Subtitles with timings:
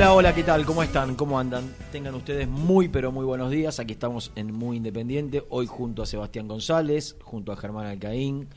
[0.00, 0.64] Hola, hola, ¿qué tal?
[0.64, 1.14] ¿Cómo están?
[1.14, 1.74] ¿Cómo andan?
[1.92, 3.80] Tengan ustedes muy, pero muy buenos días.
[3.80, 8.48] Aquí estamos en Muy Independiente, hoy junto a Sebastián González, junto a Germán Alcaín,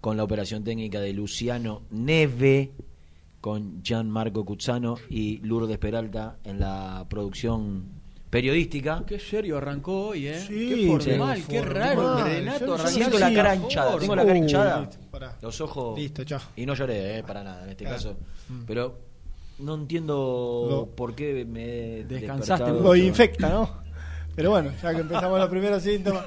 [0.00, 2.72] con la operación técnica de Luciano Neve,
[3.40, 7.84] con Gianmarco Cuzzano y Lourdes Peralta en la producción
[8.28, 9.04] periodística.
[9.06, 10.40] Qué serio arrancó hoy, ¿eh?
[10.40, 11.44] Sí, qué formal, sí.
[11.48, 12.02] qué raro.
[12.02, 12.24] Formal.
[12.24, 15.38] Renato arrancó Siento la cara hinchada, tengo la cara hinchada, pará.
[15.40, 15.96] los ojos...
[15.96, 16.40] Listo, chao.
[16.56, 17.96] Y no lloré, eh, para nada en este Claro.
[17.96, 18.16] caso.
[18.66, 19.07] Pero
[19.58, 22.70] no entiendo por qué me Descansaste.
[22.72, 23.88] Lo infecta, ¿no?
[24.34, 26.24] Pero bueno, ya que empezamos los primeros síntomas.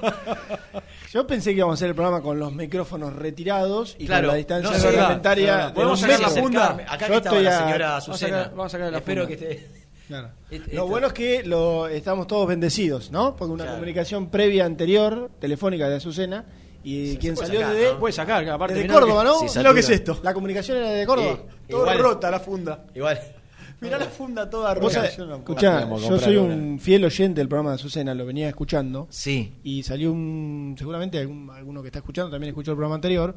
[1.10, 4.28] Yo pensé que íbamos a hacer el programa con los micrófonos retirados y Claro, con
[4.28, 5.72] la distancia no, reglamentaria.
[5.74, 6.76] podemos sacar la funda.
[6.88, 8.48] Acá Yo estaba la señora vamos a Azucena.
[8.50, 9.38] Vamos a sacar la Espero funda.
[9.38, 9.68] que esté.
[10.08, 10.28] Claro.
[10.50, 13.34] Este- Lo esta- bueno es que lo, estamos todos bendecidos, ¿no?
[13.34, 13.78] Porque una Claro.
[13.78, 16.44] comunicación previa anterior, telefónica de Azucena,
[16.84, 17.98] y quien salió sacar, desde, ¿no?
[17.98, 19.48] Puede sacar, aparte desde Córdoba, que- ¿no?
[19.48, 20.18] Sí, lo que es esto.
[20.22, 21.38] La comunicación era de Córdoba.
[21.40, 21.98] Sí, Todo igual.
[21.98, 22.84] rota la funda.
[22.94, 23.18] Igual.
[23.80, 24.90] Mirá la funda toda rota.
[24.94, 26.54] sabés- Yo no- Escuchá, yo soy una.
[26.54, 29.08] un fiel oyente del programa de Azucena, lo venía escuchando.
[29.10, 29.54] Sí.
[29.64, 30.76] Y salió un.
[30.78, 33.34] Seguramente algún, alguno que está escuchando también escuchó el programa anterior.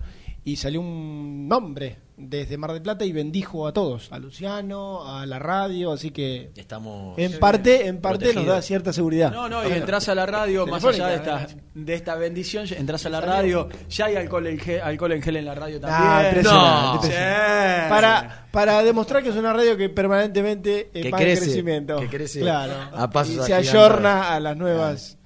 [0.47, 5.25] Y salió un nombre desde Mar del Plata y bendijo a todos, a Luciano, a
[5.25, 7.18] la radio, así que Estamos.
[7.18, 9.31] en parte, en parte nos da cierta seguridad.
[9.31, 13.03] No, no, y entras a la radio, más allá de esta, de esta bendición, entras
[13.07, 16.01] a la radio, ya hay alcohol en gel, alcohol en gel en la radio también.
[16.09, 17.89] Ah, impresionante, No, impresionante.
[17.89, 21.97] Para, para demostrar que es una radio que permanentemente eh, Que va en crece, crecimiento.
[22.00, 22.74] que crece claro.
[22.95, 25.18] a pasos y se ayorna a las nuevas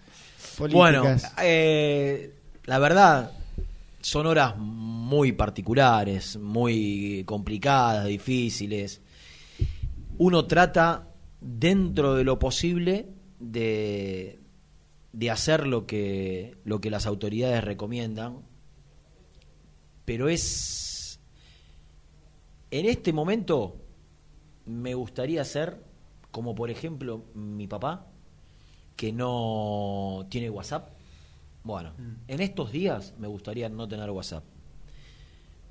[0.57, 1.33] Bueno, políticas.
[1.44, 2.33] eh,
[2.63, 3.31] la verdad,
[4.01, 4.54] son horas
[5.09, 9.01] muy particulares, muy complicadas, difíciles.
[10.19, 11.07] Uno trata,
[11.41, 13.09] dentro de lo posible,
[13.39, 14.39] de,
[15.11, 18.44] de hacer lo que, lo que las autoridades recomiendan,
[20.06, 21.19] pero es...
[22.69, 23.77] En este momento
[24.67, 25.83] me gustaría ser,
[26.29, 28.06] como por ejemplo mi papá,
[28.95, 30.89] que no tiene WhatsApp.
[31.63, 31.94] Bueno,
[32.27, 34.44] en estos días me gustaría no tener WhatsApp.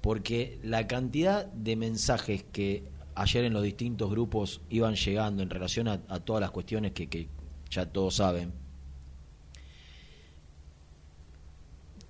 [0.00, 2.84] Porque la cantidad de mensajes que
[3.14, 7.28] ayer en los distintos grupos iban llegando en relación a, todas las cuestiones que,
[7.70, 8.52] ya todos saben,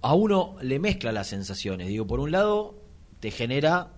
[0.02, 1.88] a uno le mezcla las sensaciones.
[1.88, 2.74] Digo, por un lado,
[3.20, 3.94] te genera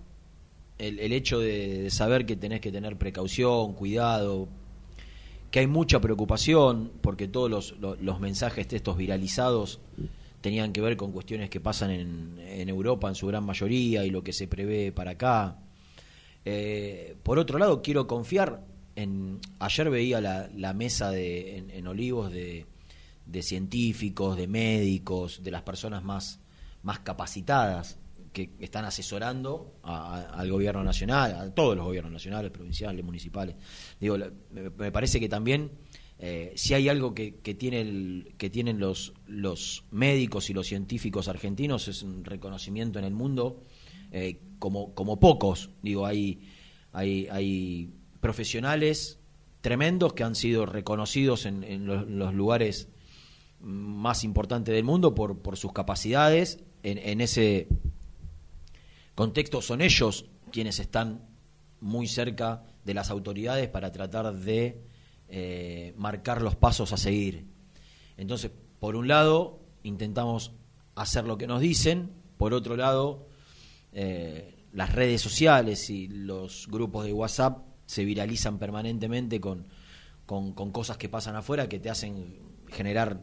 [0.77, 4.47] el, hecho de, saber que tenés que tener precaución, cuidado,
[5.51, 9.79] que hay mucha preocupación porque todos los, los, los mensajes de estos viralizados
[10.41, 14.09] tenían que ver con cuestiones que pasan en, en Europa en su gran mayoría y
[14.09, 15.59] lo que se prevé para acá.
[16.45, 18.65] Eh, por otro lado, quiero confiar
[18.95, 19.39] en...
[19.59, 22.65] Ayer veía la, mesa de, en, Olivos de,
[23.41, 26.39] científicos, de médicos, de las personas más,
[26.83, 27.97] más capacitadas
[28.33, 33.55] que están asesorando a- al gobierno nacional, a todos los gobiernos nacionales, provinciales, municipales.
[33.99, 34.17] Digo,
[34.77, 35.69] me parece que también
[36.23, 39.13] eh, si hay algo que, tiene que tienen los,
[39.89, 43.63] médicos y los científicos argentinos es un reconocimiento en el mundo
[44.11, 45.71] eh, como, como pocos.
[45.81, 46.47] Digo, hay,
[46.93, 47.89] hay,
[48.19, 49.17] profesionales
[49.61, 52.87] tremendos que han sido reconocidos en, los, lugares
[53.59, 57.67] más importantes del mundo por, por sus capacidades en ese
[59.15, 61.21] contexto son ellos quienes están
[61.79, 64.90] muy cerca de las autoridades para tratar de
[65.33, 67.45] eh, marcar los pasos a seguir.
[68.17, 68.51] Entonces,
[68.81, 70.51] por un lado, intentamos
[70.93, 73.29] hacer lo que nos dicen, por otro lado,
[73.93, 79.67] eh, las redes sociales y los grupos de WhatsApp se viralizan permanentemente con,
[80.25, 82.37] con, cosas que pasan afuera que te hacen
[82.67, 83.21] generar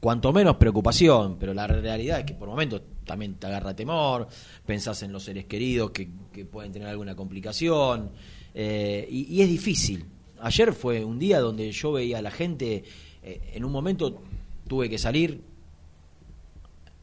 [0.00, 4.26] cuanto menos preocupación, pero la realidad es que por momentos también te agarra temor,
[4.64, 6.08] pensás en los seres queridos que,
[6.50, 8.10] pueden tener alguna complicación,
[8.52, 10.15] eh, y es difícil.
[10.40, 12.84] Ayer fue un día donde yo veía a la gente,
[13.22, 14.20] eh, en un momento
[14.68, 15.42] tuve que salir,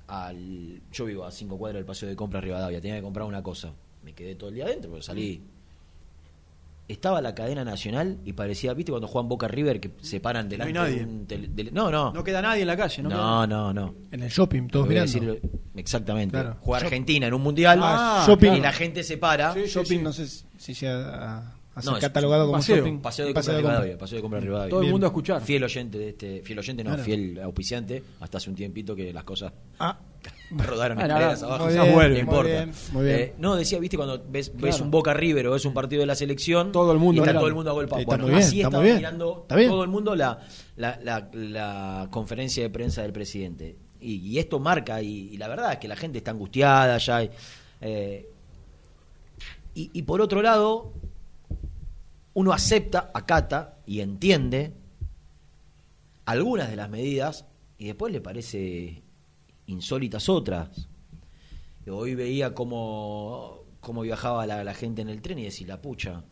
[0.08, 3.42] al, yo vivo a cinco cuadras del paseo de compra Rivadavia, tenía que comprar una
[3.42, 3.72] cosa,
[4.04, 5.42] me quedé todo el día adentro, pero salí
[6.88, 10.74] estaba la cadena nacional y parecía, ¿viste cuando juegan Boca River que se paran delante
[10.74, 10.98] nadie.
[10.98, 12.12] de un tele- no, no.
[12.12, 13.10] No queda nadie en la calle, ¿no?
[13.10, 13.96] No, no, no.
[14.12, 15.12] En el shopping, todos mirando.
[15.12, 15.38] decirlo-
[15.76, 16.34] exactamente.
[16.34, 16.58] Claro.
[16.60, 18.52] Juega Shop- Argentina en un mundial Ah, shopping.
[18.52, 19.54] y la gente se para.
[19.54, 20.04] Sí, sí, shopping, sí.
[20.04, 23.00] no sé si llega a, a ser No, es catalogado como paseo, shopping.
[23.00, 23.72] Paseo de Paseo compra de compra.
[23.80, 24.70] Rivadavia, paseo de compra Rivadavia.
[24.70, 25.42] Todo el mundo a escuchar.
[25.42, 27.04] Fiel oyente de este, fiel oyente no, Claro.
[27.04, 30.00] fiel auspiciante, hasta hace un tiempito que las cosas Ah,
[30.52, 31.66] rodaron Bueno, escaleras abajo.
[31.66, 32.50] muy no bien, vuelve, muy importa.
[32.52, 33.20] bien, muy bien.
[33.20, 36.06] Eh, no, decía, viste, cuando ves, ves un Boca River o ves un partido de
[36.06, 37.84] la selección, Todo el mundo y está todo el mundo a.
[37.84, 38.98] Está Bueno, muy bien, así está estaba muy bien.
[38.98, 39.70] mirando Está bien.
[39.70, 40.40] todo el mundo la,
[40.78, 43.76] la, la, la conferencia de prensa del presidente.
[44.00, 47.24] Y, y esto marca, y, y la verdad es que la gente está angustiada ya.
[47.82, 48.30] eh,
[49.76, 50.94] y, y por otro lado,
[52.34, 54.74] uno acepta, acata y entiende
[56.26, 57.46] algunas de las medidas
[57.78, 59.04] y después le parece
[59.68, 60.88] insólitas otras.
[61.88, 66.24] Hoy veía cómo, cómo viajaba la, la gente en el tren y decía, la pucha,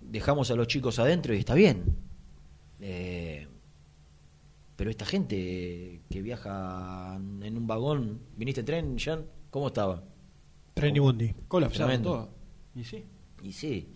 [0.00, 1.96] dejamos a los chicos adentro y está bien.
[2.80, 3.46] Eh,
[4.76, 9.26] pero esta gente que viaja en un vagón, ¿viniste en tren, Jan?
[9.50, 10.02] ¿Cómo estaba?
[10.74, 11.34] Trenibundi.
[11.48, 12.10] Colapsado Tremendo.
[12.10, 12.30] todo.
[12.74, 13.04] Y sí.
[13.42, 13.92] Y sí.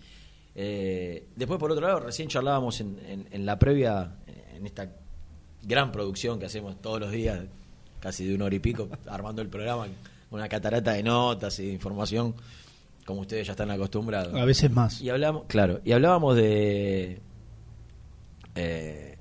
[0.54, 4.16] Eh, después, por otro lado, recién charlábamos en, en- en la previa,
[4.54, 4.88] en esta
[5.62, 7.40] gran producción que hacemos todos los días,
[8.00, 9.87] casi de una hora y pico, armando el programa,
[10.30, 12.34] una catarata de notas y de información,
[13.04, 14.34] como ustedes ya están acostumbrados.
[14.34, 15.00] A veces más.
[15.00, 17.20] Y hablamos, claro, y hablábamos de
[18.54, 19.16] eh,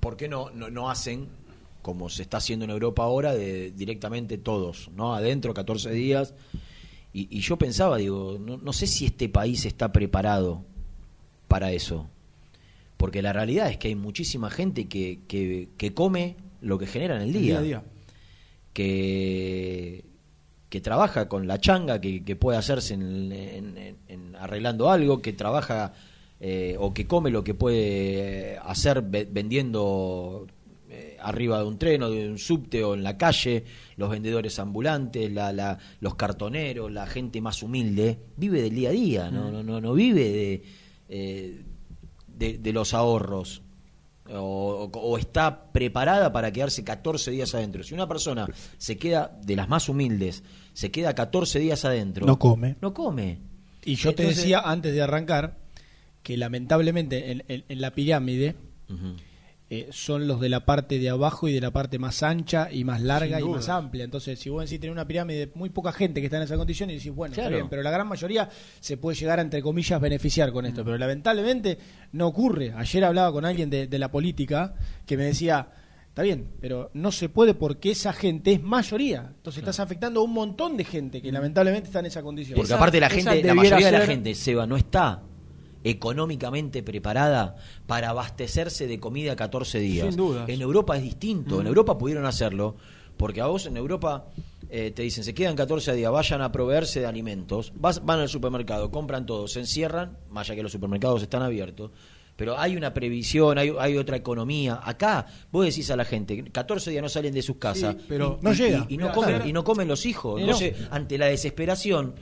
[0.00, 1.28] por qué no, no, no hacen,
[1.82, 5.14] como se está haciendo en Europa ahora, de directamente todos, ¿no?
[5.14, 6.34] Adentro, 14 días.
[7.14, 10.62] Y, y yo pensaba, digo, no, no sé si este país está preparado
[11.48, 12.08] para eso.
[12.98, 17.16] Porque la realidad es que hay muchísima gente que, que, que come lo que genera
[17.16, 17.42] en el El día.
[17.42, 17.82] día a día.
[18.72, 20.04] Que,
[20.68, 25.22] que trabaja con la changa, que, que puede hacerse en, en- en- en arreglando algo,
[25.22, 25.92] que trabaja
[26.40, 30.46] eh, o que come lo que puede hacer ve- vendiendo
[31.24, 33.64] arriba de un tren o de un subte o en la calle,
[33.96, 38.92] los vendedores ambulantes, la, la- los cartoneros, la gente más humilde, vive del día a
[38.92, 40.62] día, no, no, no, no vive de,
[41.08, 41.62] eh,
[42.28, 43.62] de, de los ahorros.
[44.30, 47.82] O, o- o está preparada para quedarse 14 días adentro.
[47.84, 48.46] Si una persona
[48.78, 52.76] se queda, de las más humildes, se queda 14 días adentro, No come.
[52.80, 53.38] no come.
[53.84, 55.58] Y yo te decía antes de arrancar
[56.22, 58.54] que lamentablemente en, en- en la pirámide.
[59.80, 62.84] Eh, son los de la parte de abajo y de la parte más ancha y
[62.84, 64.04] más larga y más amplia.
[64.04, 66.90] Entonces, si vos decís tener una pirámide, muy poca gente que está en esa condición
[66.90, 67.56] y decís, bueno, está Claro.
[67.56, 68.48] bien, pero la gran mayoría
[68.80, 70.84] se puede llegar a, entre comillas, beneficiar con esto.
[70.84, 71.78] Pero lamentablemente
[72.12, 72.72] no ocurre.
[72.76, 74.74] Ayer hablaba con alguien de, de la política
[75.06, 75.68] que me decía,
[76.08, 79.32] está bien, pero no se puede porque esa gente es mayoría.
[79.36, 82.54] Entonces estás afectando a un montón de gente que lamentablemente está en esa condición.
[82.56, 85.22] Porque Esa- aparte la gente, la mayoría de la gente, Seba, no está
[85.84, 90.08] económicamente preparada para abastecerse de comida 14 días.
[90.08, 90.48] Sin dudas.
[90.48, 91.60] En Europa es distinto.
[91.60, 92.76] En Europa pudieron hacerlo
[93.16, 94.26] porque a vos en Europa
[94.68, 98.28] eh, te dicen, se quedan 14 días, vayan a proveerse de alimentos, vas, van al
[98.28, 101.90] supermercado, compran todo, se encierran, más allá que los supermercados están abiertos.
[102.36, 104.80] Pero hay una previsión, hay, hay otra economía.
[104.82, 107.94] Acá vos decís a la gente, 14 días no salen de sus casas.
[107.96, 108.84] Sí, pero no llega.
[108.88, 110.40] Y, y no comen, y no comen los hijos.
[110.40, 110.50] Y no.
[110.50, 112.14] Entonces, ante la desesperación,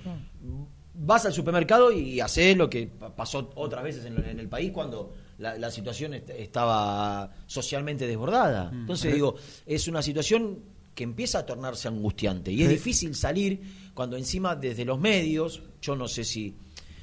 [0.94, 4.72] vas al supermercado y haces lo que pa- pasó otras veces en, en el país
[4.72, 8.70] cuando la, la situación est- estaba socialmente desbordada.
[8.70, 8.80] Mm.
[8.82, 10.58] Entonces digo, es una situación
[10.94, 13.60] que empieza a tornarse angustiante y es difícil salir
[13.94, 16.54] cuando encima desde los medios, yo no sé si,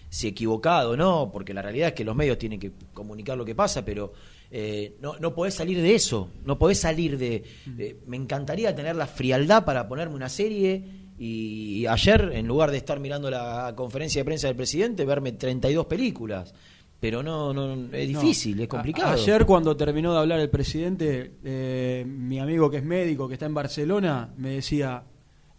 [0.09, 3.45] si equivocado o no, porque la realidad es que los medios tienen que comunicar lo
[3.45, 4.13] que pasa, pero
[4.51, 7.43] eh, no, no podés salir de eso, no podés salir de...
[7.79, 10.83] eh, me encantaría tener la frialdad para ponerme una serie
[11.19, 15.85] y, ayer, en lugar de estar mirando la conferencia de prensa del presidente, verme 32
[15.85, 16.53] películas.
[16.99, 18.63] Pero no, no, es difícil, No.
[18.63, 19.09] es complicado.
[19.09, 23.35] A- ayer cuando terminó de hablar el presidente, eh, mi amigo que es médico, que
[23.35, 25.03] está en Barcelona, me decía,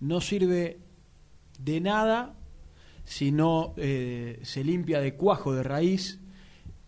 [0.00, 0.78] no sirve
[1.58, 2.34] de nada
[3.04, 6.20] si no eh, se limpia de cuajo de raíz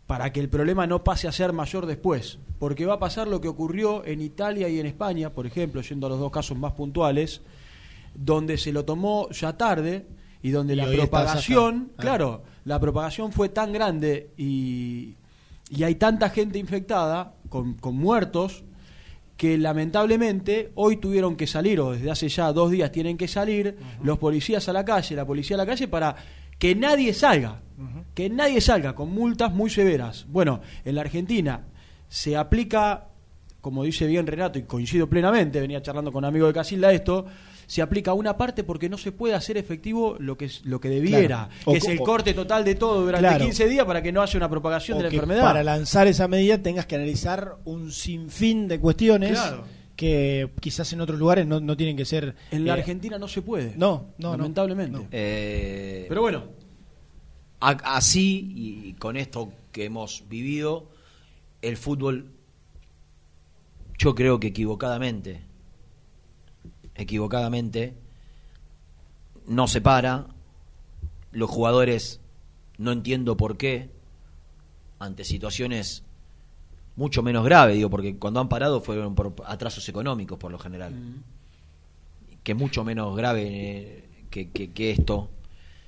[0.06, 2.38] para que el problema no pase a ser mayor después.
[2.58, 6.06] Porque va a pasar lo que ocurrió en Italia y en España, por ejemplo, yendo
[6.06, 7.40] a los dos casos más puntuales,
[8.14, 10.06] donde se lo tomó ya tarde
[10.42, 11.92] y donde Y la propagación.
[11.92, 12.00] Ah.
[12.00, 15.14] claro, la propagación fue tan grande y,
[15.70, 18.64] y hay tanta gente infectada con, con muertos
[19.36, 23.76] que lamentablemente hoy tuvieron que salir, o desde hace ya dos días tienen que salir,
[24.04, 26.14] los policías a la calle, la policía a la calle para
[26.60, 27.60] que nadie salga,
[28.14, 30.26] que nadie salga con multas muy severas.
[30.28, 31.64] Bueno, en la Argentina
[32.08, 33.08] se aplica,
[33.60, 37.26] como dice bien Renato, y coincido plenamente, venía charlando con amigos de Casilda esto,
[37.66, 40.88] se aplica una parte porque no se puede hacer efectivo lo que es, lo que
[40.88, 41.50] debiera, Claro.
[41.66, 43.44] O que es el o- corte total de todo durante Claro.
[43.44, 45.42] 15 días para que no haya una propagación O de la que enfermedad.
[45.42, 49.64] Para lanzar esa medida tengas que analizar un sinfín de cuestiones Claro.
[49.96, 52.34] que quizás en otros lugares no, no tienen que ser.
[52.50, 53.74] En la eh, Argentina no se puede.
[53.76, 54.36] No, no, no.
[54.38, 54.98] lamentablemente.
[54.98, 55.06] No.
[55.12, 56.44] Eh, Pero bueno,
[57.60, 60.88] A- Así, y con esto que hemos vivido,
[61.62, 62.26] el fútbol,
[63.98, 65.42] yo creo que equivocadamente,
[67.02, 67.94] equivocadamente,
[69.46, 70.26] no se para,
[71.32, 72.20] los jugadores
[72.78, 73.90] no entiendo por qué,
[74.98, 76.04] ante situaciones
[76.96, 80.92] mucho menos graves, digo, porque cuando han parado fueron por atrasos económicos por lo general,
[82.42, 85.30] que mucho menos grave eh, que, que- que esto.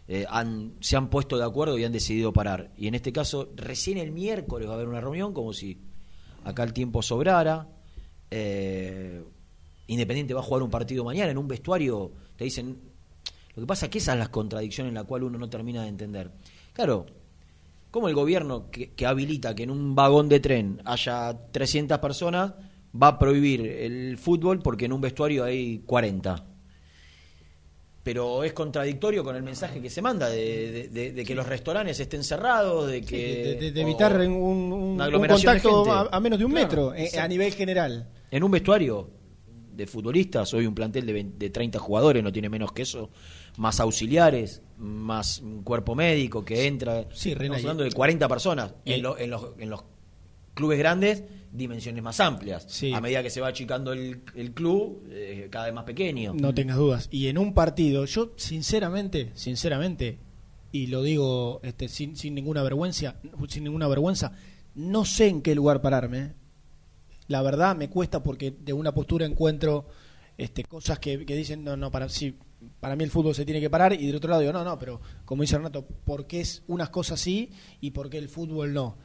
[0.06, 2.70] Eh, han, se han puesto de acuerdo y han decidido parar.
[2.76, 5.78] Y en este caso, recién el miércoles va a haber una reunión, como si
[6.44, 7.66] acá el tiempo sobrara.
[8.30, 9.22] Eh,
[9.86, 12.12] Independiente va a jugar un partido mañana en un vestuario.
[12.36, 12.78] Te dicen.
[13.56, 15.82] Lo que pasa es que esa es la contradicción en la cual uno no termina
[15.82, 16.30] de entender.
[16.72, 17.06] Claro,
[17.90, 22.52] ¿cómo el gobierno que, que habilita que en un vagón de tren haya 300 personas
[23.00, 26.46] va a prohibir el fútbol porque en un vestuario hay 40?
[28.02, 31.46] pero es contradictorio con el mensaje que se manda de, de- de- de que los
[31.46, 36.94] restaurantes estén cerrados, de que de, evitar un, contacto a, menos de un Claro, metro
[36.94, 37.16] eh, sí.
[37.16, 38.06] a nivel general.
[38.30, 39.08] en un vestuario
[39.76, 43.10] de futbolistas, hoy un plantel de, 20 de 30 jugadores, no tiene menos que eso,
[43.56, 49.02] más auxiliares, más un cuerpo médico que entra, Sí, estamos hablando de 40 personas, en,
[49.02, 49.84] lo- en los, en los
[50.54, 52.92] clubes grandes, dimensiones más amplias, Sí.
[52.92, 56.34] a medida que se va achicando el, el club, eh, cada vez más pequeño.
[56.34, 57.08] No tengas dudas.
[57.12, 60.18] Y en un partido, yo sinceramente, sinceramente,
[60.72, 63.16] y lo digo este, sin, sin ninguna vergüenza,
[63.48, 64.32] sin ninguna vergüenza,
[64.74, 66.32] no sé en qué lugar pararme.
[67.28, 69.86] La verdad me cuesta porque de una postura encuentro
[70.36, 72.36] este, cosas que, dicen, no, no, para, sí,
[72.80, 74.78] para mí el fútbol se tiene que parar y del otro lado digo, no, no,
[74.78, 77.50] pero como dice Renato, ¿por qué es unas cosas sí
[77.80, 78.96] y por qué el fútbol no?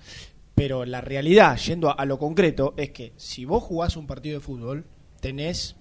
[0.56, 4.40] Pero la realidad, yendo a, a lo concreto, es que si vos jugás un partido
[4.40, 4.86] de fútbol,
[5.22, 5.76] tenés,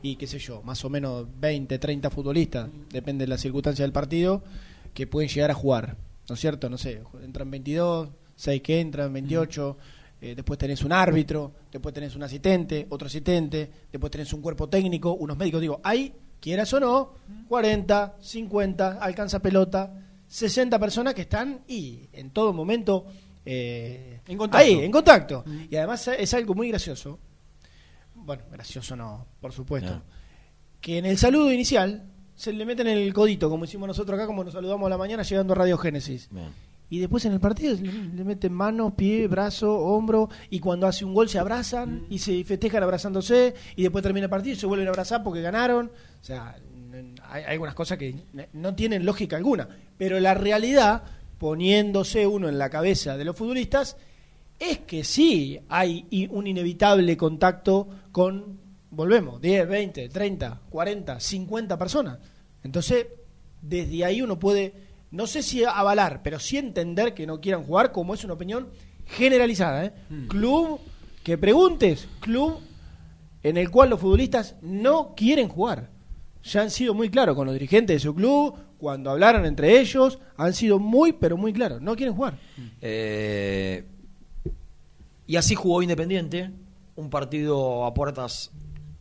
[0.00, 3.92] y qué sé yo, más o menos 20, 30 futbolistas, depende de la circunstancia del
[3.92, 4.42] partido,
[4.94, 5.96] que pueden llegar a jugar,
[6.28, 6.70] ¿no es cierto?
[6.70, 9.76] No sé, entran 22, 6 que entran, 28,
[10.22, 14.68] eh, después tenés un árbitro, después tenés un asistente, otro asistente, después tenés un cuerpo
[14.68, 17.12] técnico, unos médicos, digo, hay, quieras o no,
[17.48, 19.92] 40, 50, alcanza pelota,
[20.28, 23.04] 60 personas que están y en todo momento
[23.44, 24.64] eh, En contacto.
[24.64, 25.44] ahí, en contacto.
[25.68, 27.18] Y además es algo muy gracioso,
[28.14, 30.02] bueno, gracioso no, por supuesto, No.
[30.80, 32.04] que en el saludo inicial
[32.36, 35.22] se le meten el codito, como hicimos nosotros acá, como nos saludamos a la mañana
[35.24, 36.28] llegando a Radio Génesis.
[36.30, 36.48] Bien.
[36.92, 41.14] Y después en el partido le, meten mano, pie, brazo, hombro, y cuando hace un
[41.14, 44.88] gol se abrazan y se festejan abrazándose, y después termina el partido y se vuelven
[44.88, 45.86] a abrazar porque ganaron.
[45.86, 46.54] O sea,
[47.30, 48.14] hay, algunas cosas que
[48.52, 49.70] no tienen lógica alguna.
[49.96, 51.02] Pero la realidad,
[51.38, 53.96] poniéndose uno en la cabeza de los futbolistas,
[54.58, 62.18] es que sí hay un inevitable contacto con, volvemos, 10, 20, 30, 40, 50 personas.
[62.62, 63.06] Entonces,
[63.62, 67.92] desde ahí uno puede, no sé si avalar, pero sí entender que no quieran jugar,
[67.92, 68.68] como es una opinión
[69.06, 69.84] generalizada.
[69.84, 69.92] ¿eh?
[70.26, 70.80] Club,
[71.22, 72.58] que preguntes, club
[73.42, 75.90] en el cual los futbolistas no quieren jugar.
[76.42, 80.18] Ya han sido muy claros con los dirigentes de su club, cuando hablaron entre ellos,
[80.36, 82.38] han sido muy, pero muy claros, no quieren jugar.
[82.80, 83.84] Eh,
[85.26, 86.50] y así jugó Independiente,
[86.96, 88.50] un partido a puertas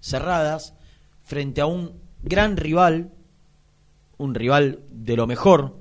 [0.02, 0.76] cerradas,
[1.24, 3.12] frente a un gran rival,
[4.18, 5.81] un rival de lo mejor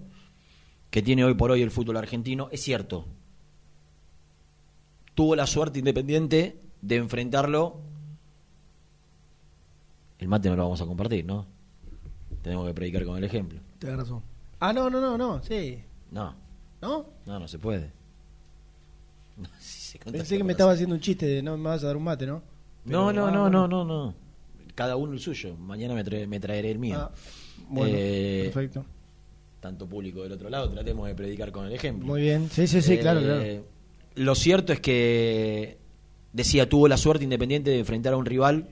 [0.91, 2.49] que tiene hoy por hoy el fútbol argentino.
[2.51, 3.07] Es cierto,
[5.15, 7.79] tuvo la suerte Independiente de enfrentarlo.
[10.19, 11.47] El mate no lo vamos a compartir, ¿no?
[12.43, 13.59] Tenemos que predicar con el ejemplo.
[13.79, 14.23] Tienes razón.
[14.59, 15.83] Ah, no, no, no, no, sí.
[16.11, 16.35] No,
[16.83, 17.07] ¿No?
[17.27, 17.91] no, no se puede.
[19.37, 21.83] No, si se contagia Pensé que me estaba haciendo un chiste de no me vas
[21.83, 22.43] a dar un mate, ¿no?
[22.85, 23.67] No, Pero, no, ah, no, bueno.
[23.69, 24.15] no, no, no.
[24.75, 25.57] Cada uno el suyo.
[25.57, 26.99] Mañana me, trae- me traeré el mío.
[27.01, 27.11] Ah,
[27.71, 28.85] bueno, Eh, perfecto.
[29.61, 32.07] Tanto público del otro lado, tratemos de predicar con el ejemplo.
[32.07, 32.49] Muy bien.
[32.51, 33.65] Sí, sí, sí, Eh, claro, claro.
[34.17, 35.79] Lo cierto es que,
[36.33, 38.69] decía, tuvo la suerte independiente de enfrentar a un rival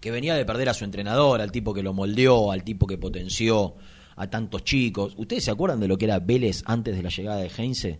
[0.00, 2.98] que venía de perder a su entrenador, al tipo que lo moldeó, al tipo que
[2.98, 3.74] potenció
[4.16, 5.14] a tantos chicos.
[5.16, 7.98] ¿Ustedes se acuerdan de lo que era Vélez antes de la llegada de Heinze?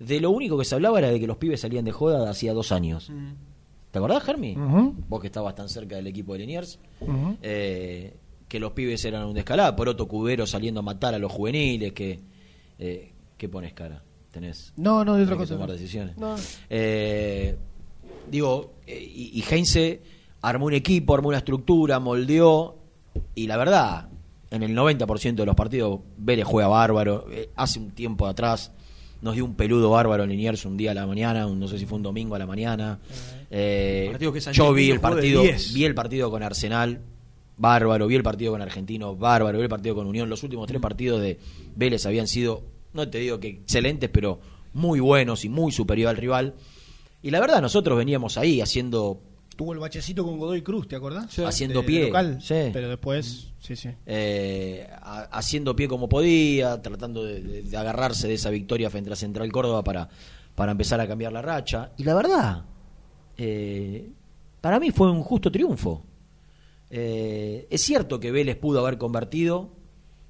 [0.00, 2.30] De lo único que se hablaba era de que los pibes salían de joda de
[2.30, 3.10] hacía dos años.
[3.90, 4.56] ¿Te acordás, Germi?
[5.08, 6.78] Vos que estabas tan cerca del equipo de Liniers.
[7.42, 8.14] Eh,
[8.48, 11.92] que los pibes eran un descalada, por otro cubero saliendo a matar a los juveniles,
[11.92, 12.20] que...
[12.78, 14.02] Eh, ¿Qué pones cara?
[14.30, 15.54] ¿Tenés, No, no, de otra tenés que cosa.
[15.54, 16.16] tomar decisiones?
[16.16, 16.36] No.
[16.70, 17.56] Eh,
[18.30, 20.00] digo, eh, y, y Heinze
[20.42, 22.76] armó un equipo, armó una estructura, moldeó,
[23.34, 24.08] y la verdad,
[24.50, 27.26] en el 90% de los partidos Vélez juega bárbaro.
[27.30, 28.72] Eh, hace un tiempo atrás
[29.22, 31.78] nos dio un peludo bárbaro en Liniers un día a la mañana, un- no sé
[31.78, 32.98] si fue un domingo a la mañana.
[33.50, 35.74] Eh, Partido que Sánchez yo vi el partido, 10.
[35.74, 37.00] vi el partido con Arsenal,
[37.56, 40.28] bárbaro, vi el partido con Argentino, bárbaro, vi el partido con Unión.
[40.28, 41.38] Los últimos tres partidos de
[41.74, 44.40] Vélez habían sido, no te digo que excelentes, pero
[44.72, 46.54] muy buenos y muy superior al rival.
[47.22, 49.20] Y la verdad, nosotros veníamos ahí haciendo
[49.56, 51.32] Tuvo el bachecito con Godoy Cruz, ¿te acordás?
[51.32, 51.42] Sí.
[51.42, 52.68] Haciendo De- de pie, local, sí.
[52.74, 53.88] Pero después, sí, sí.
[54.04, 59.10] eh, ha- haciendo pie como podía, tratando de, de- de agarrarse de esa victoria frente
[59.10, 60.10] a Central Córdoba para,
[60.54, 61.90] para empezar a cambiar la racha.
[61.96, 62.64] Y la verdad,
[63.38, 64.10] eh,
[64.60, 66.04] para mí fue un justo triunfo.
[66.90, 69.70] Eh, es cierto que Vélez pudo haber convertido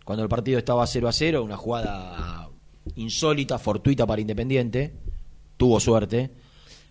[0.04, 2.48] cuando el partido estaba 0 a 0, una jugada
[2.94, 4.92] insólita, fortuita para Independiente,
[5.56, 6.30] tuvo suerte.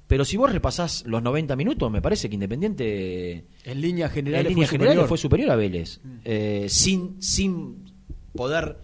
[0.07, 4.57] Pero si vos repasás los 90 minutos, me parece que Independiente En líneas generales, en
[4.57, 5.07] fue superior.
[5.07, 5.99] fue superior a Vélez.
[6.25, 7.85] Eh, sin, sin
[8.35, 8.77] poder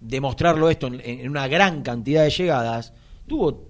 [0.00, 2.92] demostrarlo esto en, en una gran cantidad de llegadas,
[3.26, 3.68] tuvo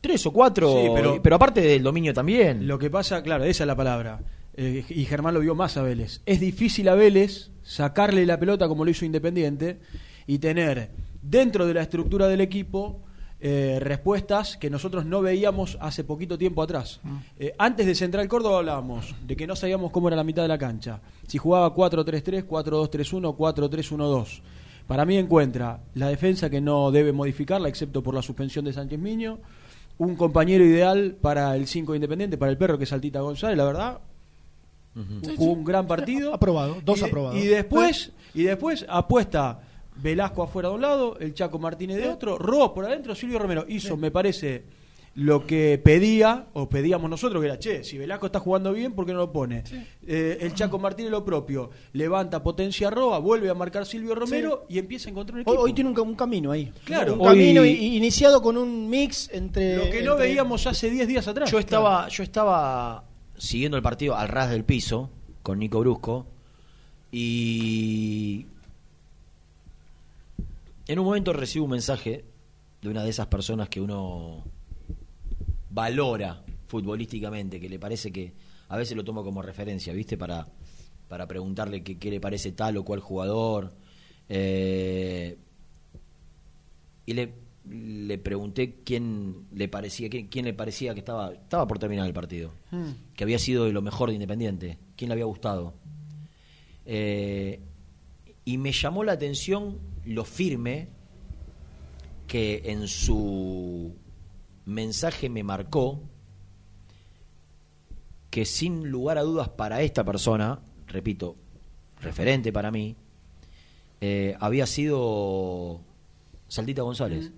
[0.00, 2.66] tres o cuatro, Sí, pero, pero- aparte del dominio también.
[2.66, 4.20] Lo que pasa, claro, esa es la palabra.
[4.54, 6.20] Eh, y Germán lo vio más a Vélez.
[6.26, 9.78] Es difícil a Vélez sacarle la pelota como lo hizo Independiente
[10.26, 10.90] y tener
[11.22, 13.00] dentro de la estructura del equipo
[13.44, 17.00] eh, respuestas que nosotros no veíamos hace poquito tiempo atrás.
[17.38, 20.48] Eh, antes de Central Córdoba hablábamos de que no sabíamos cómo era la mitad de
[20.48, 21.00] la cancha.
[21.26, 24.42] Si jugaba 4-3-3, 4-2-3-1, 4-3-1-2.
[24.86, 29.00] Para mí encuentra la defensa que no debe modificarla, excepto por la suspensión de Sánchez
[29.00, 29.40] Miño.
[29.98, 33.64] Un compañero ideal para el 5 Independiente, para el perro que es Altita González, la
[33.64, 34.00] verdad.
[35.36, 36.34] Jugó un gran partido.
[36.34, 37.38] Aprobado, dos Y de- aprobados.
[37.40, 39.60] Y después, y después apuesta
[39.96, 43.64] Velasco afuera de un lado, el Chaco Martínez de otro, Roa por adentro, Silvio Romero.
[43.68, 44.64] Hizo, me parece,
[45.16, 49.04] lo que pedía o pedíamos nosotros, que era, che, si Velasco está jugando bien, ¿por
[49.04, 49.62] qué no lo pone?
[50.06, 54.78] Eh, el Chaco Martínez lo propio, levanta potencia roba, vuelve a marcar Silvio Romero y
[54.78, 55.62] empieza a encontrar un Hoy, equipo.
[55.62, 56.72] hoy tiene un, ca- un camino ahí.
[56.86, 57.14] Claro.
[57.14, 59.76] un Hoy- camino iniciado con un mix entre.
[59.76, 61.50] lo que no entre- veíamos hace 10 días atrás.
[61.50, 63.04] Yo estaba, yo estaba
[63.42, 65.10] siguiendo el partido al ras del piso
[65.42, 66.26] con Nico Brusco
[67.10, 68.46] y
[70.86, 72.24] en un momento recibo un mensaje
[72.80, 74.44] de una de esas personas que uno
[75.70, 78.32] valora futbolísticamente, que le parece que
[78.68, 80.16] a veces lo tomo como referencia, ¿viste?
[80.16, 80.46] Para,
[81.08, 83.74] para preguntarle qué, le parece tal o cual jugador.
[84.28, 85.36] Eh,
[87.06, 87.34] y le,
[87.68, 92.12] le pregunté quién le parecía quién, quién le parecía que estaba estaba por terminar el
[92.12, 93.14] partido Mm.
[93.14, 95.74] que había sido de lo mejor de Independiente quién le había gustado
[96.84, 97.60] Eh,
[98.44, 100.88] y me llamó la atención lo firme
[102.26, 103.94] que en su
[104.66, 106.00] mensaje me marcó
[108.30, 111.36] que sin lugar a dudas para esta persona repito
[112.00, 112.96] referente para mí
[114.00, 115.80] eh, había sido
[116.48, 117.30] Saldita González.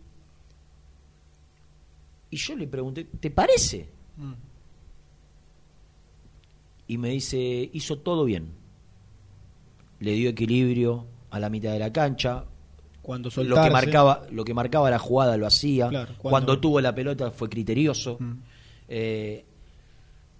[2.34, 3.88] Y yo le pregunté, ¿te parece?
[6.88, 8.48] Y me dice, hizo todo bien.
[10.00, 12.44] Le dio equilibrio a la mitad de la cancha.
[13.02, 13.70] Cuando Lo que soltarse.
[13.70, 15.88] marcaba, lo que marcaba la jugada lo hacía.
[15.90, 16.30] Claro, cuando...
[16.30, 18.16] cuando- tuvo la pelota fue criterioso.
[18.18, 18.32] Mm.
[18.88, 19.44] Eh,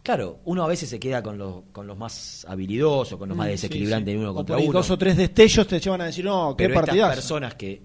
[0.03, 3.47] claro, uno a veces se queda con los, con los más habilidosos, con los más
[3.47, 4.19] Mm, desequilibrantes sí, sí.
[4.19, 4.79] de uno O contra por ahí uno.
[4.81, 7.81] dos o tres destellos te llevan a decir, no, qué pero estas personas que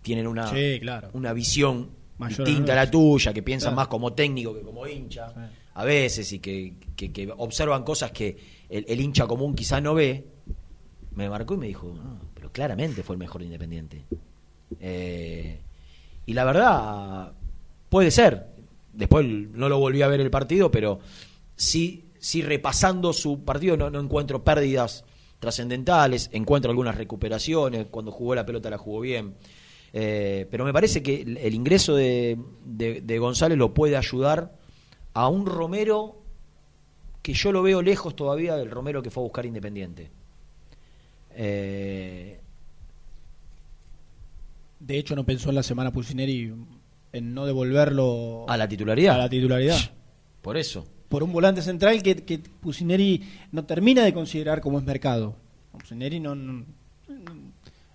[0.00, 1.08] tienen una, Sí, claro.
[1.14, 3.76] una visión Mayor distinta a la tuya, que piensan Claro.
[3.76, 5.32] más como técnico que como hincha,
[5.74, 8.36] a veces, y que, que- que observan cosas que
[8.68, 10.24] el, el hincha común quizás no ve,
[11.14, 14.04] me marcó y me dijo, "Ah, pero claramente fue el mejor de Independiente.
[14.80, 15.60] Eh,
[16.26, 17.32] y la verdad,
[17.88, 18.46] puede ser.
[18.92, 21.00] Después no lo volví a ver el partido, pero
[21.56, 25.04] sí, sí repasando su partido no, no encuentro pérdidas
[25.40, 29.34] trascendentales, encuentro algunas recuperaciones, cuando jugó la pelota la jugó bien.
[29.92, 34.56] Eh, pero me parece que el, el ingreso de, de- de González lo puede ayudar
[35.14, 36.16] a un Romero
[37.20, 40.10] que yo lo veo lejos todavía del Romero que fue a buscar Independiente.
[41.34, 42.40] Eh,
[44.80, 46.52] De hecho, no pensó en la semana Pulsineri
[47.12, 49.14] en no devolverlo a la titularidad.
[49.14, 49.78] a la titularidad.
[50.40, 50.84] Por eso.
[51.08, 55.36] Por un volante central que, que Pusineri no termina de considerar como es mercado.
[55.78, 56.64] Pusineri no, no-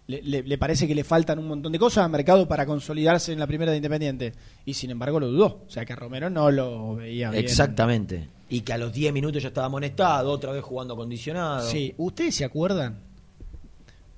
[0.07, 3.33] le, le- le parece que le faltan un montón de cosas a mercado para consolidarse
[3.33, 4.33] en la primera de Independiente.
[4.65, 5.63] Y sin embargo lo dudó.
[5.67, 7.43] O sea que Romero no lo veía bien.
[7.43, 8.27] Exactamente.
[8.49, 11.69] Y que a los 10 minutos ya estaba amonestado, otra vez jugando acondicionado.
[11.69, 12.99] Sí, ¿ustedes se acuerdan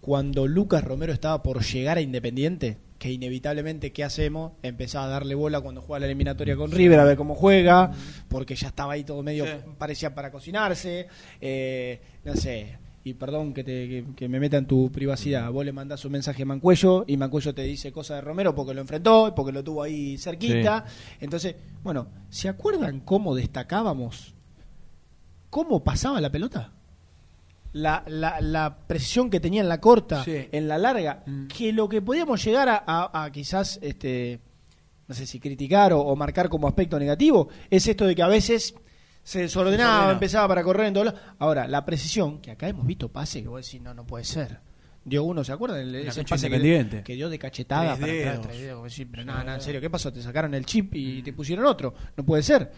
[0.02, 2.78] cuando Lucas Romero estaba por llegar a Independiente?
[2.99, 4.52] Que inevitablemente, ¿qué hacemos?
[4.62, 7.91] Empezaba a darle bola cuando juega la eliminatoria con River, a ver cómo juega,
[8.28, 9.52] porque ya estaba ahí todo medio, Sí.
[9.78, 11.08] parecía para cocinarse.
[11.39, 15.49] eh, no sé, y perdón que, te, que, que me meta en tu privacidad.
[15.51, 18.73] Vos le mandás un mensaje a Mancuello y Mancuello te dice cosas de Romero porque
[18.73, 20.85] lo enfrentó, porque lo tuvo ahí cerquita.
[21.19, 24.33] Entonces, bueno, ¿se acuerdan cómo destacábamos?
[25.49, 26.73] ¿Cómo pasaba la pelota?
[27.71, 30.47] La, la, la precisión que tenía en la corta, Sí.
[30.51, 31.47] en la larga, Mm.
[31.47, 34.39] que lo que podíamos llegar a, a- a quizás, este,
[35.07, 38.27] no sé si criticar o, o marcar como aspecto negativo, es esto de que a
[38.27, 38.73] veces
[39.23, 40.13] se desordenaba, Desordena.
[40.13, 41.13] empezaba para correr en lados.
[41.38, 44.60] Ahora, la precisión, que acá hemos visto pase, que vos decís, no, no puede ser.
[45.05, 45.79] Dio uno, ¿se acuerdan?
[45.82, 48.47] El- La ese cancha pase que, que dio de cachetada Tres para atrás, dedos.
[48.47, 48.79] tres dedos.
[48.82, 50.12] Vos decís, pero nada, nada, en serio, ¿qué pasó?
[50.12, 51.93] Te sacaron el chip y te pusieron otro.
[52.17, 52.71] No puede ser.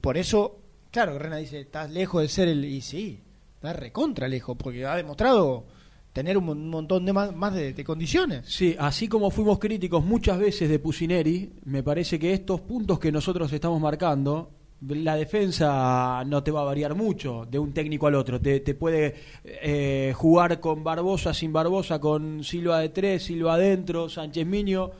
[0.00, 2.64] Por eso, claro, Rena dice, estás lejos de ser el...
[2.64, 3.20] Y sí,
[3.54, 5.66] está recontra lejos, porque ha demostrado
[6.12, 8.46] tener un, mon- un montón de más, más de, de condiciones.
[8.46, 13.12] Sí, así como fuimos críticos muchas veces de Pusineri, me parece que estos puntos que
[13.12, 14.50] nosotros estamos marcando,
[14.88, 18.40] la defensa no te va a variar mucho de un técnico al otro.
[18.40, 19.14] Te, te puede
[19.44, 24.90] eh, jugar con Barbosa, sin Barbosa, con Silva de tres, Silva adentro, Sánchez Miño.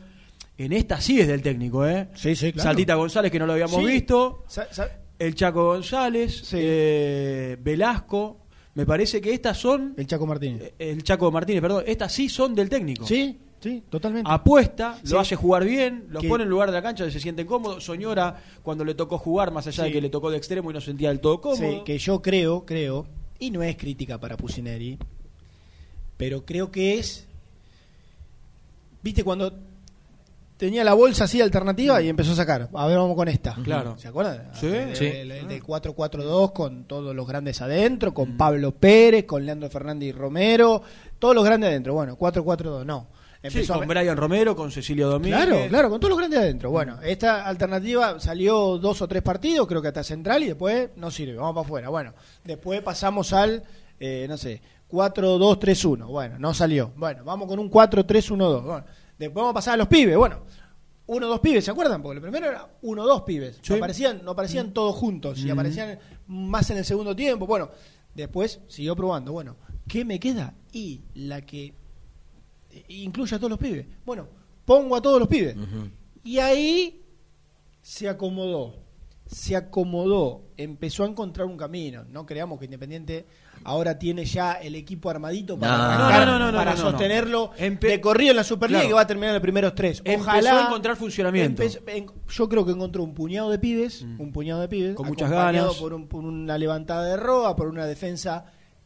[0.59, 2.09] En esta sí es del técnico, ¿eh?
[2.15, 2.69] Sí, sí, claro.
[2.69, 3.87] Saltita González, que no lo habíamos Sí.
[3.87, 4.45] visto.
[4.47, 6.57] Sa- sa- El Chaco González, Sí.
[6.61, 8.39] eh, Velasco.
[8.75, 9.95] Me parece que estas son.
[9.97, 10.75] el Chaco Martínez.
[10.79, 11.85] El Chaco Martínez, perdón.
[11.87, 14.31] Estas sí son del técnico Sí, sí, totalmente.
[14.31, 15.13] apuesta, Sí.
[15.13, 17.85] lo hace jugar bien, Que- pone en lugar de la cancha se sienten cómodos.
[17.85, 20.81] Soñora, cuando le tocó jugar, más allá de que le tocó de extremo y no
[20.81, 21.59] se sentía del todo cómodo.
[21.59, 23.07] Sí, que yo creo, creo,
[23.39, 24.99] y no es crítica para Pusineri,
[26.17, 27.27] pero creo que es,
[29.03, 29.53] viste, cuando
[30.57, 33.55] tenía la bolsa así alternativa y empezó a sacar, a ver, vamos con esta.
[33.65, 33.97] Claro.
[33.99, 34.51] ¿Se acuerdan?
[34.53, 34.67] Sí.
[34.67, 35.07] El, Sí.
[35.07, 40.11] el- el del 4-4-2 con todos los grandes adentro, con Pablo Pérez, con Leandro Fernández
[40.11, 40.83] y Romero,
[41.19, 41.95] todos los grandes adentro.
[41.95, 43.07] Bueno, 4-4-2, no.
[43.43, 45.47] Empezó con Brian Romero, con Cecilio Domínguez.
[45.47, 46.71] Claro, claro, con todos los grandes adentro.
[46.71, 51.11] Bueno, esta alternativa salió dos o tres partidos, creo que hasta central, y después no
[51.11, 51.89] sirve, vamos para afuera.
[51.89, 53.63] Bueno, después pasamos al,
[53.99, 56.07] eh, no sé, 4-2-3-1.
[56.07, 56.93] Bueno, no salió.
[56.97, 58.63] Bueno, vamos con un 4-3-1-2.
[58.63, 58.85] Bueno,
[59.19, 60.17] después vamos a pasar a los pibes.
[60.17, 60.41] Bueno,
[61.07, 62.03] uno dos pibes, ¿se acuerdan?
[62.03, 63.59] Porque lo primero era uno dos pibes.
[63.63, 63.73] Sí.
[63.73, 67.47] No aparecían, no aparecían todos juntos, y aparecían más en el segundo tiempo.
[67.47, 67.71] Bueno,
[68.15, 69.33] después siguió probando.
[69.33, 69.57] Bueno,
[69.89, 70.55] ¿qué me queda?
[70.73, 71.75] Y la que
[72.89, 73.87] incluye a todos los pibes.
[74.05, 74.27] Bueno,
[74.65, 75.57] pongo a todos los pibes.
[76.25, 77.03] Y ahí
[77.83, 78.75] se acomodó,
[79.27, 82.05] se acomodó, empezó a encontrar un camino.
[82.09, 83.27] No creamos que Independiente
[83.65, 85.83] ahora tiene ya el equipo armadito para, No.
[85.85, 86.91] arrancar, No, no, no, no, para no, no.
[86.91, 88.89] sostenerlo de corrido en la Superliga Claro.
[88.89, 89.99] que va a terminar los primeros tres.
[90.05, 91.63] Empezó Ojalá a encontrar funcionamiento.
[91.63, 95.31] en- yo creo que encontró un puñado de pibes, un puñado de pibes, Con muchas
[95.31, 95.75] ganas.
[95.77, 98.45] Por, un- por una levantada de roa, por una defensa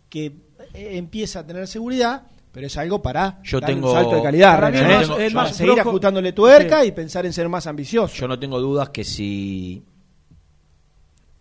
[0.09, 0.27] que
[0.73, 2.27] eh, empieza a tener seguridad.
[2.55, 4.55] Pero es algo para Yo dar tengo- un salto de calidad.
[4.61, 4.85] Para es ¿eh?
[4.87, 6.89] más- Para más seguir flojo- ajustándole tuerca Sí.
[6.89, 8.15] y pensar en ser más ambicioso.
[8.15, 9.83] Yo no tengo dudas que si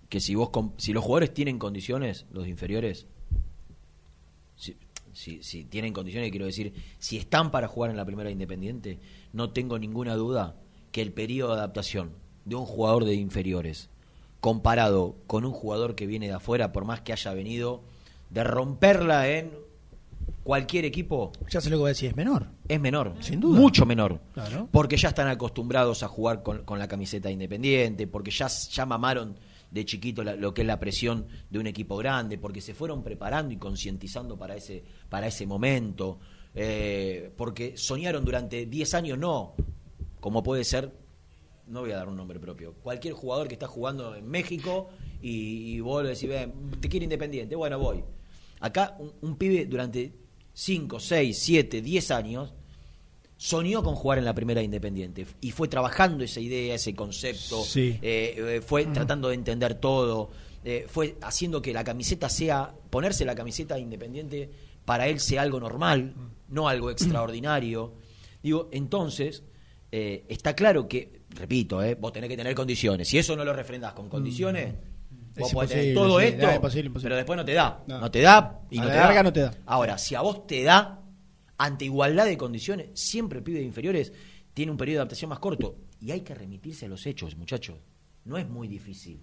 [0.10, 3.08] que si vos com- si los jugadores tienen condiciones, los inferiores,
[4.56, 4.76] si,
[5.13, 8.99] si, si tienen condiciones, quiero decir, si están para jugar en la primera independiente,
[9.34, 10.56] no tengo ninguna duda
[10.91, 12.12] que el periodo de adaptación
[12.45, 13.89] de un jugador de inferiores
[14.39, 17.82] comparado con un jugador que viene de afuera, por más que haya venido
[18.30, 19.52] de romperla en
[20.43, 22.47] cualquier equipo, Ya sé lo que voy a decir, es menor.
[22.67, 23.59] es menor, Sin duda.
[23.59, 24.67] mucho menor, Claro.
[24.71, 29.36] porque ya están acostumbrados a jugar con, con la camiseta independiente, porque ya, ya mamaron
[29.71, 33.03] de chiquito la- lo que es la presión de un equipo grande, porque se fueron
[33.03, 36.19] preparando y concientizando para ese, para ese momento,
[36.53, 39.55] eh, porque soñaron durante 10 años, no,
[40.19, 40.91] como puede ser,
[41.67, 44.89] no voy a dar un nombre propio, cualquier jugador que está jugando en México
[45.21, 48.03] y, y vos le decís, "Ven, te quiero independiente, bueno, voy.
[48.63, 50.12] Acá un, un pibe durante
[50.54, 52.54] 5, 6, 7, 10 años
[53.38, 57.99] soñó con jugar en la primera independiente y fue trabajando esa idea, ese concepto, Sí.
[58.02, 60.30] eh, eh, fue tratando de entender todo,
[60.63, 64.49] eh, fue haciendo que la camiseta sea, ponerse la camiseta independiente
[64.86, 66.13] para él sea algo normal,
[66.47, 67.93] no algo extraordinario.
[68.41, 69.43] Digo, entonces,
[69.91, 73.08] eh, está claro que, repito, eh, vos tenés que tener condiciones.
[73.10, 74.73] Si eso no lo refrendás con condiciones,
[75.41, 77.10] vos podés tener todo sí, esto, no, imposible, imposible.
[77.10, 77.84] pero después no te da.
[77.88, 78.00] No.
[78.00, 79.24] No, te da y A no la te larga da.
[79.24, 79.54] no te da.
[79.65, 81.02] Ahora, si a vos te da,
[81.58, 84.13] ante igualdad de condiciones, siempre el pibe de inferiores
[84.54, 85.78] tiene un periodo de adaptación más corto.
[86.00, 87.78] Y hay que remitirse a los hechos, muchachos.
[88.26, 89.22] No es muy difícil.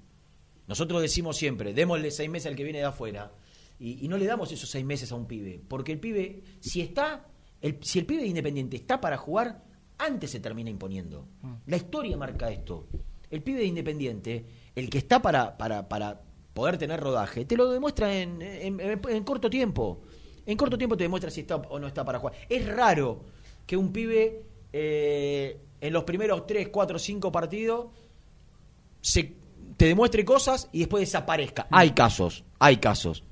[0.66, 3.33] Nosotros decimos siempre, démosle seis meses al que viene de afuera.
[3.79, 5.61] Y, y no le damos esos seis meses a un pibe.
[5.66, 7.27] Porque el pibe, si está,
[7.61, 9.64] el, si el pibe de independiente está para jugar,
[9.99, 11.29] antes se termina imponiendo.
[11.66, 12.88] La historia marca esto.
[13.31, 14.46] El pibe de independiente,
[14.80, 16.20] el que está para, para, para
[16.54, 20.00] poder tener rodaje, te lo demuestra en, en- corto tiempo.
[20.46, 22.34] En corto tiempo te demuestra si está o no está para jugar.
[22.48, 23.20] Es raro
[23.66, 27.86] que un pibe eh, en los primeros 3, 4, 5 partidos
[29.00, 29.34] se,
[29.76, 31.66] te demuestre cosas y después desaparezca.
[31.70, 33.22] Hay casos, hay casos.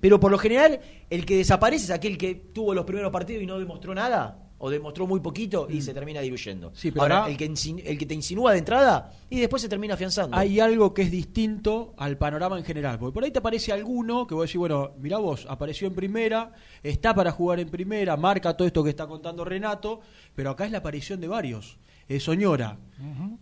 [0.00, 3.46] Pero por lo general, el que desaparece es aquel que tuvo los primeros partidos y
[3.46, 6.70] no demostró nada, o demostró muy poquito y se termina diluyendo.
[6.74, 9.94] Sí, pero Ahora, el, que, el que te insinúa de entrada y después se termina
[9.94, 10.36] afianzando.
[10.36, 12.98] Hay algo que es distinto al panorama en general.
[12.98, 16.52] Porque por ahí te aparece alguno que vos decís, bueno, mirá vos, apareció en primera,
[16.82, 20.00] está para jugar en primera, marca todo esto que está contando Renato,
[20.34, 21.78] pero acá es la aparición de varios.
[22.06, 22.76] Es Soñora,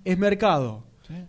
[0.05, 0.85] es Mercado,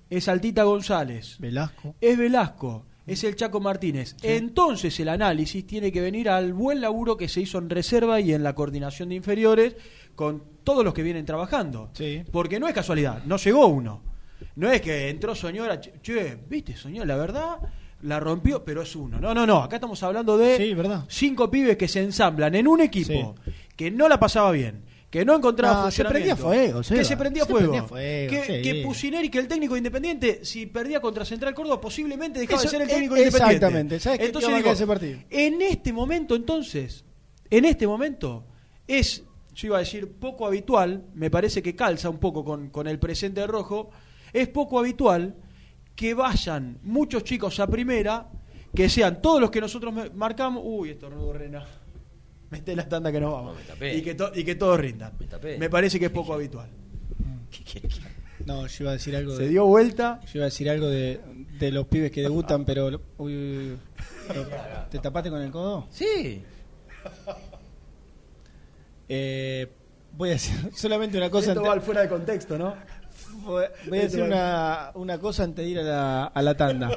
[0.09, 1.95] es Altita González, Velasco.
[1.99, 4.15] es Velasco, es el Chaco Martínez.
[4.21, 8.33] Entonces el análisis tiene que venir al buen laburo que se hizo en reserva y
[8.33, 9.75] en la coordinación de inferiores
[10.15, 11.89] con todos los que vienen trabajando.
[11.93, 12.23] Sí.
[12.31, 14.01] Porque no es casualidad, no llegó uno.
[14.55, 17.57] No es que entró Soñora, che, che, viste, Soñora, la verdad,
[18.03, 19.19] la rompió, pero es uno.
[19.19, 21.05] No, no, no, acá estamos hablando de Sí, verdad.
[21.09, 23.35] cinco pibes que se ensamblan en un equipo
[23.75, 27.43] que no la pasaba bien, que no encontraba No, se prendía fuego, que se prendía
[27.45, 28.61] Se fuego, prendía fuego, que, sí.
[28.61, 32.77] que Pusineri, que el técnico independiente, si perdía contra Central Córdoba, posiblemente dejaba Eso- de
[32.77, 33.55] ser el técnico independiente.
[33.55, 33.99] exactamente.
[33.99, 35.19] ¿Sabes Entonces digo, ese partido?
[35.29, 37.03] en este momento, entonces,
[37.49, 38.45] en este momento,
[38.87, 39.23] es,
[39.55, 42.99] yo iba a decir, poco habitual, me parece que calza un poco con, con el
[42.99, 43.89] presente de rojo,
[44.31, 45.35] es poco habitual
[45.95, 48.29] que vayan muchos chicos a primera,
[48.75, 50.61] que sean todos los que nosotros marcamos.
[50.63, 51.65] Uy, estornudo Rena.
[52.51, 53.53] Mete la tanda que nos vamos.
[53.53, 53.95] No, me tapé.
[53.95, 55.13] y, que to- y que todos rindan.
[55.19, 55.57] Me tapé.
[55.57, 56.67] Me parece que es poco habitual.
[57.51, 60.19] ¿Qué querés que- No, yo iba a decir algo Se de, dio vuelta.
[60.25, 61.19] yo iba a decir algo de,
[61.59, 63.33] de los pibes que debutan, pero uy, uy,
[63.71, 63.77] uy.
[64.89, 65.87] ¿Te tapaste con el codo?
[65.91, 66.41] Sí.
[69.07, 69.67] Eh,
[70.13, 72.75] voy a decir solamente una cosa Esto va fuera de contexto, ¿no?
[73.45, 76.89] voy a decir una, una cosa antes de ir a la, a la tanda.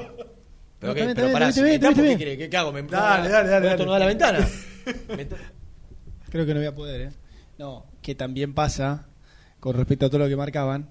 [0.83, 2.71] Pero, que, pero pará, si me tapo, ¿qué hago?
[2.73, 3.69] ¿Me Dale, dale, dale, ¿Me dale.
[3.71, 4.47] estornudar a la ventana?
[6.29, 7.09] Creo que no voy a poder, ¿eh?
[7.57, 9.07] No, que también pasa,
[9.59, 10.89] con respecto a todo lo que marcaban,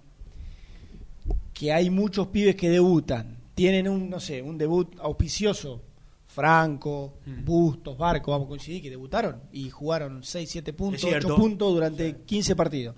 [1.53, 5.83] que hay muchos pibes que debutan, tienen un, no sé, un debut auspicioso.
[6.27, 7.45] Franco, Mm.
[7.45, 11.35] Bustos, Barco, vamos a coincidir que debutaron y jugaron 6, 7 puntos, Es cierto.
[11.35, 12.97] 8 puntos durante 15 partidos.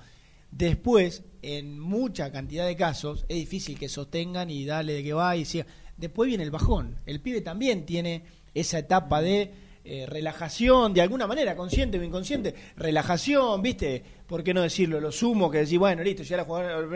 [0.52, 5.37] Después, en mucha cantidad de casos, es difícil que sostengan y dale de que va
[5.37, 5.66] y siga.
[5.96, 6.96] Después viene el bajón.
[7.07, 9.52] El pibe también tiene esa etapa de
[9.85, 12.54] eh, relajación, de alguna manera, consciente o inconsciente.
[12.76, 14.02] Relajación, ¿viste?
[14.26, 15.00] ¿Por qué no decirlo?
[15.00, 16.88] Lo sumo, que decir, bueno, listo, ya la jugador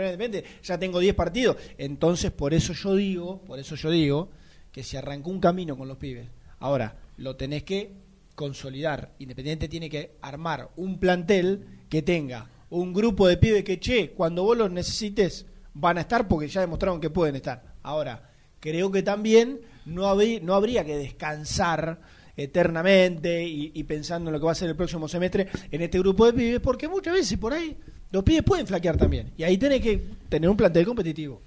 [0.62, 1.56] ya tengo 10 partidos.
[1.76, 4.30] Entonces, por eso yo digo, por eso yo digo,
[4.72, 6.28] que se arrancó un camino con los pibes.
[6.60, 7.92] Ahora, lo tenés que
[8.34, 9.12] consolidar.
[9.18, 14.42] Independiente tiene que armar un plantel que tenga un grupo de pibes que, che, cuando
[14.42, 17.62] vos los necesites, van a estar porque ya demostraron que pueden estar.
[17.82, 18.27] Ahora,
[18.60, 22.00] creo que también no, habrí- no habría que descansar
[22.36, 26.24] eternamente y, pensando en lo que va a ser el próximo semestre en este grupo
[26.26, 27.76] de pibes, porque muchas veces por ahí
[28.12, 29.32] los pibes pueden flaquear también.
[29.36, 31.42] Y ahí tenés que tener un plantel competitivo.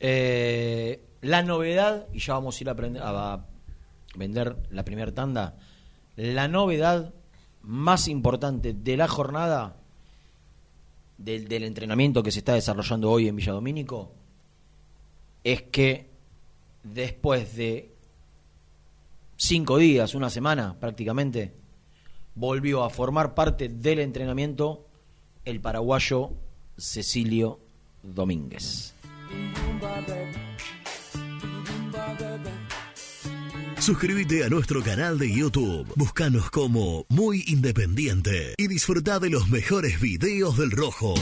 [0.00, 3.46] Eh, la novedad, y ya vamos a ir a, aprender- a
[4.16, 5.56] vender la primera tanda,
[6.16, 7.14] la novedad
[7.62, 9.76] más importante de la jornada
[11.16, 14.12] del, entrenamiento que se está desarrollando hoy en Villadomínico
[15.44, 16.06] es que
[16.82, 17.92] después de
[19.36, 21.52] cinco días, una semana prácticamente,
[22.34, 24.88] volvió a formar parte del entrenamiento
[25.44, 26.32] el paraguayo
[26.76, 27.60] Cecilio
[28.02, 28.94] Domínguez.
[33.78, 35.86] Suscríbete a nuestro canal de YouTube.
[35.94, 41.14] Búscanos como Muy Independiente y disfruta de los mejores videos del Rojo.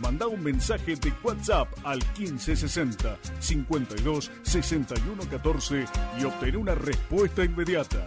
[0.00, 5.84] Manda un mensaje de WhatsApp al 1560 52 61 14
[6.20, 8.06] y obtén una respuesta inmediata.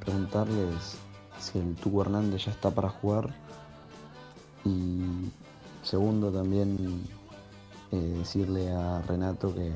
[0.00, 0.96] Preguntarles
[1.38, 3.34] si el Tuco Hernández ya está para jugar.
[4.64, 5.30] Y
[5.82, 7.02] segundo, también
[7.90, 9.72] eh, decirle a Renato que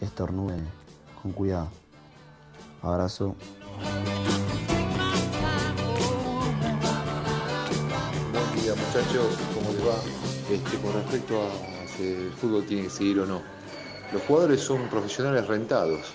[0.00, 0.58] estornude
[1.22, 1.68] con cuidado.
[2.82, 3.34] Abrazo.
[8.32, 9.96] Buen día muchachos, ¿cómo les va?
[10.50, 13.40] Este, con respecto a si el fútbol tiene que seguir o no.
[14.12, 16.14] Los jugadores son profesionales rentados.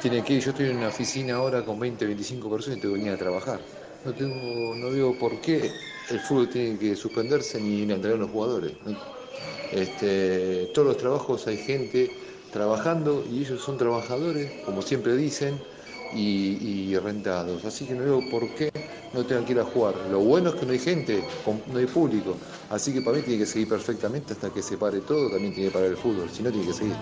[0.00, 2.94] Tienen que ir, yo estoy en una oficina ahora con 20, 25 personas y tengo
[2.94, 3.60] que venir a trabajar.
[4.04, 5.70] No tengo, no veo por qué
[6.10, 8.72] el fútbol tiene que suspenderse ni entregar a los jugadores.
[9.72, 12.10] Este, todos los trabajos hay gente
[12.50, 15.60] trabajando y ellos son trabajadores, como siempre dicen,
[16.14, 17.64] y, rentados.
[17.64, 18.70] Así que no veo por qué
[19.12, 19.94] no tengan que ir a jugar.
[20.10, 21.22] Lo bueno es que no hay gente,
[21.72, 22.36] no hay público.
[22.70, 25.68] Así que para mí tiene que seguir perfectamente hasta que se pare todo, también tiene
[25.68, 26.96] que parar el fútbol, si no tiene que seguir.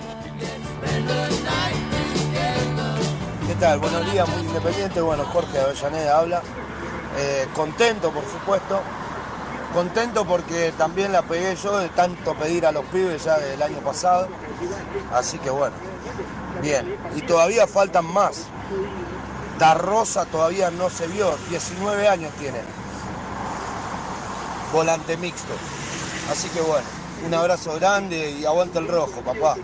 [3.59, 5.01] Buenos días, muy independiente.
[5.01, 6.43] Bueno, Jorge Avellaneda habla.
[7.19, 8.81] Eh, contento, por supuesto.
[9.75, 13.79] Contento porque también la pegué yo de tanto pedir a los pibes ya del año
[13.79, 14.29] pasado.
[15.13, 15.75] Así que bueno,
[16.63, 16.97] bien.
[17.17, 18.45] Y todavía faltan más.
[19.59, 22.61] Da Rosa todavía no se vio, 19 años tiene.
[24.73, 25.53] Volante mixto.
[26.31, 26.87] Así que bueno,
[27.27, 29.57] un abrazo grande y aguanta el rojo, papá.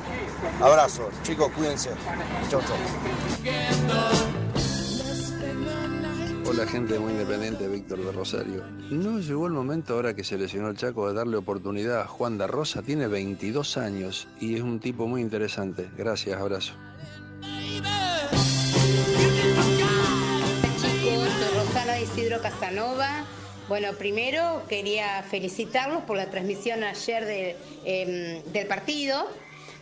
[0.61, 1.91] Abrazo, chicos, cuídense.
[2.51, 2.77] Chau, chau.
[6.47, 8.65] Hola gente muy independiente, Víctor de Rosario.
[8.91, 12.39] ¿No llegó el momento ahora que se lesionó el Chaco de darle oportunidad a Juan
[12.39, 12.83] da Rosa?
[12.83, 15.89] Tiene 22 años y es un tipo muy interesante.
[15.97, 16.75] Gracias, abrazo.
[21.57, 23.25] Rosana Isidro Casanova.
[23.69, 29.27] Bueno, primero quería felicitarlos por la transmisión ayer de, em, del partido.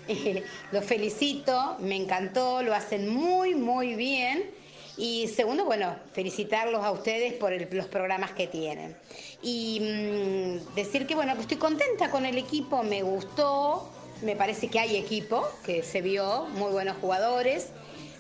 [0.73, 4.51] los felicito, me encantó, lo hacen muy, muy bien.
[4.97, 8.95] Y segundo, bueno, felicitarlos a ustedes por los programas que tienen.
[9.43, 13.89] Y mm, decir que, bueno, que estoy contenta con el equipo, me gustó,
[14.23, 17.71] me parece que hay equipo, que se vio, muy buenos jugadores.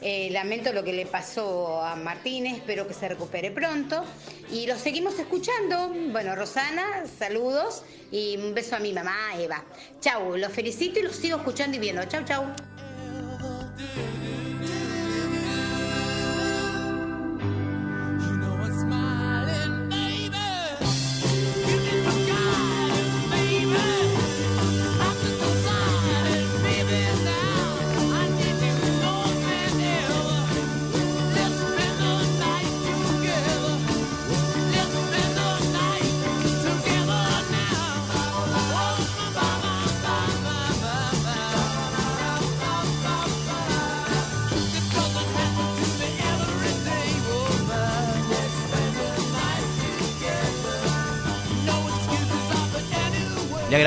[0.04, 4.04] Eh, lamento lo que le pasó a Martínez, espero que se recupere pronto.
[4.50, 5.92] Y los seguimos escuchando.
[6.10, 9.62] Bueno, Rosana, saludos y un beso a mi mamá, Eva.
[10.00, 12.04] Chau, los felicito y los sigo escuchando y viendo.
[12.06, 12.71] Chau, chau.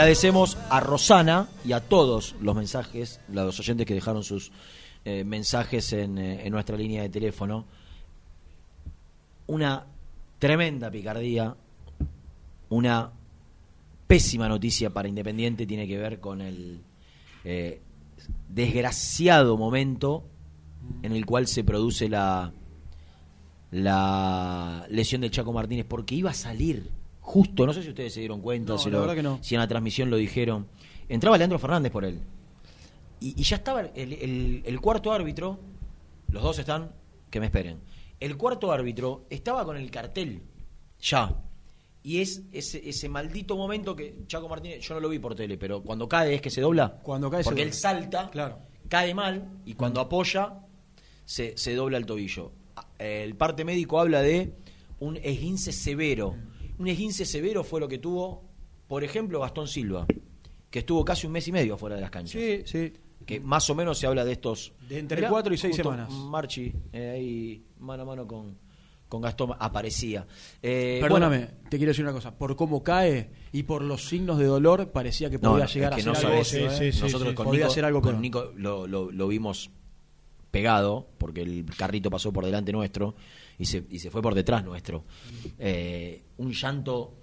[0.05, 4.51] Agradecemos a Rosana y a todos los mensajes, los oyentes que dejaron sus
[5.03, 7.65] eh, mensajes en, eh, en nuestra línea de teléfono.
[9.47, 9.87] Una
[10.37, 11.55] tremenda picardía,
[12.69, 13.13] una
[14.05, 16.83] pésima noticia para Independiente tiene que ver con el
[17.43, 17.81] eh,
[18.47, 20.23] desgraciado momento
[21.01, 22.53] en el cual se produce la,
[23.71, 26.91] la lesión del Chaco Martínez, porque iba a salir
[27.27, 29.39] justo, no sé si ustedes se dieron cuenta, No, si, la lo- no.
[29.41, 30.67] si en la transmisión lo dijeron.
[31.09, 32.19] Entraba Leandro Fernández por él.
[33.19, 35.59] Y, y ya estaba el, el- el cuarto árbitro,
[36.29, 36.91] los dos están,
[37.31, 37.79] que me esperen.
[38.19, 40.41] El cuarto árbitro estaba con el cartel,
[41.01, 41.35] ya.
[42.03, 45.57] Y es ese, ese maldito momento que Chaco Martínez, yo no lo vi por tele,
[45.57, 46.99] pero cuando cae es que se dobla.
[47.01, 47.73] Cuando cae se Porque dobla.
[47.73, 48.59] él salta, Claro.
[48.87, 50.59] cae mal y cuando apoya
[51.25, 52.51] se, se dobla el tobillo.
[52.75, 54.53] Ah, El parte médico habla de
[54.99, 56.35] un esguince severo.
[56.77, 58.43] Un esguince severo fue lo que tuvo,
[58.87, 60.05] por ejemplo, Gastón Silva,
[60.69, 62.41] que estuvo casi un mes y medio fuera de las canchas.
[62.41, 62.93] Sí, sí.
[63.25, 64.73] Que más o menos se habla de estos.
[64.87, 66.11] De entre Mirá, cuatro y seis semanas.
[66.11, 68.57] Marchi, eh, ahí mano a mano con,
[69.07, 70.27] con Gastón aparecía.
[70.61, 72.37] Eh, Perdóname, bueno, te quiero decir una cosa.
[72.37, 76.03] Por cómo cae y por los signos de dolor, parecía que podía no, llegar es
[76.03, 76.43] que a no ser algo.
[76.43, 77.01] sabés, ¿eh?
[77.01, 78.21] nosotros con Nico, ser algo con.
[78.21, 79.71] Nico lo, lo- lo vimos
[80.51, 83.15] pegado, porque el carrito pasó por delante nuestro
[83.57, 85.03] y se, y se fue por detrás nuestro.
[85.59, 87.13] Eh, un llanto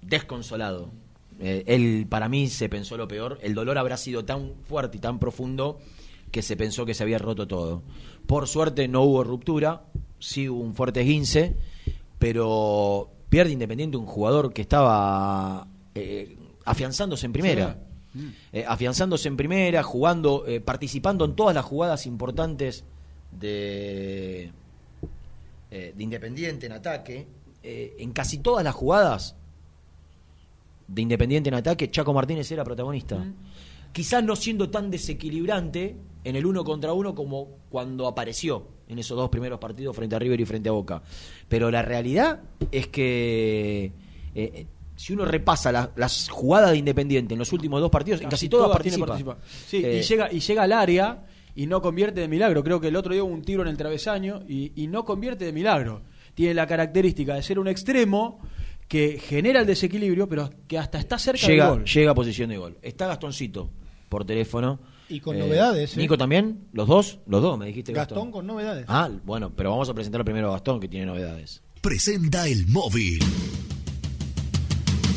[0.00, 0.92] desconsolado.
[1.40, 3.38] Eh, él, para mí, se pensó lo peor.
[3.42, 5.78] El dolor habrá sido tan fuerte y tan profundo
[6.30, 7.82] que se pensó que se había roto todo.
[8.26, 9.84] Por suerte no hubo ruptura,
[10.18, 11.56] sí hubo un fuerte esguince,
[12.18, 17.78] pero pierde Independiente un jugador que estaba eh, afianzándose en primera.
[18.52, 22.84] Eh, afianzándose en primera, jugando, eh, participando en todas las jugadas importantes
[23.30, 24.52] de,
[25.72, 27.26] eh, de Independiente en ataque.
[27.62, 29.36] Eh, en casi todas las jugadas
[30.88, 33.24] de Independiente en ataque, Chaco Martínez era protagonista.
[33.92, 39.16] Quizás no siendo tan desequilibrante en el uno contra uno como cuando apareció en esos
[39.16, 41.02] dos primeros partidos frente a River y frente a Boca.
[41.48, 43.92] Pero la realidad es que
[44.34, 44.66] eh,
[44.96, 48.48] si uno repasa la- las jugadas de Independiente en los últimos dos partidos, en casi
[48.48, 49.34] todas tiene participa.
[49.36, 49.66] participa.
[49.68, 52.62] Sí, Eh, y, llega, y llega al área y no convierte de milagro.
[52.62, 55.44] Creo que el otro día hubo un tiro en el travesaño y, y no convierte
[55.44, 56.02] de milagro.
[56.34, 58.40] Tiene la característica de ser un extremo
[58.88, 61.84] que genera el desequilibrio, pero que hasta está cerca llega, del gol.
[61.84, 62.78] llega a posición de gol.
[62.82, 63.70] Está Gastoncito
[64.08, 64.80] por teléfono.
[65.08, 66.00] Y con novedades, ¿eh?
[66.00, 68.16] Nico también, los dos, los dos, me dijiste Gastón.
[68.16, 68.84] Gastón con novedades.
[68.88, 71.62] Ah, bueno, pero vamos a presentar primero a Gastón que tiene novedades.
[71.80, 73.18] Presenta el móvil.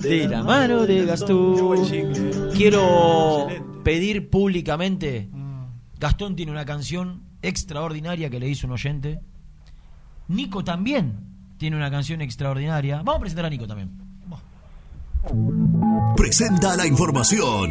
[0.00, 1.86] de la mano de Gastón.
[2.54, 3.48] Quiero
[3.82, 5.30] pedir públicamente,
[5.98, 9.20] Gastón tiene una canción extraordinaria que le hizo un oyente.
[10.28, 12.98] Nico también tiene una canción extraordinaria.
[12.98, 13.90] Vamos a presentar a Nico también.
[16.16, 17.70] Presenta la información.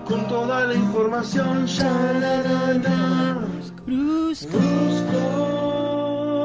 [0.11, 1.89] Con toda la información, ya
[2.19, 3.47] la la la.
[3.85, 4.59] Brusco.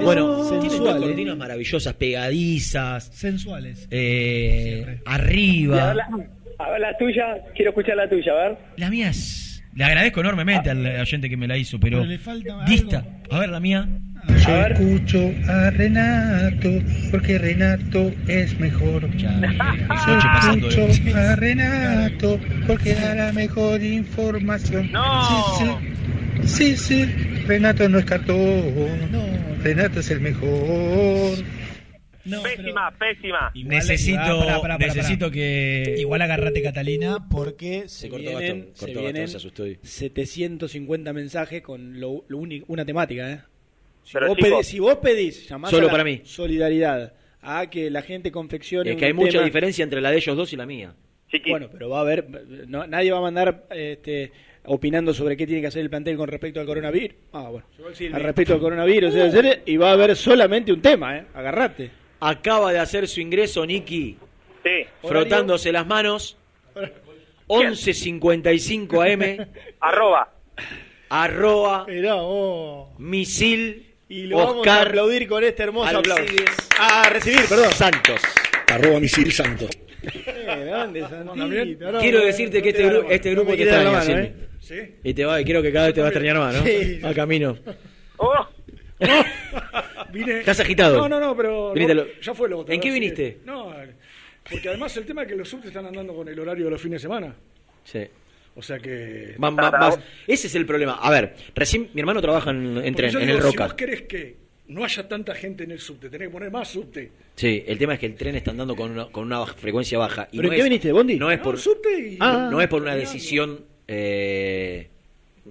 [0.05, 0.79] Bueno, tiene ¿eh?
[1.01, 3.89] cortinas maravillosas, pegadizas, Sensuales.
[3.91, 5.83] eh, arriba.
[5.83, 6.09] A ver, la,
[6.61, 8.59] a ver la tuya, quiero escuchar la tuya, a ver.
[8.77, 9.46] La mía es.
[9.77, 11.99] Le agradezco enormemente al oyente que me la hizo, pero.
[11.99, 13.05] Pero le falta Dista.
[13.31, 13.87] A ver, la mía.
[14.45, 16.69] Yo escucho a Renato
[17.13, 19.09] porque Renato es mejor.
[19.17, 19.29] Yo
[19.89, 24.91] pasando de- escucho a Renato porque da la mejor información.
[24.91, 25.67] Sí, sí.
[26.47, 27.05] Sí, sí.
[27.47, 28.37] Renato no es cartón.
[29.63, 31.37] Renato es el mejor.
[32.43, 33.53] Pésima, pésima.
[33.55, 35.95] necesito Igual- necesito que.
[35.99, 39.63] Igual agarrate Catalina porque se, Se cortó vienen, Gastón, se cortó vienen Gastón, se asustó
[39.65, 39.79] ahí.
[39.83, 43.41] 750 mensajes con lo, lo único- una temática, ¿eh?
[44.05, 46.21] Si, Pero, vos, chicos, pedís, si vos pedís, llamás solo a la para mí.
[46.25, 47.13] solidaridad
[47.43, 49.45] a que la gente confeccione Es que un hay mucha tema.
[49.45, 50.95] diferencia entre la de ellos dos y la mía.
[51.49, 52.27] Bueno, pero va a haber,
[52.69, 54.31] no- nadie va a mandar este,
[54.65, 57.17] opinando sobre qué tiene que hacer el plantel con respecto al coronavirus.
[57.33, 57.67] Ah, bueno.
[58.13, 59.61] Al respecto al coronavirus, Uh.
[59.67, 61.25] y va a haber solamente un tema, ¿eh?
[61.35, 61.91] Agarrate.
[62.21, 64.17] Acaba de hacer su ingreso Nicky
[64.65, 64.87] Sí.
[65.03, 66.37] frotándose las manos.
[67.47, 69.47] 11.55 AM.
[69.81, 70.33] Arroba.
[71.09, 71.85] Arroba.
[71.87, 72.93] Mirá, oh.
[72.99, 73.95] Misil.
[74.09, 74.89] Y lo vamos a Oscar.
[74.89, 76.23] aplaudir con este hermoso aplauso.
[76.79, 77.73] A recibir, perdón.
[77.73, 78.21] Santos.
[78.73, 79.67] Arroba misil santo.
[80.03, 83.51] Eh, grande, Santito, no, Quiero no, decirte no que te este, gru- este No grupo
[83.51, 84.81] me te extraña, mano, Silvi.
[84.83, 84.95] ¿eh?
[85.03, 86.65] Y te va, y creo que cada vez te va a extrañar más, ¿no?
[86.65, 87.01] Sí.
[87.03, 87.57] Al camino.
[88.19, 88.33] Oh,
[90.13, 90.97] Vine- Estás agitado.
[90.99, 92.75] No, no, no, pero no, ya fue lo otro.
[92.75, 93.39] ¿En qué viniste?
[93.45, 93.75] No,
[94.49, 96.81] porque además el tema es que los subtes están andando con el horario de los
[96.81, 97.35] fines de semana.
[97.85, 98.01] Sí.
[98.55, 99.35] O sea que...
[99.39, 100.95] Vas- Ese es el problema.
[100.95, 103.65] A ver, recién mi hermano trabaja en, en tren, yo en digo, el Si Roca.
[103.65, 104.37] vos querés que
[104.69, 107.13] no haya tanta gente en el subte, tenés que poner más subte.
[107.35, 110.29] Sí, el tema es que el tren está andando con una, con una frecuencia baja.
[110.33, 111.17] Y ¿Pero no en qué viniste, de Bondi?
[111.19, 112.17] No es No, por, subte y...
[112.17, 114.89] no, no es por una decisión eh,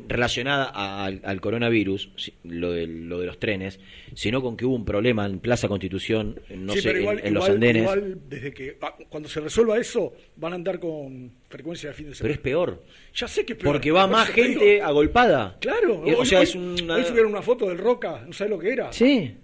[0.07, 2.09] relacionada a- al, al coronavirus,
[2.43, 3.79] lo de, lo de los trenes,
[4.13, 7.33] sino con que hubo un problema en Plaza Constitución, no Sí, sé, pero en- igual,
[7.33, 7.81] los andenes.
[7.83, 12.05] igual desde que ah, cuando se resuelva eso van a andar con frecuencia de fin
[12.05, 12.33] de Pero semana.
[12.35, 12.83] es peor.
[13.15, 13.73] Ya sé que es peor.
[13.73, 15.57] Porque va más gente agolpada.
[15.61, 16.03] Claro.
[16.05, 16.95] Eh, o hoy- sea, hoy- es una...
[16.95, 18.91] Hoy subieron una foto del Roca, no sabes lo que era.
[18.93, 19.35] Sí.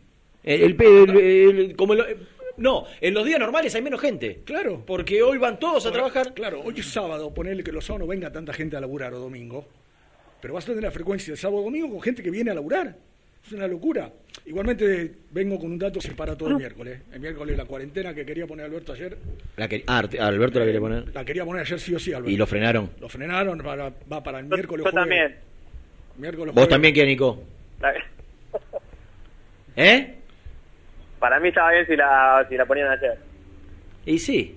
[0.44, 1.96] El, el- el- el- como
[2.58, 4.42] no, en los días normales hay menos gente.
[4.44, 4.84] Claro.
[4.86, 6.34] Porque hoy van todos a Ahora, trabajar.
[6.34, 9.20] Claro, hoy es sábado, ponerle que los sábados no venga tanta gente a laburar o
[9.20, 9.66] domingo.
[10.42, 12.54] Pero vas a tener la frecuencia de sábado o domingo con gente que viene a
[12.56, 12.96] laburar.
[13.46, 14.12] Es una locura.
[14.46, 17.02] Igualmente vengo con un dato se para todo el miércoles.
[17.12, 19.18] El miércoles la cuarentena que quería poner Alberto ayer,
[19.58, 21.14] La que- ah, Alberto la quería poner.
[21.14, 22.30] la quería poner ayer sí o sí, Alberto.
[22.32, 22.92] Y lo frenaron.
[23.00, 25.36] Lo frenaron, para- va para el miércoles yo también.
[26.18, 26.70] Miércoles, Vos jueves.
[26.70, 27.44] también, que Nico.
[27.80, 27.94] La-
[29.76, 30.16] ¿Eh?
[31.20, 33.18] Para mí estaba bien si la, si la ponían ayer.
[34.06, 34.56] Y sí.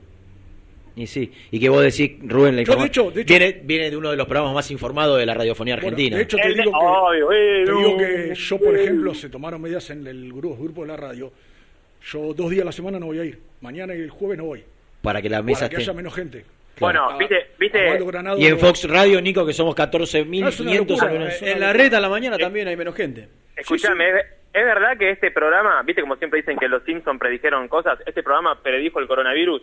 [0.97, 1.33] Y sí.
[1.51, 3.97] Y que vos decís, Rubén, la Yo, de informa- hecho- de hecho- viene, viene de
[3.97, 6.17] uno de los programas más informados de la radiofonía Bueno, argentina.
[6.17, 7.79] de hecho, te digo, que, Obvio, eh, te no.
[7.79, 11.33] digo que yo, por ejemplo, se tomaron medidas en el grupo, grupo de la radio.
[12.03, 13.39] Yo dos días a la semana no voy a ir.
[13.61, 14.63] Mañana y el jueves no voy.
[15.03, 15.91] para que la mesa para que esté.
[15.91, 16.45] haya menos gente.
[16.81, 19.91] Bueno, Ah, viste, viste, Granado- Y en Fox Radio, Nico, que somos No, es una
[19.91, 21.35] 14.500 locura, o menos.
[21.35, 23.29] es una En la red a la mañana también hay menos gente.
[23.57, 24.15] escúchame, ¿es,
[24.53, 28.23] es verdad que este programa, viste como siempre dicen que los Simpsons predijeron cosas, este
[28.23, 29.63] programa predijo el coronavirus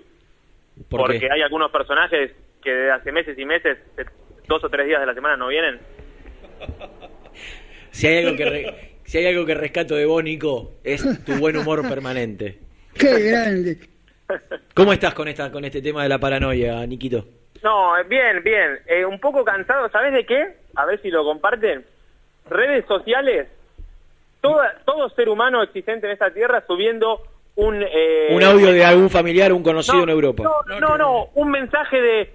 [0.90, 1.30] ¿Por porque qué?
[1.32, 2.32] hay algunos personajes
[2.64, 4.06] que desde hace meses y meses, eh,
[4.48, 5.80] dos o tres días de la semana no vienen.
[7.92, 11.34] Si hay algo que re- si hay algo que rescato de vos, Nico, es tu
[11.36, 12.58] buen humor permanente.
[12.98, 13.78] Qué grande.
[14.74, 17.26] ¿Cómo estás con esta con este tema de la paranoia, Niquito?
[17.62, 18.80] No, eh, bien, bien.
[18.88, 20.54] Eh, un poco cansado, ¿sabes de qué?
[20.76, 21.86] A ver si lo comparten.
[22.50, 23.48] Redes sociales.
[24.40, 27.22] Toda, todo ser humano existente en esta tierra subiendo
[27.56, 27.82] un...
[27.84, 30.44] eh, Un audio de algún familiar, un conocido no, en Europa.
[30.44, 32.34] No, no, no, un mensaje de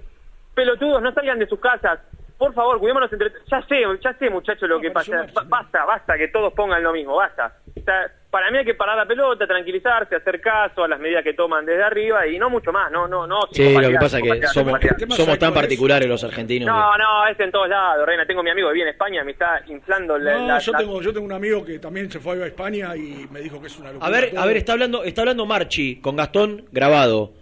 [0.54, 1.98] pelotudos, no salgan de sus casas.
[2.38, 3.30] Por favor, cuidémonos entre...
[3.50, 5.26] Ya sé, ya sé, muchachos, lo que pasa.
[5.32, 7.54] Ba- Basta, basta, que todos pongan lo mismo, basta.
[7.74, 11.24] O sea, para mí hay que parar la pelota, tranquilizarse, hacer caso a las medidas
[11.24, 13.40] que toman desde arriba y no mucho más, no, no, no.
[13.50, 16.66] Sí, lo que pasa es que somos, tan particulares los argentinos.
[16.66, 18.26] No, no, es en todos lados, Reina.
[18.26, 20.34] Tengo mi amigo que vive en España, me está inflando la...
[20.36, 22.94] No, la- yo la- tengo, yo tengo un amigo que también se fue a España
[22.94, 24.06] y me dijo que es una locura.
[24.06, 24.40] A ver, todo.
[24.42, 27.32] a ver, está hablando, está hablando Marchi con Gastón grabado.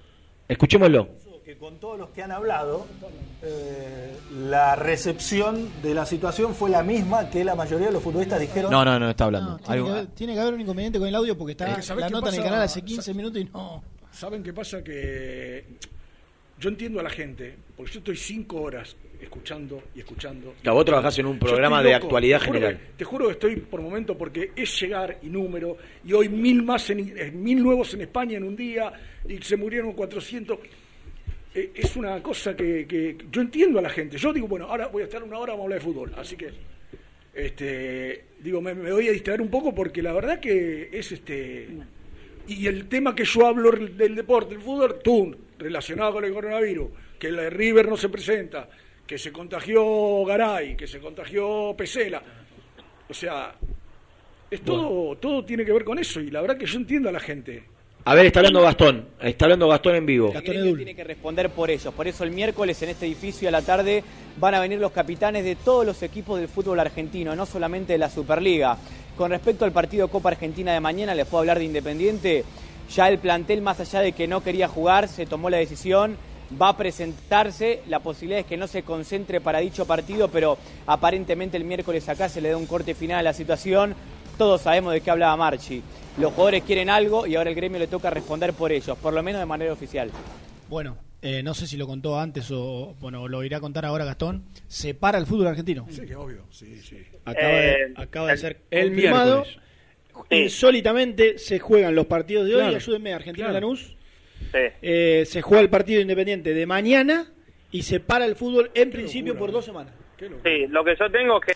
[0.46, 1.08] Escuchémoslo.
[1.44, 2.86] que con todos los que han hablado,
[3.44, 4.16] eh,
[4.48, 8.70] la recepción de la situación fue la misma que la mayoría de los futbolistas dijeron.
[8.70, 9.56] No, no, no está hablando.
[9.58, 11.76] Tiene, Algo- que haber, tiene que haber un inconveniente con el audio porque está Es
[11.76, 13.82] que ¿sabés la nota en el canal hace 15 Sa- minutos y no.
[14.10, 14.82] ¿Saben qué pasa?
[14.82, 15.64] Que
[16.58, 20.54] yo entiendo a la gente, porque yo estoy cinco horas escuchando y escuchando.
[20.62, 22.78] Claro, vos trabajás en un programa de loco, actualidad te juro general.
[22.80, 26.62] que- te juro que estoy por momento porque es llegar y número, y hoy mil
[26.62, 28.92] más, en, eh, mil nuevos en España en un día,
[29.28, 30.58] y se murieron 400.
[31.54, 34.18] Eh, es una cosa que, que yo entiendo a la gente.
[34.18, 36.12] Yo digo, bueno, ahora voy a estar una hora, vamos a hablar de fútbol.
[36.16, 36.50] Así que,
[37.32, 41.68] este, digo, me, me voy a distraer un poco porque la verdad que es este.
[42.46, 46.90] Y el tema que yo hablo del deporte, el fútbol, tú, relacionado con el coronavirus,
[47.18, 48.68] que el River no se presenta,
[49.06, 52.22] que se contagió Garay, que se contagió Pesela.
[53.08, 53.54] O sea,
[54.50, 57.12] es todo, todo tiene que ver con eso y la verdad que yo entiendo a
[57.12, 57.73] la gente.
[58.06, 59.06] A ver, está hablando Gastón.
[59.18, 60.30] Está hablando Gastón en vivo.
[60.34, 61.94] El gremio tiene que responder por ellos.
[61.94, 64.04] Por eso el miércoles en este edificio a la tarde
[64.36, 67.98] van a venir los capitanes de todos los equipos del fútbol argentino, no solamente de
[67.98, 68.76] la Superliga.
[69.16, 72.44] Con respecto al partido Copa Argentina de mañana, les puedo hablar de Independiente.
[72.94, 76.18] Ya el plantel, más allá de que no quería jugar, se tomó la decisión,
[76.60, 77.80] va a presentarse.
[77.88, 82.28] La posibilidad es que no se concentre para dicho partido, pero aparentemente el miércoles acá
[82.28, 83.94] se le da un corte final a la situación.
[84.36, 85.82] Todos sabemos de qué hablaba Marchi.
[86.18, 89.22] Los jugadores quieren algo y ahora el gremio le toca responder por ellos, por lo
[89.22, 90.10] menos de manera oficial.
[90.68, 94.04] Bueno, eh, no sé si lo contó antes o bueno lo irá a contar ahora
[94.04, 94.44] Gastón.
[94.68, 95.86] Se para el fútbol argentino.
[95.90, 97.02] Sí, que obvio, sí, sí.
[97.24, 99.44] Acaba, Eh, de, acaba de el- ser el confirmado.
[100.30, 102.60] Insólitamente se juegan los partidos de hoy.
[102.60, 103.66] Claro, Ayúdenme, Argentina claro.
[103.66, 103.96] Lanús.
[104.52, 104.58] Sí.
[104.82, 107.26] Eh, se juega el partido independiente de mañana
[107.72, 109.92] y se para el fútbol en principio por dos semanas.
[110.18, 111.52] Sí, lo que yo tengo es que...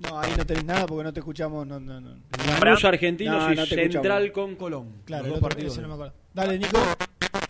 [0.00, 1.66] No, ahí no tenés nada porque no te escuchamos.
[1.66, 2.16] No, no, no.
[2.64, 4.30] Lanús Argentinos No, y no Central escuchamos.
[4.30, 4.92] con Colón.
[5.04, 5.72] Claro, el otro, partidos.
[5.72, 6.14] ese no me acuerdo.
[6.32, 6.78] Dale, Nico.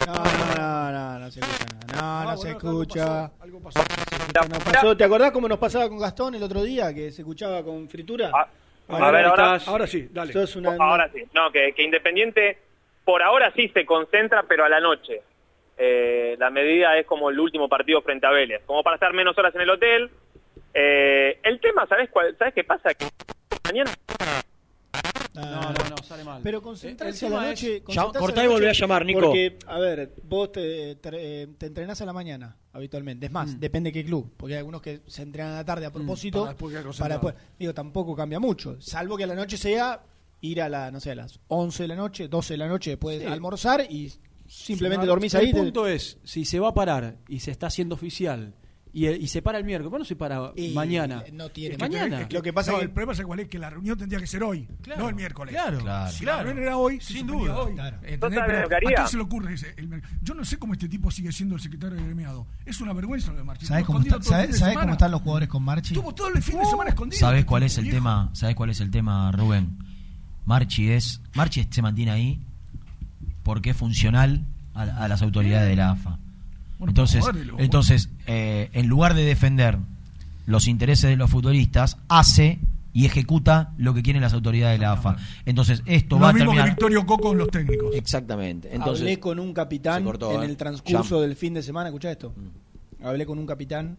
[0.07, 2.25] No, no, no, no, no se escucha nada.
[2.25, 3.25] No, no se escucha.
[3.41, 3.81] Algo pasó.
[4.49, 6.93] Nos pasó- ¿Te acordás cómo nos pasaba con Gastón el otro día?
[6.93, 8.31] Que se escuchaba con fritura.
[8.33, 10.33] a ver, ahora- Ahora sí, dale.
[10.33, 12.59] Sos una- Ahora sí, no, que, que Independiente
[13.05, 15.23] por ahora sí se concentra, pero a la noche.
[15.79, 19.39] Eh, la medida es como el último partido frente a Vélez, como para estar menos
[19.39, 20.11] horas en el hotel.
[20.75, 22.95] Eh, el tema, ¿sabes cuál, ¿sabes qué pasa?
[22.95, 23.07] Que
[23.65, 23.91] mañana
[25.35, 26.41] No, no, no, sale mal.
[26.43, 27.77] Pero concentrarse El- el a la noche.
[27.77, 27.83] es-
[28.19, 29.21] cortá y noche, a llamar, Nico.
[29.21, 33.27] Porque, a ver, vos te, te, te entrenás a la mañana habitualmente.
[33.27, 33.61] Es más, Mm.
[33.61, 34.33] depende qué club.
[34.37, 36.41] Porque hay algunos que se entrenan a la tarde a propósito.
[36.41, 37.35] para después para después.
[37.59, 38.81] Digo, tampoco cambia mucho.
[38.81, 40.03] Salvo que a la noche sea
[40.41, 42.91] ir a la, no sé, a las 11 de la noche, 12 de la noche,
[42.91, 43.27] después Sí.
[43.27, 44.13] almorzar y
[44.49, 45.53] simplemente Si no, dormís el ahí.
[45.53, 48.55] te- punto es, si se va a parar y se está haciendo oficial
[48.93, 51.23] y, y se para el miércoles, ¿por qué no se para Y mañana?
[51.33, 52.23] no tiene- Es mañana.
[52.23, 53.71] es que lo que pasa No, es que- el problema es cuál es que la
[53.71, 54.69] reunión tendría que ser hoy,
[54.99, 55.55] no el miércoles.
[55.55, 56.11] Claro, Claro.
[56.13, 56.39] Si claro.
[56.39, 57.57] la reunión era hoy, Sin duda.
[57.59, 57.75] hoy.
[57.75, 57.97] Claro.
[58.03, 58.41] ¿Entendés?
[58.41, 59.75] ¿No sabes quién se le ocurre ese?
[59.77, 62.47] el- yo no sé cómo este tipo sigue siendo el secretario de gremiado.
[62.67, 63.67] Es una vergüenza lo de Marchi.
[63.67, 64.45] ¿Sabés Estuvo cómo, está-
[64.93, 65.95] están los jugadores con Marchi?
[65.95, 67.21] Estuvo todo el fin de semana escondido.
[67.21, 67.97] ¿Sabes cuál es el viejo.
[67.99, 68.31] tema?
[68.33, 69.79] ¿Sabes cuál es el tema, Rubén?
[70.47, 72.41] Marchi es Marchi se mantiene ahí
[73.43, 76.19] porque es funcional a, a las autoridades de la AFA.
[76.81, 77.25] Bueno, Entonces,
[77.59, 79.79] entonces eh, en lugar de defender
[80.47, 82.59] los intereses de los futbolistas, hace
[82.93, 85.17] y ejecuta lo que quieren las autoridades de la AFA.
[85.45, 87.95] Entonces, esto Lo va a mismo que terminar Victorio Coco con los técnicos.
[87.95, 88.75] Exactamente.
[88.75, 90.47] Entonces, Hablé con un capitán cortó, en ¿eh?
[90.47, 92.33] el transcurso del fin de semana, escucha esto.
[93.03, 93.99] Hablé con un capitán,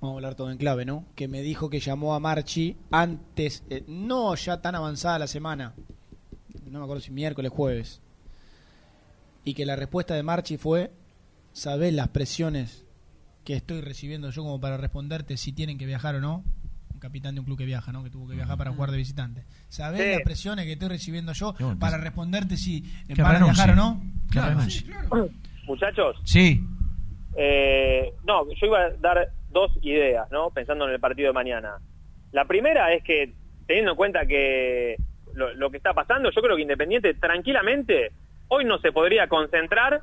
[0.00, 1.04] vamos a hablar todo en clave, ¿no?
[1.14, 5.72] Que me dijo que llamó a Marchi antes, eh, no ya tan avanzada la semana,
[6.66, 8.00] no me acuerdo si miércoles, jueves,
[9.44, 10.90] y que la respuesta de Marchi fue,
[11.52, 12.86] ¿sabés las presiones
[13.44, 16.44] que estoy recibiendo yo como para responderte si tienen que viajar o no?
[16.92, 18.04] Un capitán de un club que viaja, ¿no?
[18.04, 19.44] Que tuvo que viajar para jugar de visitante.
[19.68, 20.08] ¿Sabés Sí.
[20.12, 23.64] las presiones que estoy recibiendo yo No, para responderte si que van a renuncie.
[23.64, 24.00] viajar o no?
[24.68, 25.30] Sí, claro.
[25.66, 26.62] muchachos, Sí,
[27.36, 30.50] Eh, no, yo iba a dar dos ideas, ¿no?
[30.50, 31.76] Pensando en el partido de mañana.
[32.32, 33.34] La primera es que,
[33.66, 34.96] teniendo en cuenta que
[35.34, 38.10] lo, lo que está pasando, yo creo que Independiente tranquilamente
[38.48, 40.02] hoy no se podría concentrar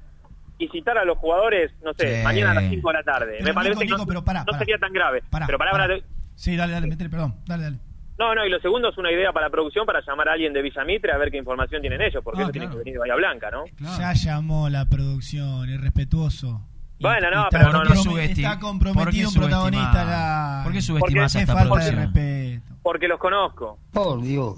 [0.60, 2.24] y citar a los jugadores, no sé, Sí.
[2.24, 3.32] mañana a las 5 de la tarde.
[3.34, 4.58] Pero, Me parece Nico, que no, Nico, pero pará, no pará.
[4.60, 5.24] sería tan grave.
[5.30, 5.94] Pará, pero palabra pará.
[5.96, 6.04] de-
[6.36, 7.36] Sí, dale, dale, metele, perdón.
[7.46, 7.78] Dale, dale.
[8.20, 10.52] No, no, y lo segundo es una idea para la producción para llamar a alguien
[10.52, 12.80] de Villamitre a ver qué información tienen ellos, porque Ah, ellos tienen claro.
[12.80, 13.66] que venir de Bahía Blanca, ¿no?
[14.00, 16.62] Ya llamó la producción, irrespetuoso.
[17.00, 18.18] Bueno, no, pero está, no, no.
[18.18, 20.04] está ¿por comprometido un protagonista.
[20.04, 20.62] La...
[20.64, 22.76] ¿Por qué a esta falta de respeto.
[22.82, 23.78] Porque los conozco.
[23.94, 24.58] Por Dios.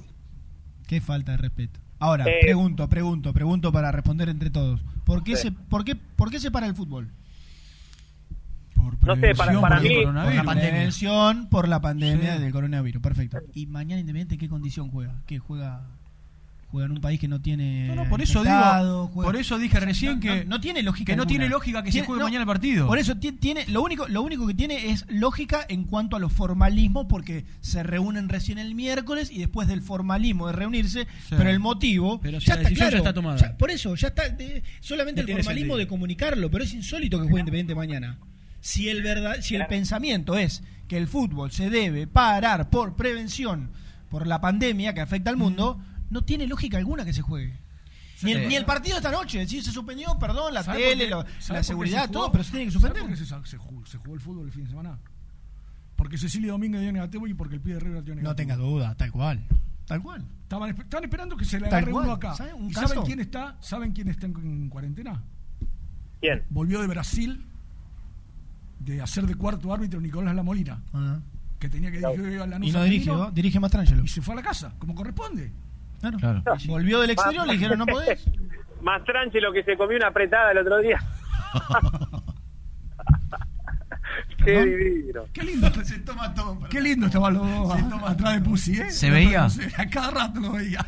[0.88, 1.80] Qué falta de respeto.
[2.00, 4.80] Ahora, Eh, pregunto, pregunto, pregunto para responder entre todos.
[5.10, 5.42] ¿Por qué, Sí.
[5.44, 7.10] se, por qué, por qué se para el fútbol?
[9.02, 13.02] No sé, para, para mí, Por la prevención por la pandemia del coronavirus.
[13.02, 13.40] Perfecto.
[13.56, 15.16] ¿Y mañana Independiente qué condición juega?
[15.26, 15.82] ¿Qué juega?
[16.72, 17.88] Juega en un país que no tiene.
[17.88, 20.62] No, no, por eso estado, digo, juega- por eso dije recién No, que no, no
[20.62, 21.28] tiene lógica que no alguna.
[21.40, 22.86] tiene lógica que se Tiene- juegue no, mañana el partido.
[22.86, 26.20] Por eso ti- tiene lo único lo único que tiene es lógica en cuanto a
[26.20, 31.36] los formalismos porque se reúnen recién el miércoles y después del formalismo de reunirse, Sí.
[31.38, 32.92] pero el motivo Pero si ya la está claro.
[32.92, 33.38] ya está tomada.
[33.38, 35.78] Ya- por eso ya está de- solamente No el formalismo sentido.
[35.80, 38.20] de comunicarlo, pero es insólito que juegue Independiente mañana.
[38.62, 43.72] Si el verdad si el pensamiento es que el fútbol se debe parar por prevención
[44.12, 45.80] por la pandemia que afecta al mundo,
[46.10, 47.58] no tiene lógica alguna que se juegue.
[48.22, 48.48] Ni el, Sí.
[48.48, 52.02] ni el partido esta noche, si se suspendió, perdón, la ¿Sabe por tele, la seguridad,
[52.02, 52.20] se jugó?
[52.20, 53.02] todo, pero se tiene que ¿Sabe suspender.
[53.04, 54.98] por qué se, jugó, se jugó el fútbol el fin de semana?
[55.96, 58.30] Porque Cecilia Domínguez dio negativo y porque el pibe de River dio negativo.
[58.32, 59.46] No tenga duda, tal cual.
[59.86, 60.26] Tal cual.
[60.44, 62.34] Estaban, estaban esperando que se le agarre uno acá.
[62.36, 62.88] ¿Sabe un ¿Y caso?
[62.90, 63.58] saben quién está?
[63.62, 65.24] ¿Saben quién está en, en cuarentena?
[66.22, 66.44] ¿Quién?
[66.50, 67.46] Volvió de Brasil
[68.80, 71.20] de hacer de cuarto árbitro Nicolás La Molina, Ah.
[71.60, 73.32] que tenía que dirigir a la Y no dirige, ¿no?
[73.32, 74.04] dirige Mastrangelo.
[74.04, 75.52] Y se fue a la casa, como corresponde.
[76.00, 76.42] Claro.
[76.68, 78.26] Volvió del exterior, le dijeron no podés.
[78.82, 79.02] Más
[79.34, 81.00] lo que se comió una apretada el otro día.
[84.44, 85.26] Qué divino.
[85.34, 85.70] Qué lindo.
[85.84, 86.60] se toma todo.
[86.70, 88.92] Qué lindo estaban los dos atrás de Pussy, ¿eh?
[88.92, 89.48] ¿Se veía?
[89.48, 89.48] No
[89.78, 90.86] A cada rato lo veía.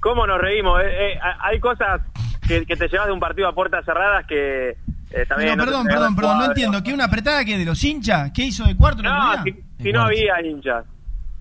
[0.00, 0.80] ¿Cómo nos reímos?
[0.82, 2.02] Eh, eh, hay cosas
[2.46, 5.50] que, que te llevas de un partido a puertas cerradas que eh, también...
[5.50, 6.82] No, no perdón, perdón, perdón, no entiendo.
[6.82, 8.32] ¿Qué una apretada que de los hinchas?
[8.32, 9.02] ¿Qué hizo de cuarto?
[9.02, 10.84] No, No, si, si no había hinchas.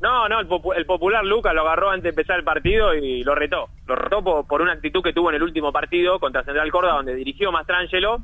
[0.02, 3.24] No, no, el, popu- el popular Lucas lo agarró antes de empezar el partido y
[3.24, 3.70] lo retó.
[3.86, 6.96] Lo retó por, por una actitud que tuvo en el último partido contra Central Córdoba,
[6.96, 8.20] donde dirigió Mastrangelo,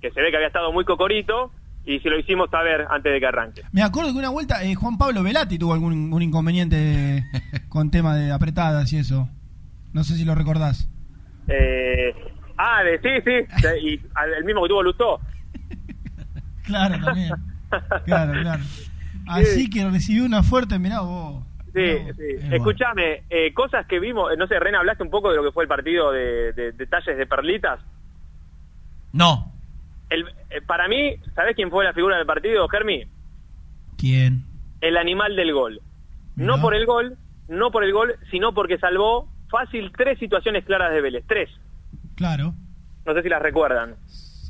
[0.00, 1.52] que se ve que había estado muy cocorito,
[1.84, 3.62] y se lo hicimos saber antes de que arranque.
[3.72, 7.24] Me acuerdo que una vuelta eh, Juan Pablo Velati tuvo algún un inconveniente
[7.68, 9.28] con tema de apretadas y eso.
[9.92, 10.88] No sé si lo recordás.
[11.48, 12.14] Eh,
[12.56, 15.20] ah, de, sí, sí, de- y al- el mismo que tuvo Lustó.
[16.64, 17.30] Claro, también.
[18.04, 18.62] Claro, claro.
[19.26, 21.44] Así que recibió una fuerte, mirá vos.
[21.74, 22.46] Sí, sí.
[22.50, 25.52] Escúchame, eh, cosas que vimos, eh, no sé, Ren, hablaste un poco de lo que
[25.52, 27.80] fue el partido de, de detalles de perlitas.
[29.12, 29.52] No.
[30.10, 33.06] El, eh, para mí, ¿sabés quién fue la figura del partido, Germi?
[33.96, 34.44] ¿Quién?
[34.82, 35.80] El animal del gol.
[36.36, 37.16] No por el gol,
[37.48, 41.24] no por el gol, sino porque salvó fácil tres situaciones claras de Vélez.
[41.26, 41.50] Tres.
[42.16, 42.54] Claro.
[43.06, 43.96] No sé si las recuerdan.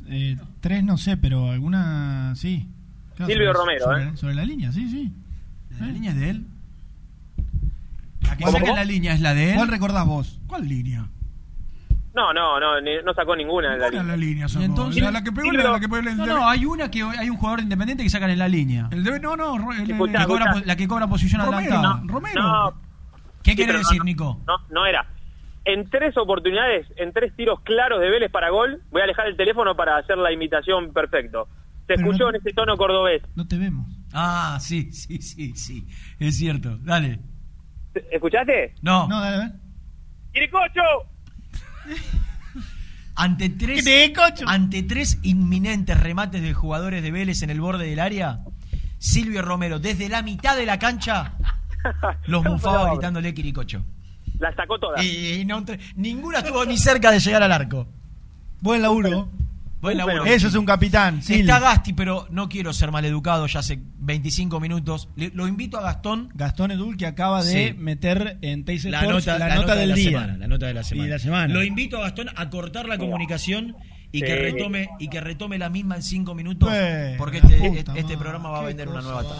[0.09, 2.67] Eh, tres no sé, pero alguna sí.
[3.15, 4.17] Claro, Silvio sobre- Romero, sobre, ¿eh?
[4.17, 5.11] sobre la línea, sí, sí.
[5.79, 6.45] ¿La línea es de él?
[8.21, 9.55] La que ¿Cómo, saca la línea es la de él.
[9.55, 10.39] ¿Cuál recordás vos?
[10.47, 11.05] ¿Cuál línea?
[12.15, 14.03] No, no, no, ni- no sacó ninguna de la línea.
[14.03, 16.47] la línea Y entonces, La- la que pegó la- la que pegó el- no, no,
[16.47, 18.87] hay una que hay un jugador independiente que sacan en la línea.
[18.91, 22.01] El no, no, el- Escuchá, cobra la que cobra posición Romero, adelantada.
[22.03, 22.41] no, Romero.
[22.41, 22.73] No,
[23.41, 24.03] ¿Qué Sí, quiere decir, no.
[24.05, 24.39] Nico?
[24.47, 25.05] no, no era.
[25.65, 29.35] En tres oportunidades, en tres tiros claros de Vélez para gol, voy a alejar el
[29.35, 31.47] teléfono para hacer la imitación perfecto.
[31.87, 33.21] Se Pero escuchó no- en ese tono cordobés.
[33.35, 33.87] No te vemos.
[34.13, 35.87] Ah, sí, sí, sí, sí.
[36.19, 36.77] Es cierto.
[36.77, 37.19] Dale.
[38.11, 38.75] ¿Escuchaste?
[38.81, 39.07] No.
[39.07, 39.51] No, dale, a ver.
[40.33, 40.81] ¡Quiricocho!
[43.15, 43.85] Ante tres,
[44.47, 48.39] ante tres inminentes remates de jugadores de Vélez en el borde del área,
[48.97, 51.33] Silvio Romero, desde la mitad de la cancha,
[52.25, 53.85] los bufaba gritándole Quiricocho.
[54.39, 55.03] La sacó toda.
[55.03, 55.63] Y no,
[55.95, 57.87] ninguna estuvo ni cerca de llegar al arco.
[58.61, 59.29] Buen laburo.
[60.25, 61.21] Eso es un capitán.
[61.21, 61.41] Sí.
[61.41, 65.09] Está Gasti, pero no quiero ser maleducado, ya hace 25 minutos.
[65.15, 66.29] Le- lo invito a Gastón.
[66.33, 67.73] Gastón Edul que acaba de Sí.
[67.77, 70.09] meter en Teis La Sports nota, la, la nota nota de la día.
[70.11, 71.07] semana, la nota de la semana.
[71.07, 71.53] Y la semana.
[71.53, 73.75] Lo invito a Gastón a cortar la comunicación
[74.11, 74.25] y Sí.
[74.25, 76.69] que retome y que retome la misma en cinco minutos,
[77.17, 79.35] porque este, puta este- este programa va a vender una nueva va.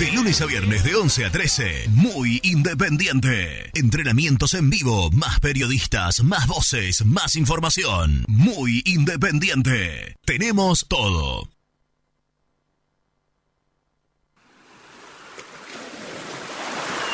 [0.00, 3.70] De lunes a viernes de 11 a 13, muy independiente.
[3.74, 8.24] Entrenamientos en vivo, más periodistas, más voces, más información.
[8.26, 10.16] Muy independiente.
[10.24, 11.50] Tenemos todo.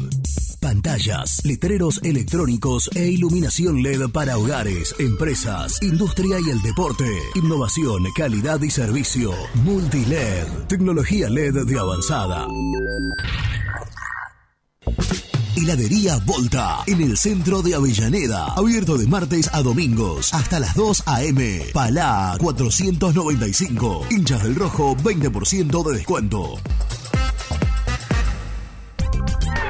[0.64, 7.04] Pantallas, letreros electrónicos e iluminación LED para hogares, empresas, industria y el deporte.
[7.34, 9.34] Innovación, calidad y servicio.
[9.62, 12.46] Multiled, tecnología LED de avanzada.
[15.54, 18.54] Heladería Volta, en el centro de Avellaneda.
[18.54, 21.60] Abierto de martes a domingos, hasta las 2 a.m.
[21.74, 24.06] Palá 495.
[24.10, 26.58] Hinchas del Rojo, 20% de descuento.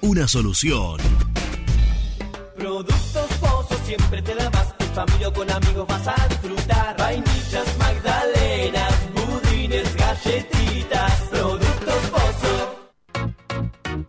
[0.00, 0.98] una solución.
[2.56, 4.72] Productos Pozo siempre te da más.
[4.78, 6.96] En familia o con amigos vas a disfrutar.
[6.96, 8.91] Vainillas, magdalenas,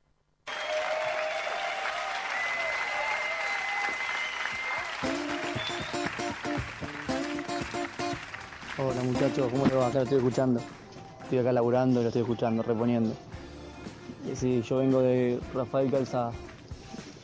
[8.83, 9.87] Hola muchachos, ¿cómo les va?
[9.87, 10.59] Acá lo estoy escuchando.
[11.21, 13.13] Estoy acá laburando y lo estoy escuchando, reponiendo.
[14.31, 16.31] Y sí, yo vengo de Rafael Calzada.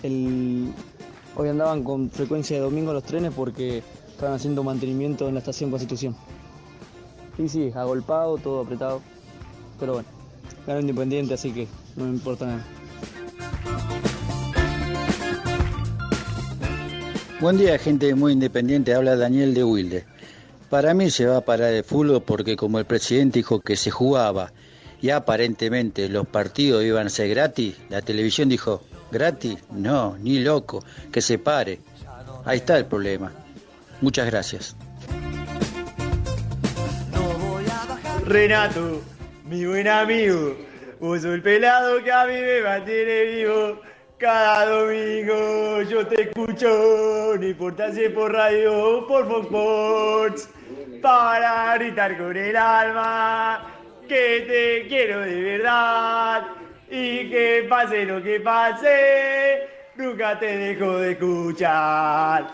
[0.03, 5.71] Hoy andaban con frecuencia de domingo los trenes porque estaban haciendo mantenimiento en la estación
[5.71, 6.15] Constitución.
[7.39, 9.01] Y sí, agolpado, todo apretado.
[9.79, 10.07] Pero bueno,
[10.67, 12.65] ganó Independiente, así que no me importa nada.
[17.39, 18.93] Buen día, gente muy independiente.
[18.93, 20.16] Habla Daniel de Wilde.
[20.69, 23.89] Para mí se va a parar el fútbol porque como el presidente dijo que se
[23.89, 24.51] jugaba
[25.01, 29.59] y aparentemente los partidos iban a ser gratis, la televisión dijo, ¿gratis?
[29.71, 31.79] No, ni loco, que se pare.
[32.43, 33.31] Ahí está el problema.
[34.01, 34.75] Muchas gracias.
[38.25, 39.01] Renato,
[39.45, 40.57] mi buen amigo,
[40.99, 43.79] vos el pelado que a mí me mantiene vivo.
[44.17, 50.49] Cada domingo yo te escucho, no importa si es por radio por Fox Sports,
[51.01, 53.73] para gritar con el alma
[54.07, 56.43] que te quiero de verdad
[56.89, 62.47] y que pase lo que pase, nunca te dejo de escuchar.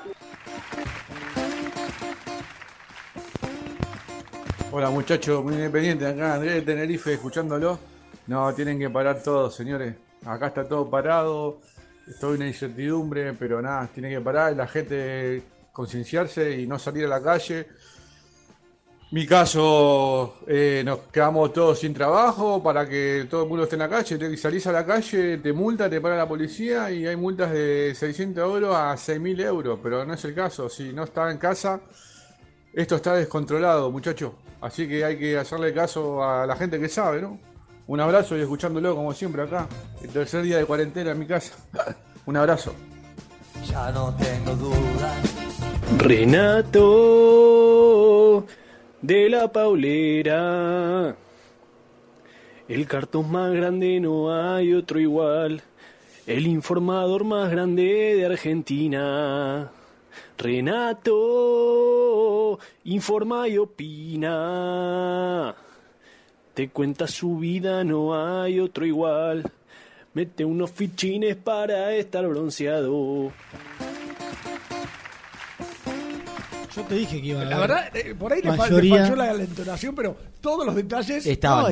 [4.71, 7.77] Hola muchachos, muy independiente, acá Andrés de Tenerife escuchándolo.
[8.25, 9.95] No, tienen que parar todo, señores.
[10.25, 11.59] Acá está todo parado,
[12.07, 17.09] estoy en incertidumbre, pero nada, tiene que parar, la gente concienciarse y no salir a
[17.09, 17.67] la calle.
[19.13, 23.81] Mi caso, eh, nos quedamos todos sin trabajo para que todo el mundo esté en
[23.81, 24.17] la calle.
[24.17, 27.93] Te salís a la calle, te multa, te para la policía y hay multas de
[27.93, 30.67] 600 euros a 6.000 euros, pero no es el caso.
[30.67, 31.79] Si no está en casa,
[32.73, 34.31] esto está descontrolado, muchachos.
[34.61, 37.37] Así que hay que hacerle caso a la gente que sabe, ¿no?
[37.85, 39.67] Un abrazo y escuchándolo como siempre acá.
[40.01, 41.53] El tercer día de cuarentena en mi casa.
[42.25, 42.73] Un abrazo.
[43.63, 45.35] Ya no tengo dudas.
[45.99, 47.03] Renato
[49.03, 51.15] de la Paulera.
[52.67, 55.61] El cartón más grande no hay otro igual.
[56.25, 59.69] El informador más grande de Argentina.
[60.37, 61.13] Renato
[62.85, 65.53] informa y opina.
[66.53, 69.43] Te cuenta su vida, no hay otro igual.
[70.13, 73.33] Mete unos fichines para estar bronceado.
[76.75, 79.03] Yo te dije que iba a La verdad, eh, por ahí le, fal- le mayoría-
[79.03, 81.25] falló la, la entonación, pero todos los detalles.
[81.25, 81.71] Estaban, No, estaban,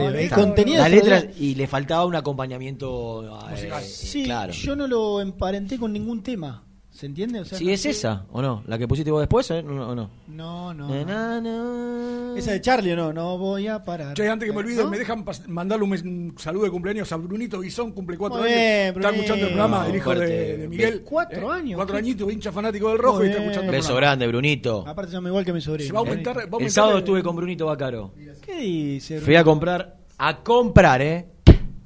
[0.00, 0.18] extraordinario.
[0.20, 0.54] estaban.
[0.78, 4.52] La letra y le faltaba un acompañamiento eh, Sí, claro.
[4.52, 6.64] yo no lo emparenté con ningún tema.
[7.00, 7.40] ¿Se entiende?
[7.40, 8.62] O sea, Sí, no es sé- esa, ¿o no?
[8.66, 9.60] ¿La que pusiste vos después, eh?
[9.66, 10.10] ¿O no?
[10.28, 10.94] No, no.
[10.94, 12.36] Eh, no.
[12.36, 14.12] Esa de Charlie o no, no voy a parar.
[14.14, 14.90] Che, antes que me olvide, ¿No?
[14.90, 18.58] me dejan mandarle un, saludo de cumpleaños a Brunito Guisón, cumple cuatro Muy años.
[18.60, 21.00] bien, está escuchando el programa, el hijo de, de Miguel.
[21.02, 21.76] Cuatro Eh, años.
[21.76, 24.06] Cuatro añitos, hincha fanático del rojo y está escuchando el Beso programa.
[24.10, 24.84] grande, Brunito.
[24.86, 25.86] Aparte se llama igual que mi sobrino.
[25.86, 28.12] Se va a aumentar- va a El sábado el- estuve con Brunito Bacaro.
[28.42, 29.20] ¿Qué dice?
[29.20, 31.26] Fui a comprar, a comprar, ¿eh?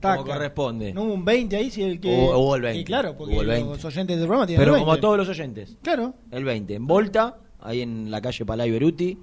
[0.08, 0.16] Taca.
[0.22, 0.92] Como corresponde.
[0.94, 2.08] No hubo un 20 ahí, sí, el que.
[2.08, 2.80] Hubo- hubo el 20.
[2.80, 3.70] Y claro, porque Hubo el 20.
[3.70, 4.84] los oyentes del programa tienen Pero el 20.
[4.90, 5.76] como todos los oyentes.
[5.82, 6.14] Claro.
[6.30, 6.74] El 20.
[6.74, 9.18] En Volta, ahí en la calle Palay Beruti,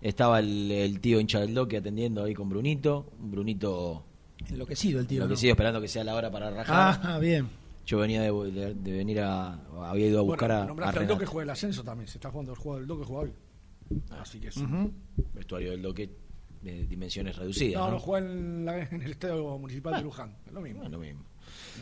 [0.00, 3.12] estaba el, el tío hincha del doque atendiendo ahí con Brunito.
[3.20, 4.04] Un Brunito
[4.50, 5.18] Enloquecido el tío.
[5.18, 5.24] ¿no?
[5.24, 7.00] enloquecido, esperando que sea la hora para rajar.
[7.02, 7.48] Ah, bien.
[7.86, 9.58] Yo venía de, de- de venir a.
[9.84, 11.06] Había ido a buscar Bueno, a- a, nombraste al.
[11.06, 12.06] Doque juega el ascenso también.
[12.06, 13.32] Se está jugando el juego del Doque juega hoy.
[14.20, 14.48] Así que.
[14.48, 14.92] Ujú.
[15.34, 16.10] Vestuario del doque
[16.62, 17.80] de dimensiones reducidas.
[17.80, 17.92] No, ¿no?
[17.94, 20.34] no, juega en, la- en el estadio municipal de Luján.
[20.46, 20.82] Es lo mismo.
[20.84, 21.22] Es lo mismo.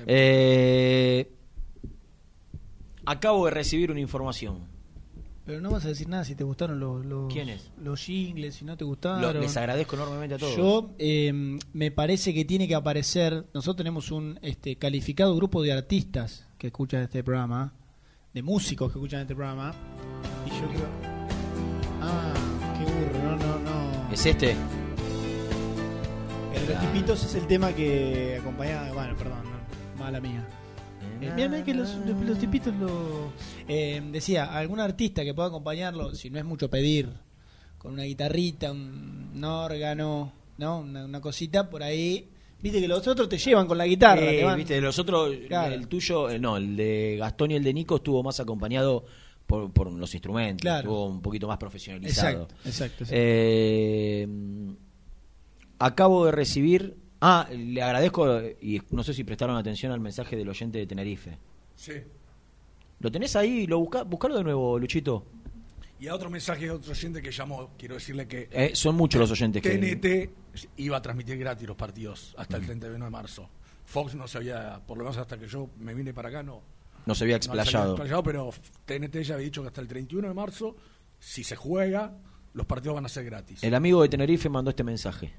[0.06, 1.30] Eh,
[3.04, 4.74] acabo de recibir una información.
[5.44, 7.70] Pero no vas a decir nada si te gustaron los, los, ¿Quiénes?
[7.80, 9.22] los jingles, si no te gustaron.
[9.22, 10.56] Lo- les agradezco enormemente a todos.
[10.56, 13.44] Yo eh, me parece que tiene que aparecer.
[13.54, 17.72] Nosotros tenemos un este calificado grupo de artistas que escuchan este programa,
[18.34, 19.72] de músicos que escuchan este programa.
[20.46, 20.88] Y yo creo.
[22.02, 22.34] Ah,
[24.16, 24.56] ¿Es este?
[26.54, 28.92] El de los tipitos es el tema que acompañaba.
[28.92, 30.46] Bueno, perdón, no, mala mía.
[31.20, 31.94] Eh, mira que los,
[32.26, 33.32] los- tipitos lo.
[33.68, 37.08] eh, decía, algún artista que pueda acompañarlo, si no es mucho pedir,
[37.78, 40.78] con una guitarrita, un, un órgano, ¿no?
[40.80, 42.28] Una, una cosita por ahí.
[42.62, 44.22] Viste que los otros te llevan con la guitarra.
[44.22, 45.74] Eh, te van- viste, los otros, Claro.
[45.74, 49.04] el tuyo, eh, no, el de Gastón y el de Nico estuvo más acompañado
[49.46, 50.80] por, por los instrumentos, Claro.
[50.80, 52.42] estuvo un poquito más profesionalizado.
[52.42, 53.14] Exacto, exacto, exacto.
[53.16, 54.28] Eh,
[55.78, 60.48] acabo de recibir, ah, le agradezco y no sé si prestaron atención al mensaje del
[60.48, 61.38] oyente de Tenerife.
[61.74, 61.92] Sí.
[63.00, 63.66] ¿Lo tenés ahí?
[63.66, 65.24] ¿Lo busca, buscalo de nuevo, Luchito.
[66.00, 69.18] Y a otro mensaje de otro oyente que llamó, quiero decirle que Eh, son muchos
[69.20, 70.30] los oyentes que- TNT
[70.78, 73.48] iba a transmitir gratis los partidos hasta el 31 de marzo.
[73.84, 76.60] Fox no se había, por lo menos hasta que yo me vine para acá, no.
[77.06, 77.92] No se había no explayado.
[77.92, 78.50] explayado, pero
[78.84, 80.76] TNT ya había dicho que hasta el 31 de marzo,
[81.18, 82.12] si se juega,
[82.52, 83.62] los partidos van a ser gratis.
[83.62, 85.32] El amigo de Tenerife mandó este mensaje.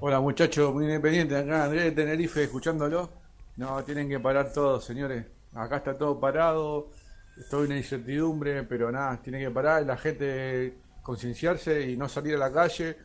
[0.00, 3.10] Hola muchachos, muy independiente acá, Andrés de Tenerife, escuchándolo.
[3.56, 5.24] No, tienen que parar todo, señores.
[5.54, 6.90] Acá está todo parado,
[7.36, 12.38] estoy en incertidumbre, pero nada, tiene que parar, la gente concienciarse y no salir a
[12.38, 12.96] la calle.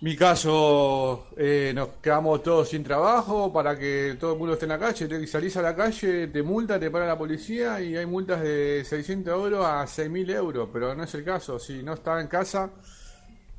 [0.00, 4.68] Mi caso, eh, nos quedamos todos sin trabajo para que todo el mundo esté en
[4.70, 5.08] la calle.
[5.08, 8.84] Te- Salís a la calle, te multa, te para la policía y hay multas de
[8.84, 11.58] 600 euros a 6.000 euros, pero no es el caso.
[11.58, 12.70] Si no está en casa,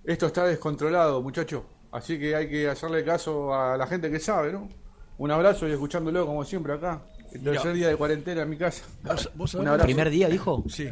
[0.06, 1.64] esto está descontrolado, muchachos.
[1.92, 4.70] Así que hay que hacerle caso a la gente que sabe, ¿no?
[5.18, 7.02] Un abrazo y escuchándolo como siempre acá.
[7.34, 8.86] El tercer día de cuarentena en mi casa.
[9.04, 9.86] ¿Vos, vos sabés Un que- abrazo.
[9.88, 10.64] ¿Primer día, dijo?
[10.70, 10.90] Sí.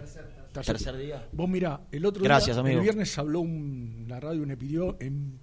[0.65, 1.27] Tercer día.
[1.31, 2.79] Vos mirá, el otro Gracias, día, amigo.
[2.79, 5.39] el viernes habló un, la radio me pidió en,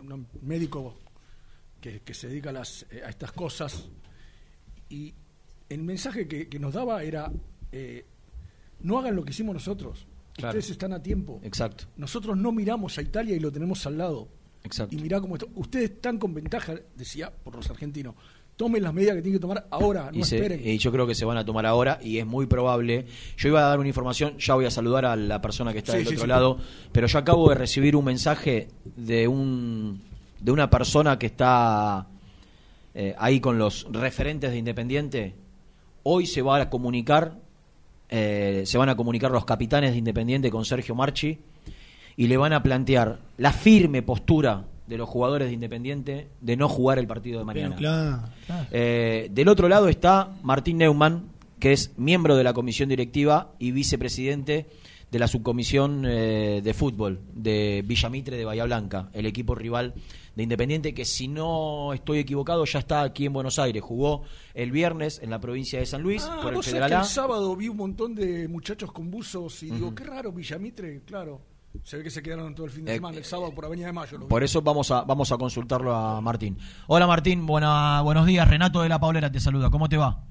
[0.00, 0.98] un médico
[1.80, 3.88] que, que se dedica a, las, eh, a estas cosas
[4.88, 5.14] y
[5.68, 7.30] el mensaje que, que nos daba era
[7.72, 8.06] eh,
[8.80, 10.06] no hagan lo que hicimos nosotros.
[10.34, 10.58] Claro.
[10.58, 11.40] Ustedes están a tiempo.
[11.42, 11.84] Exacto.
[11.96, 14.28] Nosotros no miramos a Italia y lo tenemos al lado.
[14.62, 14.94] Exacto.
[14.94, 15.46] Y mirá cómo está.
[15.54, 18.14] Ustedes están con ventaja, decía por los argentinos.
[18.56, 20.60] Tomen las medidas que tienen que tomar ahora, no y, se- esperen.
[20.64, 23.06] y yo creo que se van a tomar ahora y es muy probable.
[23.36, 25.92] Yo iba a dar una información, ya voy a saludar a la persona que está
[25.92, 26.28] Sí, del sí, otro sí.
[26.28, 26.58] lado,
[26.92, 30.00] pero yo acabo de recibir un mensaje de un
[30.40, 32.06] de una persona que está
[32.94, 35.34] eh, ahí con los referentes de Independiente.
[36.04, 37.38] Hoy se va a comunicar,
[38.08, 41.38] eh, se van a comunicar los capitanes de Independiente con Sergio Marchi
[42.16, 46.68] y le van a plantear la firme postura de los jugadores de Independiente de no
[46.68, 47.76] jugar el partido de mañana.
[47.76, 48.66] Claro, claro.
[48.70, 53.70] Eh, del otro lado está Martín Neumann, que es miembro de la comisión directiva y
[53.70, 54.66] vicepresidente
[55.10, 59.94] de la subcomisión eh, de fútbol de Villamitre de Bahía Blanca, el equipo rival
[60.34, 63.80] de Independiente, que si no estoy equivocado ya está aquí en Buenos Aires.
[63.80, 64.24] Jugó
[64.54, 67.68] el viernes en la provincia de San Luis Ah, por el Federal el sábado vi
[67.68, 71.53] un montón de muchachos con buzos y digo, qué raro, Villamitre, claro.
[71.82, 73.86] Se ve que se quedaron todo el fin de Eh, semana, el sábado por Avenida
[73.88, 74.18] de Mayo.
[74.18, 74.26] vi.
[74.26, 76.56] Por eso vamos a, vamos a consultarlo a Martín.
[76.86, 78.48] Hola Martín, buena, buenos días.
[78.48, 79.70] Renato de la Paulera te saluda.
[79.70, 80.22] ¿Cómo te va?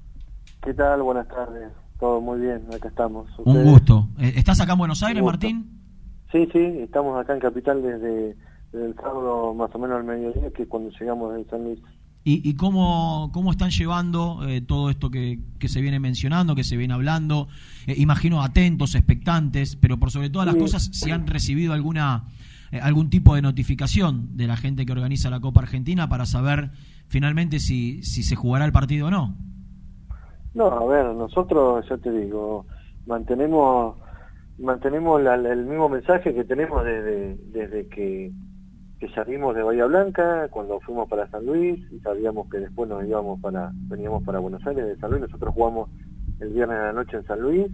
[0.62, 1.02] ¿Qué tal?
[1.02, 1.70] Buenas tardes.
[2.00, 3.28] Todo muy bien, acá estamos.
[3.38, 4.08] Un gusto.
[4.18, 5.22] Eh, ¿Estás acá en Buenos Aires.
[5.22, 5.70] Martín?
[6.32, 8.34] Sí, sí, estamos acá en Capital desde,
[8.72, 11.78] desde el sábado más o menos al mediodía, que es cuando llegamos de San Luis.
[12.26, 16.64] ¿Y, y cómo, cómo están llevando eh, todo esto que, que se viene mencionando, que
[16.64, 17.48] se viene hablando?
[17.86, 22.24] Eh, imagino atentos, expectantes, pero por sobre todas las cosas, si han recibido alguna
[22.72, 26.70] eh, algún tipo de notificación de la gente que organiza la Copa Argentina para saber
[27.08, 29.36] finalmente si, si se jugará el partido o no.
[30.54, 32.64] No, a ver, nosotros, ya te digo,
[33.06, 33.96] mantenemos
[34.56, 38.30] mantenemos la- el mismo mensaje que tenemos desde, desde que,
[38.98, 43.04] que salimos de Bahía Blanca, cuando fuimos para San Luis, y sabíamos que después nos
[43.04, 45.90] íbamos para, veníamos para Buenos Aires de San Luis, nosotros jugamos
[46.40, 47.66] el viernes de la noche en San Luis,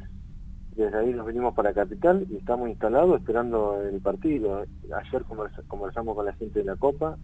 [0.74, 4.64] desde ahí nos vinimos para Capital y estamos instalados esperando el partido.
[4.94, 7.18] Ayer conversa- conversamos con la gente de la Copa,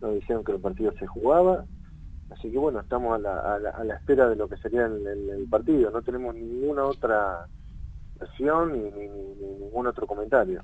[0.00, 1.64] nos dijeron que el partido se jugaba,
[2.30, 4.86] así que bueno, estamos a la, a la, a la espera de lo que sería
[4.86, 7.46] el, el- el partido, no tenemos ninguna otra
[8.18, 10.62] versión ni- ni ningún otro comentario.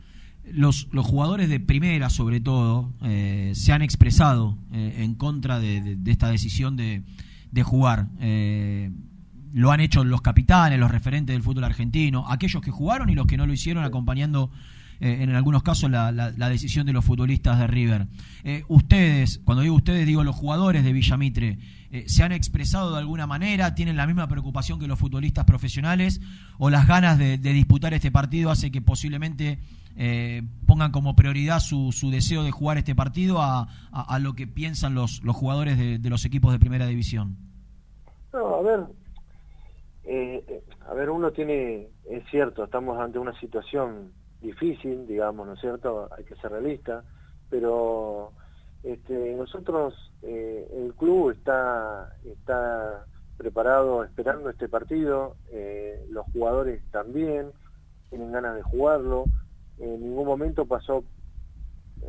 [0.53, 6.29] Los, jugadores de primera, sobre todo, eh, se han expresado eh, en contra de, esta
[6.29, 7.03] decisión de,
[7.63, 8.09] jugar.
[8.21, 8.91] Eh,
[9.53, 13.27] lo han hecho los capitanes, los referentes del fútbol argentino, aquellos que jugaron y los
[13.27, 14.51] que no lo hicieron acompañando
[15.01, 18.07] en algunos casos la, decisión de los futbolistas de River.
[18.69, 21.59] Ustedes, cuando digo ustedes, digo los jugadores de Villamitre,
[22.07, 23.75] ¿se han expresado de alguna manera?
[23.75, 26.21] ¿Tienen la misma preocupación que los futbolistas profesionales?
[26.59, 29.59] ¿O las ganas de, de disputar este partido hace que posiblemente
[29.97, 33.69] eh, pongan como prioridad su, su deseo de jugar este partido a,
[34.21, 37.37] lo que piensan los, los jugadores de, los equipos de primera división?
[38.33, 38.81] No, a ver,
[40.05, 45.61] eh, a ver, uno tiene, es cierto, estamos ante una situación difícil, digamos, ¿no es
[45.61, 46.09] cierto?
[46.17, 47.03] Hay que ser realista,
[47.49, 48.33] pero
[48.83, 53.07] este, nosotros, eh, el club está, está
[53.39, 57.51] preparado esperando este partido, eh, los jugadores también
[58.11, 59.25] tienen ganas de jugarlo,
[59.79, 61.05] en ningún momento pasó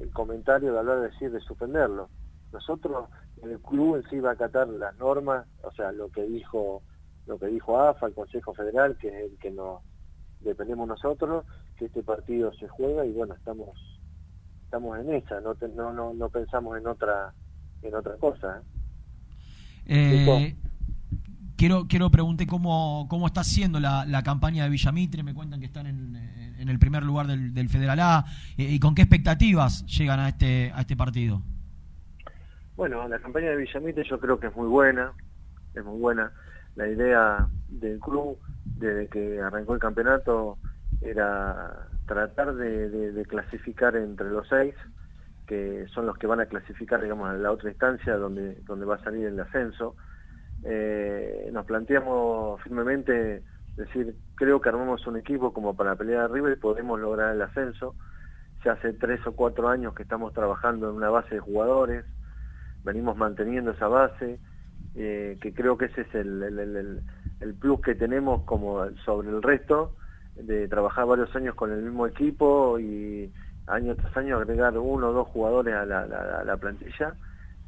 [0.01, 2.09] el comentario de hablar de decir de suspenderlo.
[2.51, 3.09] Nosotros,
[3.43, 6.83] el club en sí va a acatar las normas, o sea, lo que dijo
[7.27, 9.81] lo que dijo AFA, el Consejo Federal, que es el que nos
[10.41, 11.43] dependemos nosotros,
[11.75, 13.69] que este partido se juega y bueno, estamos
[14.65, 17.33] estamos en esa, no te- no no, no pensamos en otra
[17.81, 18.59] en otra cosa.
[18.59, 18.61] ¿eh?
[19.87, 20.55] Eh,
[21.57, 25.23] quiero quiero preguntar cómo, cómo está siendo la, la campaña de Villamitre.
[25.23, 26.15] Me cuentan que están en,
[26.65, 28.25] en el primer lugar del, del Federal A.
[28.57, 31.41] eh, ¿Y con qué expectativas llegan a este, a este partido?
[32.75, 35.13] Bueno, la campaña de Villamite yo creo que es muy buena,
[35.73, 36.31] es muy buena.
[36.75, 40.57] La idea del club desde que arrancó el campeonato
[41.01, 44.75] era tratar de, de- clasificar entre los seis,
[45.47, 48.95] que son los que van a clasificar, digamos, a la otra instancia donde, donde va
[48.95, 49.95] a salir el ascenso.
[50.63, 53.43] Eh, nos planteamos firmemente
[53.75, 57.95] decir, creo que armamos un equipo como para pelear arriba y podemos lograr el ascenso.
[58.63, 62.05] Ya hace tres o cuatro años que estamos trabajando en una base de jugadores,
[62.83, 64.39] venimos manteniendo esa base,
[64.95, 67.03] eh, que creo que ese es el- el- el-
[67.41, 69.95] el plus que tenemos como sobre el resto,
[70.35, 73.31] de trabajar varios años con el mismo equipo y
[73.67, 77.15] año tras año agregar uno o dos jugadores a la, la- a la plantilla.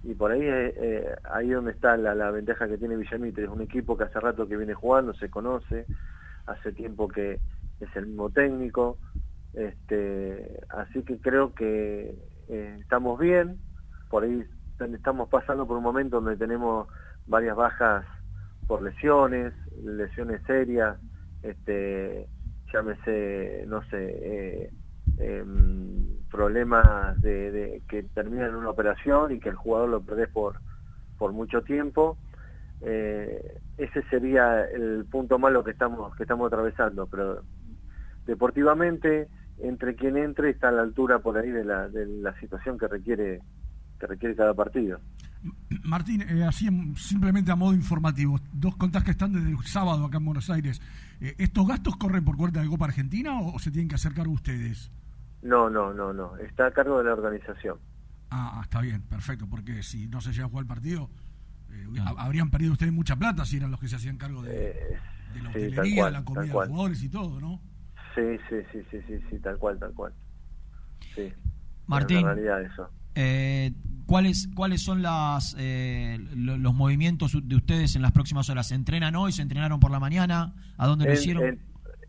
[0.08, 3.62] Y por ahí eh, eh, ahí donde está la, ventaja que tiene Villamitre, es un
[3.62, 5.86] equipo que hace rato que viene jugando, se conoce,
[6.46, 7.42] hace tiempo que
[7.82, 8.98] es el mismo técnico,
[9.54, 12.16] este, así que creo que
[12.48, 13.60] eh, estamos bien,
[14.10, 14.46] por ahí
[14.94, 16.88] estamos pasando por un momento donde tenemos
[17.26, 18.06] varias bajas
[18.66, 19.54] por lesiones,
[19.84, 20.98] lesiones serias,
[21.44, 22.30] este,
[22.72, 24.72] llámese, no sé, eh,
[25.18, 25.97] em,
[26.38, 30.60] problemas de, de- que terminan en una operación y que el jugador lo perdés por,
[31.18, 32.16] por mucho tiempo.
[32.82, 37.42] Eh, ese sería el punto malo que estamos que estamos atravesando, pero
[38.28, 39.28] deportivamente
[39.60, 42.88] entre quien entre está a la altura por ahí de la, de la situación que
[42.88, 43.42] requiere
[44.00, 45.00] que requiere cada partido.
[45.84, 50.06] Martín, eh, así en- simplemente a modo informativo, dos contás que están desde el sábado
[50.06, 50.80] acá en Buenos Aires.
[51.20, 54.34] Eh, ¿Estos gastos corren por cuenta de Copa Argentina o, se tienen que hacer cargo
[54.34, 54.92] ustedes?
[55.42, 57.78] No, no, no, no, está a cargo de la organización.
[58.30, 61.10] Ah, ah, está bien, perfecto, porque si no se llega a jugar el partido,
[61.72, 64.52] eh, ha- habrían perdido ustedes mucha plata si eran los que se hacían cargo de,
[65.34, 67.62] de la sí, cual, la comida de los jugadores y todo, ¿no?
[68.16, 70.14] Sí, sí, sí, sí, sí, sí, tal cual, tal cual.
[71.16, 71.32] Sí.
[71.86, 72.28] Martín.
[72.28, 72.90] Eso.
[73.16, 73.72] Eh,
[74.06, 78.68] ¿cuáles, ¿Cuáles son las, eh, lo- los movimientos de ustedes en las próximas horas?
[78.68, 79.32] ¿Se entrenan hoy?
[79.32, 80.54] ¿Se entrenaron por la mañana?
[80.78, 81.44] ¿A dónde lo En- hicieron?
[81.46, 81.62] en-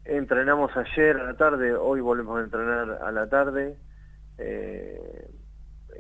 [0.08, 3.76] entrenamos ayer a la tarde, hoy volvemos a entrenar a la tarde
[4.38, 5.30] eh,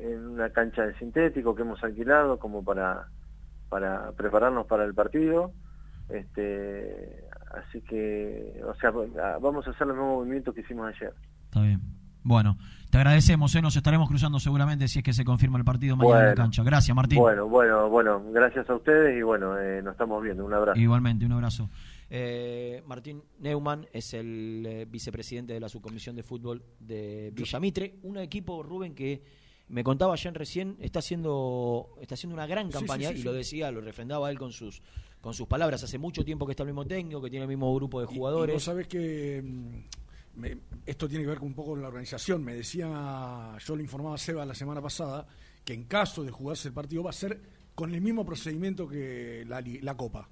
[0.00, 3.08] en una cancha de sintético que hemos alquilado como para
[3.68, 5.52] para prepararnos para el partido.
[6.08, 8.90] Este, así que, o sea,
[9.40, 11.12] vamos a hacer los mismos movimientos que hicimos ayer.
[11.44, 11.80] Está bien.
[12.22, 12.56] Bueno,
[12.90, 13.62] te agradecemos, ¿eh?
[13.62, 16.62] nos estaremos cruzando seguramente si es que se confirma el partido mañana en la cancha.
[16.62, 17.18] Gracias, Martín.
[17.18, 20.44] Bueno, bueno, bueno, gracias a ustedes y bueno, eh, nos estamos viendo.
[20.44, 20.78] Un abrazo.
[20.78, 21.68] Igualmente, un abrazo.
[22.10, 28.16] Eh, Martín Neumann es el eh, vicepresidente de la subcomisión de fútbol de Villamitre, un
[28.18, 29.22] equipo, Rubén, que
[29.68, 33.32] me contaba ayer recién, está haciendo, está haciendo una gran campaña sí, sí, y lo
[33.34, 34.80] decía, lo refrendaba él con sus,
[35.20, 35.82] con sus palabras.
[35.82, 38.14] Hace mucho tiempo que está el mismo técnico, que tiene el mismo grupo de Y-
[38.14, 38.54] Y, jugadores.
[38.54, 42.42] vos sabés que mm, me- esto tiene que ver con un poco con la organización.
[42.42, 45.26] Me decía, yo le informaba a Seba la semana pasada,
[45.62, 47.38] que en caso de jugarse el partido va a ser
[47.74, 50.30] con el mismo procedimiento que la, la Copa.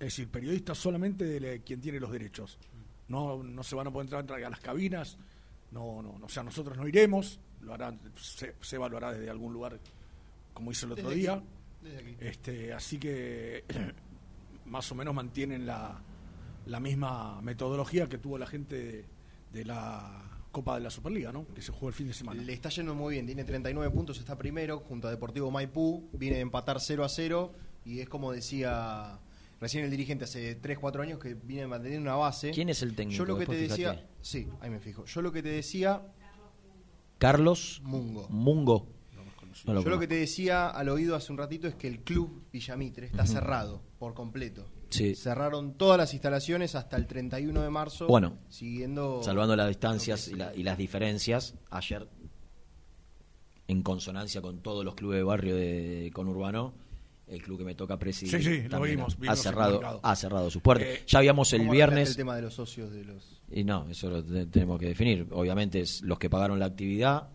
[0.00, 2.58] Es decir, periodistas solamente de la- quien tiene los derechos.
[3.08, 5.16] No, no se van a poder entrar, entrar a las cabinas,
[5.72, 9.30] no, no, no, o sea, nosotros no iremos, lo harán, Se- Seba lo hará desde
[9.30, 9.78] algún lugar,
[10.54, 11.32] como hizo el otro Desde día.
[11.34, 11.44] aquí,
[11.82, 12.16] desde aquí.
[12.20, 13.64] Este, así que
[14.66, 16.00] más o menos mantienen la,
[16.66, 19.04] la misma metodología que tuvo la gente de,
[19.52, 21.46] de la Copa de la Superliga, ¿no?
[21.54, 22.42] Que se jugó el fin de semana.
[22.42, 26.36] Le está yendo muy bien, tiene 39 puntos, está primero junto a Deportivo Maipú, viene
[26.36, 27.52] a empatar 0 a 0
[27.84, 29.18] y es como decía
[29.60, 32.50] recién el dirigente hace 3, 4 años que viene manteniendo una base.
[32.50, 33.18] ¿Quién es el técnico?
[33.18, 34.08] Yo lo que te decía, fíjate.
[34.20, 35.04] sí, ahí me fijo.
[35.04, 36.02] Yo lo que te decía,
[37.18, 38.28] Carlos Mungo.
[38.28, 38.86] Mungo.
[39.66, 42.00] No lo yo lo que te decía al oído hace un ratito es que el
[42.04, 44.68] club Villamitre está cerrado por completo.
[44.90, 45.16] Sí.
[45.16, 48.06] Cerraron todas las instalaciones hasta el 31 de marzo.
[48.06, 52.08] Bueno, siguiendo salvando las distancias y, la- y las diferencias, ayer,
[53.66, 56.72] en consonancia con todos los clubes de barrio de conurbano,
[57.30, 60.62] el club que me toca presidir Sí, sí, lo vimos, ha, cerrado, ha cerrado sus
[60.62, 60.88] puertas.
[60.88, 62.10] Eh, ya habíamos el ¿cómo arreglaste viernes...
[62.10, 65.26] el tema de los socios de los Y no, eso lo te- tenemos que definir.
[65.30, 67.28] Obviamente es los que pagaron la actividad,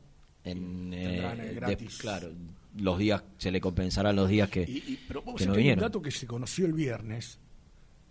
[0.44, 1.98] en, eh, eh, de- gratis.
[1.98, 2.30] claro,
[2.78, 5.58] los días, se le compensarán los días que, Y- y- pero vos que no hay
[5.58, 5.82] un vinieron.
[5.82, 7.40] dato que se conoció el viernes,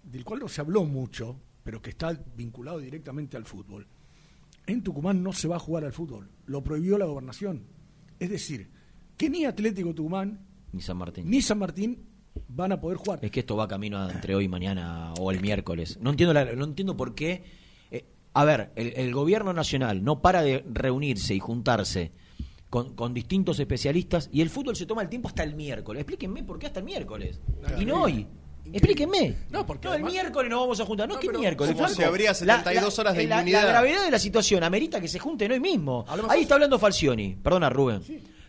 [0.04, 3.86] del cual no se habló mucho, pero que está vinculado directamente al fútbol.
[4.66, 7.64] En Tucumán no se va a jugar al fútbol, lo prohibió la gobernación.
[8.20, 8.68] Es decir,
[9.16, 10.38] que ni Atlético Tucumán
[10.72, 11.28] Ni San Martín.
[11.30, 11.98] ni San Martín
[12.48, 13.18] van a poder jugar.
[13.22, 15.98] Es que esto va camino a entre hoy y mañana o el miércoles.
[16.00, 17.44] No entiendo, la- no entiendo por qué.
[17.90, 22.12] eh, a ver, el, el gobierno nacional no para de reunirse y juntarse
[22.70, 26.00] con, con distintos especialistas y el fútbol se toma el tiempo hasta el miércoles.
[26.00, 27.38] Explíquenme por qué hasta el miércoles.
[27.78, 28.26] y no hoy.
[28.72, 29.34] Explíquenme.
[29.50, 31.08] No, porque el además- miércoles nos vamos a juntar.
[31.08, 31.74] No, ¿qué pero miércoles?
[31.74, 33.62] como si habría 72 horas de la- inmunidad.
[33.64, 36.04] La gravedad de la situación amerita que se junten hoy mismo.
[36.28, 37.34] Ahí está hablando Falcioni.
[37.42, 38.00] Perdona, Rubén.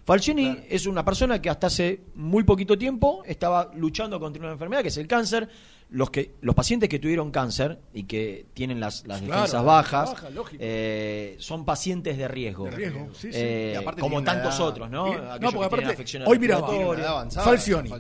[0.06, 4.82] Falcioni es una persona que hasta hace muy poquito tiempo estaba luchando contra una enfermedad
[4.82, 5.48] que es el cáncer.
[5.90, 10.12] Los que los pacientes que tuvieron cáncer y que tienen las, las Claro, defensas bajas
[10.14, 10.28] baja,
[10.60, 12.66] eh, son pacientes de riesgo.
[12.66, 13.40] De riesgo, sí, sí.
[13.40, 15.06] Eh, Y aparte como tantos edad- otros, ¿no?
[15.16, 17.36] No, que porque aparte, hoy miraba, respiratorias.
[17.36, 17.92] Falcioni,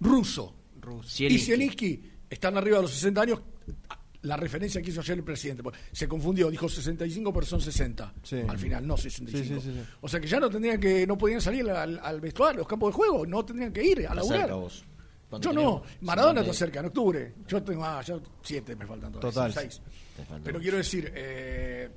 [0.00, 1.22] ruso, Ruso.
[1.24, 1.38] y.
[1.38, 3.40] Zielinski están arriba de los 60 años.
[4.26, 5.62] La referencia que hizo ayer el presidente.
[5.92, 8.14] Se confundió, dijo 65, pero son 60.
[8.22, 8.40] Sí.
[8.48, 9.44] Al final, no 65.
[9.44, 9.90] Sí, sí, sí, sí.
[10.00, 12.90] O sea que ya no tendrían que, no podían salir al, al vestuario, los campos
[12.90, 14.40] de juego, no tendrían que ir a Está laburar.
[14.40, 14.84] cerca vos.
[15.30, 15.82] ¿Cuánto Yo no?
[16.02, 16.50] Maradona 50.
[16.50, 17.34] está cerca, en octubre.
[17.48, 19.30] Yo tengo, ah, ya siete me faltan todavía.
[19.32, 19.52] Total.
[19.52, 19.80] seis.
[20.44, 20.62] Pero dos.
[20.62, 21.90] quiero decir, eh,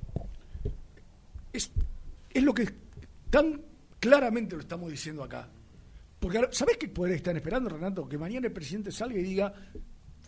[1.52, 1.70] es,
[2.32, 2.68] es lo que
[3.30, 3.60] tan
[3.98, 5.48] claramente lo estamos diciendo acá.
[6.18, 8.08] Porque, ¿sabés qué poder están esperando, Renato?
[8.08, 9.52] Que mañana el presidente salga y diga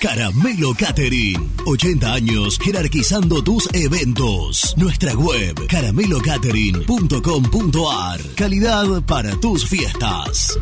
[0.00, 1.50] Caramelo Catering.
[1.66, 4.74] 80 años jerarquizando tus eventos.
[4.76, 8.20] Nuestra web caramelocatering.com.ar.
[8.36, 10.56] Calidad para tus fiestas.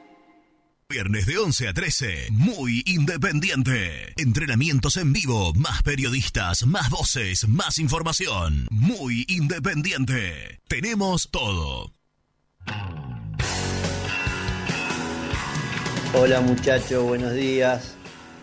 [0.91, 4.13] Viernes de 11 a 13, muy independiente.
[4.17, 8.67] Entrenamientos en vivo, más periodistas, más voces, más información.
[8.69, 10.59] Muy independiente.
[10.67, 11.93] Tenemos todo.
[16.13, 17.95] Hola muchachos, buenos días.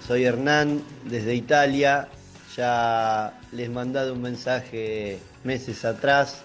[0.06, 2.08] Soy Hernán desde Italia.
[2.56, 6.44] Ya les mandado un mensaje meses atrás.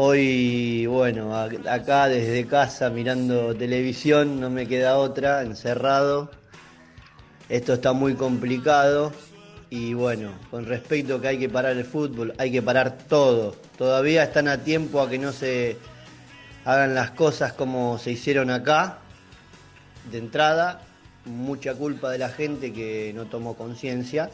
[0.00, 6.30] Hoy, bueno, acá desde casa mirando televisión, no me queda otra, encerrado.
[7.48, 9.10] Esto está muy complicado
[9.70, 13.56] y bueno, con respecto a que hay que parar el fútbol, hay que parar todo.
[13.76, 15.78] Todavía están a tiempo a que no se
[16.64, 18.98] hagan las cosas como se hicieron acá,
[20.12, 20.80] de entrada,
[21.24, 24.30] mucha culpa de la gente que no tomó conciencia.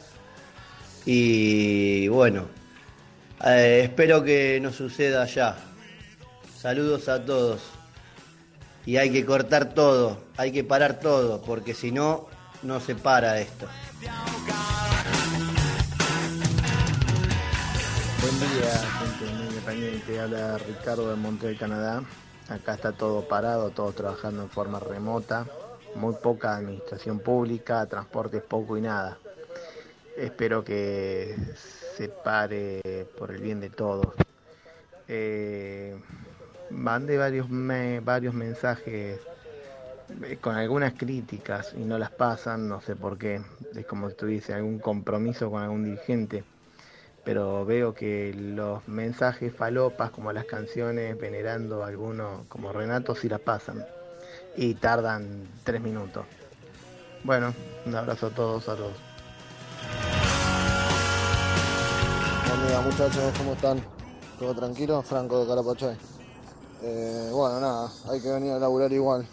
[1.06, 2.48] Y bueno,
[3.44, 5.56] eh, espero que no suceda allá.
[6.56, 7.62] Saludos a todos.
[8.86, 12.26] Y hay que cortar todo, hay que parar todo, porque si no,
[12.62, 13.66] no se para esto.
[18.20, 20.20] Buen día, gente muy independiente.
[20.20, 22.02] Habla Ricardo de Montreal, Canadá.
[22.48, 25.46] Acá está todo parado, todos trabajando en forma remota.
[25.94, 29.16] Muy poca administración pública, transporte es poco y nada.
[30.16, 31.36] espero que
[31.96, 32.80] se pare
[33.18, 34.14] por el bien de todos.
[35.08, 35.96] Eh,
[36.70, 39.20] mandé varios, me- varios mensajes
[40.22, 43.40] eh, con algunas críticas y no las pasan, no sé por qué.
[43.76, 46.44] Es como si tuviese algún compromiso con algún dirigente.
[47.24, 53.28] Pero veo que los mensajes falopas, como las canciones, venerando a alguno como Renato, sí
[53.30, 53.84] las pasan.
[54.56, 56.26] Y tardan tres minutos.
[57.22, 57.54] Bueno,
[57.86, 58.96] un abrazo a todos, a todos.
[62.64, 63.84] Buen día muchachos, ¿cómo están?
[64.38, 65.02] ¿Todo tranquilo?
[65.02, 65.98] Franco de Carapachay.
[66.82, 69.26] Eh, bueno, nada, hay que venir a laburar igual.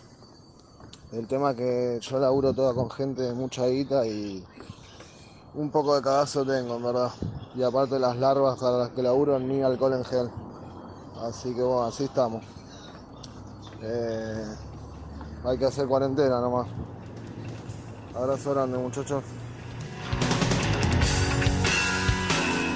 [1.14, 4.46] El tema es que yo laburo toda con gente de mucha guita y
[5.56, 7.12] un poco de cagazo tengo, en verdad.
[7.56, 10.30] Y aparte las larvas para las que laburo ni alcohol en gel.
[11.22, 12.44] Así que bueno, así estamos.
[13.82, 14.56] Eh,
[15.46, 16.68] hay que hacer cuarentena nomás.
[18.14, 19.24] Abrazo grande muchachos.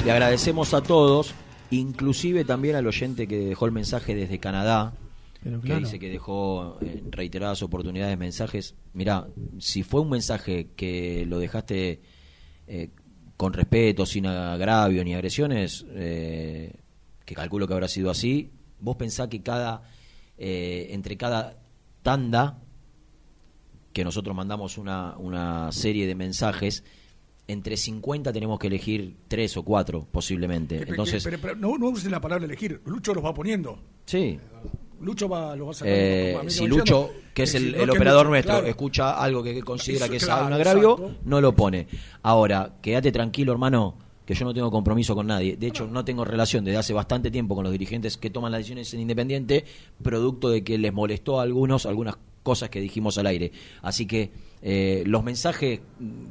[0.05, 1.33] Le agradecemos a todos,
[1.71, 4.93] inclusive también al oyente que dejó el mensaje desde Canadá,
[5.43, 8.75] Pero que dice que dejó en reiteradas oportunidades mensajes.
[8.93, 9.25] Mira,
[9.57, 12.03] si fue un mensaje que lo dejaste
[12.67, 12.91] eh,
[13.35, 16.75] con respeto, sin agravio ni agresiones, eh,
[17.25, 19.89] que calculo que habrá sido así, vos pensá que cada
[20.37, 21.57] eh, entre cada
[22.03, 22.59] tanda
[23.91, 26.83] que nosotros mandamos una, una serie de mensajes,
[27.47, 30.79] entre 50 tenemos que elegir tres o cuatro posiblemente.
[30.79, 32.81] Pero- Entonces, pero, pero no, no usen la palabra elegir.
[32.85, 33.79] Lucho los va poniendo.
[34.05, 34.39] sí,
[35.01, 35.95] Lucho va, los va sacando.
[35.99, 38.67] Eh, si Lucho, que es el, operador Lucho, nuestro, claro.
[38.67, 41.19] escucha algo que considera Eso, que es claro, un agravio, exacto.
[41.25, 41.87] no lo pone.
[42.23, 45.57] Ahora, quédate tranquilo, hermano, que yo no tengo compromiso con nadie.
[45.57, 48.59] De hecho, no tengo relación desde hace bastante tiempo con los dirigentes que toman las
[48.59, 49.65] decisiones en Independiente,
[50.01, 53.51] producto de que les molestó a algunos algunas cosas que dijimos al aire.
[53.81, 54.31] Así que
[54.67, 55.79] eh, los mensajes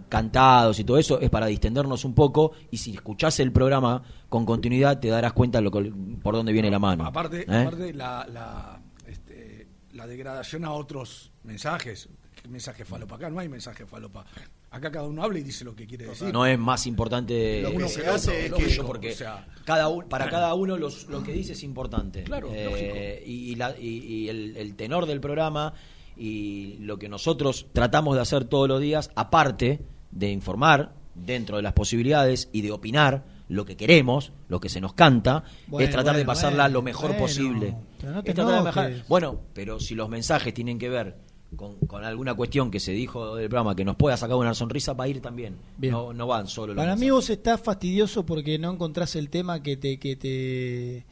[0.09, 4.45] cantados y todo eso es para distendernos un poco y si escuchás el programa con
[4.45, 7.05] continuidad te darás cuenta lo que- por dónde viene la mano.
[7.07, 7.61] Aparte, ¿eh?
[7.63, 12.09] aparte la, la, este, la degradación a otros mensajes.
[12.43, 13.15] ¿Qué mensaje falopa?
[13.15, 14.25] Acá no hay mensaje falopa.
[14.71, 16.33] Acá cada uno habla y dice lo que quiere decir.
[16.33, 19.47] No es más importante Lo que uno se que hace es que- porque o sea,
[19.65, 22.25] cada uno, para cada uno los- lo que dice es importante.
[22.25, 25.73] Claro, Eh, y, y la- y- y el, el tenor del programa
[26.17, 29.81] y lo que nosotros tratamos de hacer todos los días, aparte
[30.11, 34.81] de informar dentro de las posibilidades y de opinar lo que queremos, lo que se
[34.81, 37.77] nos canta, Bueno, es tratar de pasarla bueno, lo mejor posible.
[38.01, 41.17] pero no te Es tratar de mejorar- bueno, pero si los mensajes tienen que ver
[41.57, 44.93] con, con alguna cuestión que se dijo del programa que nos pueda sacar una sonrisa,
[44.95, 45.57] va a ir también.
[45.79, 47.13] No, no van solo los Para mí mensajes.
[47.13, 51.05] vos estás fastidioso porque no encontrás el tema que te, que te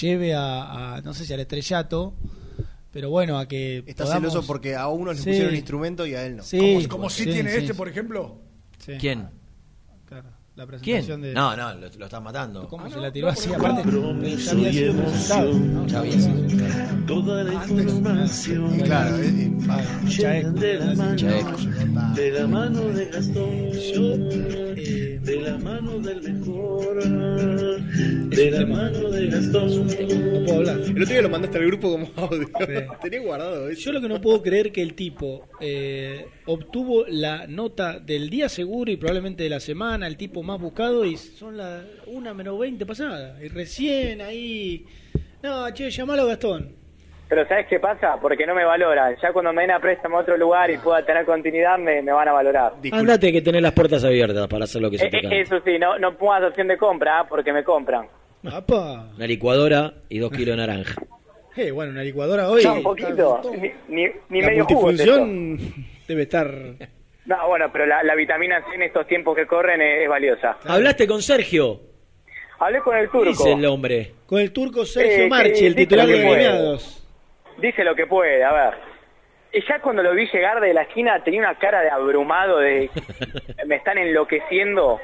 [0.00, 2.12] lleve a, a, no sé si al estrellato,
[2.92, 5.28] pero bueno, a que Está podamos- celoso porque a unos le Sí.
[5.30, 6.42] pusieron el instrumento y a él no.
[6.42, 7.76] Sí, como como si sí, tiene sí, este, sí.
[7.78, 8.38] por ejemplo.
[8.78, 8.92] Sí.
[9.00, 9.28] ¿Quién?
[10.06, 10.68] Claro, la ¿Quién?
[11.04, 11.32] presentación de...
[11.34, 12.66] No, no, lo, lo están matando.
[12.68, 13.52] ¿Cómo se la tiró así?
[13.52, 15.52] Aparte, ya había sido presentado.
[15.54, 15.86] ¿no?
[15.86, 17.06] Ya había sido.
[17.06, 19.16] Toda la información Claro,
[20.06, 21.56] llegan de la mano, Chaeco.
[22.16, 23.70] de la mano de Gastón,
[25.22, 26.98] de la mano del mejor,
[28.44, 29.86] de la mano de Gastón.
[29.86, 30.76] No puedo hablar.
[30.80, 32.48] el otro día lo mandaste al grupo como audio.
[33.02, 33.80] Tenía guardado eso.
[33.80, 38.48] Yo lo que no puedo creer que el tipo eh, obtuvo la nota del día
[38.48, 42.58] seguro y probablemente de la semana, el tipo más buscado, y son las una menos
[42.58, 43.36] 20 pasada.
[43.42, 44.86] Y recién ahí.
[45.42, 46.80] No, che, llamalo a Gastón.
[47.30, 48.16] Pero ¿sabes qué pasa?
[48.20, 49.14] Porque no me valoran.
[49.22, 52.10] Ya cuando me den a préstamo a otro lugar y pueda tener continuidad, me, me
[52.10, 52.72] van a valorar.
[52.90, 55.60] Andate que tenés las puertas abiertas para hacer lo que se Eh, te eh, eso
[55.64, 58.08] sí, no, no pongas opción de compra, porque me compran.
[58.50, 59.08] ¡Apa!
[59.16, 60.94] Una licuadora y dos kilos de naranja.
[61.56, 62.62] Eh, bueno, una licuadora hoy.
[62.62, 64.90] Ya un poquito, ni, ni, ni la medio jugo.
[66.08, 66.50] debe estar.
[67.26, 70.56] No, bueno, pero la, la vitamina C en estos tiempos que corren es, es valiosa.
[70.64, 71.80] ¿Hablaste con Sergio?
[72.58, 73.28] Hablé con el ¿Qué turco.
[73.30, 74.12] dice el hombre?
[74.26, 76.18] Con el turco Sergio Eh, Marchi, el titular de.
[76.18, 77.04] Gremiados.
[77.60, 78.74] Dice lo que puede, a ver.
[79.52, 82.88] Y ya cuando lo vi llegar de la esquina tenía una cara de abrumado, de
[83.66, 85.00] me están enloqueciendo,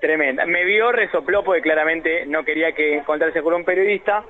[0.00, 0.46] tremenda.
[0.46, 4.24] Me vio, resopló porque claramente no quería que encontrarse con un periodista.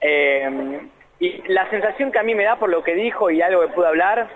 [0.00, 0.80] Eh,
[1.20, 3.68] y la sensación que a mí me da por lo que dijo y algo que
[3.68, 4.28] pude hablar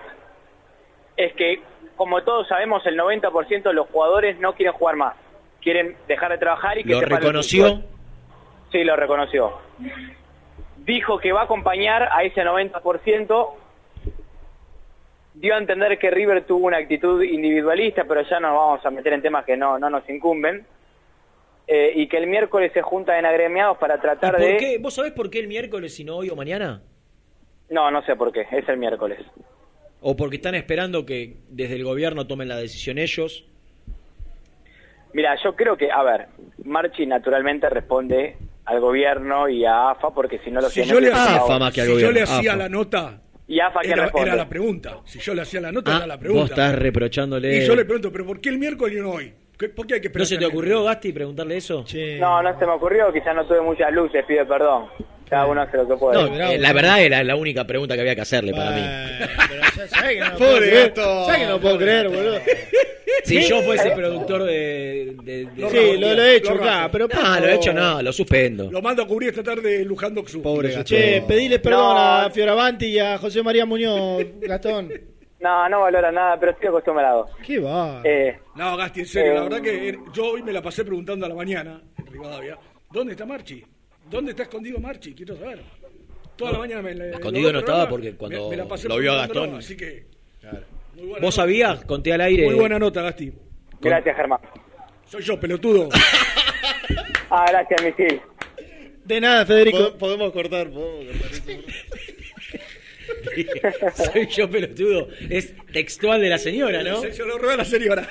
[1.17, 1.61] es que,
[1.95, 5.15] como todos sabemos, el 90% de los jugadores no quieren jugar más.
[5.61, 7.81] Quieren dejar de trabajar y que ¿Lo reconoció?
[8.71, 9.57] Sí, lo reconoció.
[10.77, 13.49] Dijo que va a acompañar a ese 90%.
[15.39, 19.13] Dio a entender que River tuvo una actitud individualista, pero ya nos vamos a meter
[19.13, 20.65] en temas que no, no nos incumben.
[21.65, 24.57] Eh, y que el miércoles se junta en agremiados para ¿Y tratar por de...
[24.57, 24.77] qué?
[24.79, 26.81] ¿Vos sabés por qué el miércoles y no hoy o mañana?
[27.69, 29.19] No, no sé por qué, es el miércoles.
[30.01, 33.45] ¿O porque están esperando que desde el gobierno tomen la decisión ellos?
[35.13, 36.27] Mira, yo creo que, a ver,
[36.65, 38.35] Marchi naturalmente responde
[38.65, 41.39] al gobierno y a AFA porque si no lo Si tiene yo le que hacía,
[41.45, 41.71] pagar.
[41.73, 44.27] si yo le hacía la nota, ¿Y AFA qué era, responde?
[44.27, 44.97] era la pregunta.
[45.05, 46.45] Si yo le hacía la nota, Ah, era la vos pregunta.
[46.53, 47.57] estás reprochándole.
[47.57, 49.33] Y yo le pregunto, ¿pero por qué el miércoles y no hoy?
[49.57, 50.21] ¿Qué- ¿Por qué hay que esperar?
[50.23, 51.83] ¿No se te ocurrió, Gasti, preguntarle eso?
[52.19, 54.85] No, no se me ocurrió, quizás no tuve muchas luces, pido perdón.
[55.29, 56.23] Cada uno hace lo que puede.
[56.29, 58.81] No, eh, la verdad era la única pregunta que había que hacerle para mí.
[60.37, 61.25] Pobre gato.
[61.25, 62.39] ¿Sabes que no puedo creer, boludo?
[63.23, 65.15] Si yo fuese productor de.
[65.23, 68.11] de- de- Sí, lo, lo he hecho, Lo pero No, lo he hecho no, lo
[68.13, 68.71] suspendo.
[68.71, 70.41] Lo mando a cubrir esta tarde Luján Xu.
[70.41, 70.85] Pobre Gastón.
[70.85, 74.91] Che, pedile perdón a Fioravanti y a José María Muñoz, Gastón.
[75.41, 77.29] No, no valora nada, pero estoy acostumbrado.
[77.45, 78.01] ¿Qué va?
[78.03, 81.25] Eh, No, Gasti, en serio, Eh, la verdad que yo hoy me la pasé preguntando
[81.25, 82.57] a la mañana en Rivadavia,
[82.91, 83.63] ¿dónde está Marchi?
[84.09, 85.13] ¿Dónde está escondido Marchi?
[85.13, 85.61] Quiero saber.
[86.35, 88.97] Toda la mañana me la Escondido no estaba porque cuando me- me la pasé lo
[88.97, 89.55] vio a Gastón.
[89.55, 90.05] Así que,
[90.95, 91.31] muy buena ¿Vos nota.
[91.31, 91.83] sabías?
[91.85, 92.45] Conté al aire.
[92.45, 93.31] Muy buena nota, Gasti.
[93.81, 94.39] gracias, Germán.
[95.05, 95.89] Soy yo, pelotudo.
[97.31, 98.19] Ah, gracias, Misil.
[99.05, 99.91] De nada, Federico.
[99.91, 101.43] Po- Podemos cortar, podemos cortar eso.
[104.13, 105.07] Soy yo pelotudo.
[105.29, 107.01] Es textual de la señora, ¿no?
[107.01, 108.07] Se, se lo robé a la señora.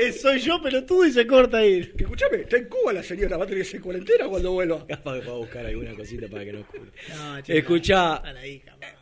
[0.00, 1.84] Eh, soy yo, pelotudo, y se corta ahí.
[1.96, 4.86] Que escuchame, está en Cuba la señora, va a tener que ser cuarentena cuando vuelva.
[4.88, 6.90] Capaz que pueda buscar alguna cosita para que no cubra.
[7.16, 8.22] No, Escuchá,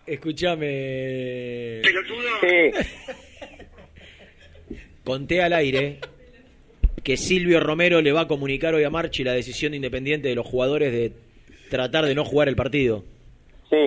[0.07, 1.83] escuchame.
[2.41, 2.71] Sí.
[5.05, 5.99] Conté al aire
[7.05, 10.47] que Silvio Romero le va a comunicar hoy a Marchi la decisión independiente de los
[10.47, 11.13] jugadores de
[11.71, 13.05] tratar de no jugar el partido.
[13.71, 13.87] Sí.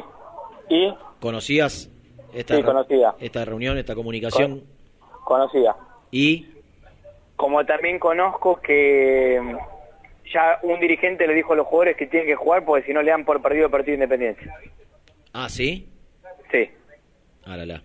[0.69, 0.94] ¿Y?
[1.19, 1.90] ¿Conocías
[2.36, 3.15] esta, Sí, conocía.
[3.19, 4.64] esta reunión, esta comunicación?
[5.26, 5.76] Conocida.
[6.11, 6.45] Y
[7.39, 9.55] Como también conozco que mm,
[10.33, 13.01] ya un dirigente le dijo a los jugadores que tienen que jugar porque si no
[13.01, 14.53] le dan por perdido el partido de independencia.
[15.31, 15.87] Ah, ¿sí?
[16.51, 16.69] Sí.
[17.45, 17.83] Ah, la, la.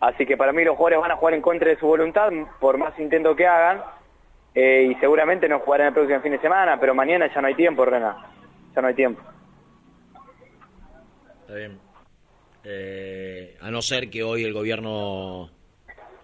[0.00, 2.30] Así que para mí los jugadores van a jugar en contra de su voluntad,
[2.60, 3.82] por más intento que hagan,
[4.54, 7.54] eh, y seguramente no jugarán el próximo fin de semana, pero mañana ya no hay
[7.54, 8.26] tiempo, Rena.
[8.76, 9.22] Ya no hay tiempo.
[11.40, 11.78] Está bien.
[12.62, 15.61] Eh, a no ser que hoy el gobierno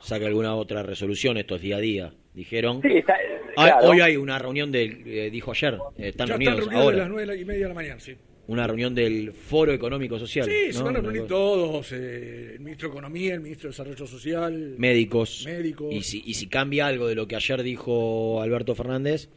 [0.01, 2.81] saque alguna otra resolución, esto es día a día, dijeron.
[2.83, 3.17] Sí, está-
[3.57, 3.81] Ah.
[3.83, 6.97] Hoy hay una reunión del, eh, dijo ayer, eh, están ya reunidos están reunidos ahora,
[6.97, 8.17] a las nueve y media de la mañana, sí.
[8.47, 10.47] una reunión del Foro Económico Social.
[10.47, 10.85] Sí, se ¿no?
[10.85, 14.75] van a reunir todos, eh, el ministro de Economía, el ministro de Desarrollo Social.
[14.79, 15.43] Médicos.
[15.45, 15.93] Médicos.
[15.93, 19.29] Y si, y si cambia algo de lo que ayer dijo Alberto Fernández,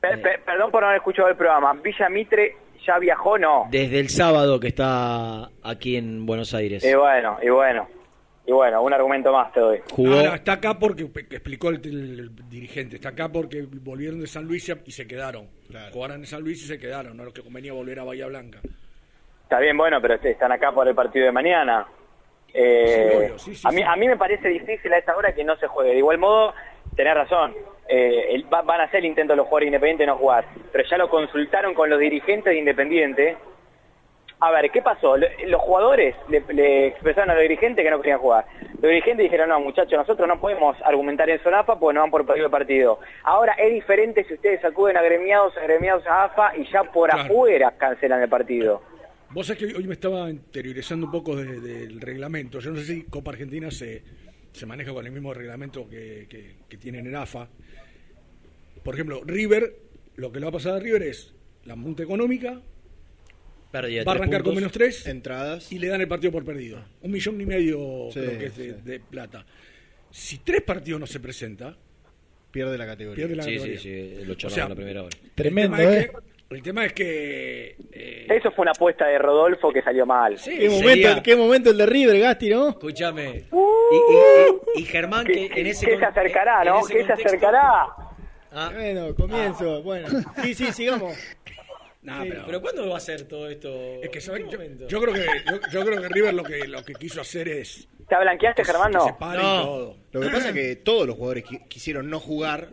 [0.00, 1.72] Per- per- perdón por no haber escuchado el programa.
[1.82, 2.56] ¿Villa Mitre
[2.86, 3.38] ya viajó?
[3.38, 3.66] No.
[3.70, 6.84] desde el sábado que está aquí en Buenos Aires.
[6.84, 7.88] Y bueno, y bueno.
[8.48, 9.80] Y bueno, un argumento más te doy.
[9.90, 14.20] Jugó- Ahora, está acá porque que explicó el, el- el dirigente, está acá porque volvieron
[14.20, 15.48] de San Luis y se quedaron.
[15.92, 18.60] Jugaron en San Luis y se quedaron, no los que convenía volver a Bahía Blanca.
[19.42, 21.86] Está bien, bueno, pero están acá por el partido de mañana.
[22.54, 23.82] Eh, Sí, sí, sí, a, mí, sí.
[23.82, 25.90] a mí me parece difícil a esta hora que no se juegue.
[25.92, 26.54] De igual modo,
[26.94, 27.52] tenés razón.
[27.88, 30.44] Eh, el- va- van a hacer el intento los jugadores independientes de no jugar.
[30.72, 33.36] Pero ya lo consultaron con los dirigentes de Independiente.
[34.40, 35.16] A ver, ¿qué pasó?
[35.16, 38.44] Lo- Los jugadores le, le expresaron a los dirigentes que no querían jugar.
[38.74, 42.38] Los dirigentes dijeron, no, muchachos, nosotros no podemos argumentar en Sonafa porque no van por
[42.38, 43.00] el partido.
[43.24, 47.24] Ahora es diferente si ustedes acuden agremiados, agremiados a AFA y ya por Claro.
[47.24, 48.82] afuera cancelan el partido.
[49.30, 52.60] Vos sabés que hoy me estaba interiorizando un poco de- del reglamento.
[52.60, 54.02] Yo no sé si Copa Argentina se,
[54.52, 57.48] se maneja con el mismo reglamento que, que- que tienen en AFA.
[58.84, 59.72] Por ejemplo, River,
[60.16, 61.34] lo que le va a pasar a River es
[61.64, 62.60] la multa económica,
[63.82, 65.70] Pérdida va a arrancar con menos tres Entradas.
[65.72, 66.78] y le dan el partido por perdido.
[67.02, 68.76] Un millón y medio Sí, creo que es de, sí.
[68.84, 69.44] de plata.
[70.10, 71.76] Si tres partidos no se presenta,
[72.50, 73.16] Pierde la categoría.
[73.26, 73.78] pierde la Sí, categoría.
[73.78, 75.16] sí, sí, lo O sea, en la primera hora.
[75.34, 76.00] Tremendo, el tema ¿eh?
[76.00, 76.16] Es que,
[76.54, 80.38] el tema es que eh, Eso fue una apuesta de Rodolfo que salió mal.
[80.38, 82.70] sí, ¿Qué momento, ¿Qué momento el de River, Gasti, no?
[82.70, 83.44] Escúchame.
[83.52, 86.82] Y, y- y- y Germán, que en ese que se acercará, ¿no?
[86.84, 87.86] Que se acercará.
[88.52, 89.82] Ah, Bueno, comienzo.
[89.82, 90.08] Bueno,
[90.42, 91.12] sí, sí, sigamos.
[92.06, 93.68] Nah, pero- pero ¿cuándo va a ser todo esto?
[94.02, 94.44] Es que ¿En ¿sabes?
[94.44, 94.86] qué yo, momento?
[94.88, 95.20] yo creo que
[95.50, 98.92] yo, yo creo que River lo que lo que quiso hacer es ¿Te blanqueaste, Germán?
[98.92, 99.06] No.
[99.06, 99.62] No.
[99.64, 99.96] todo.
[100.12, 102.68] Lo que pasa es que todos los jugadores qui- quisieron no jugar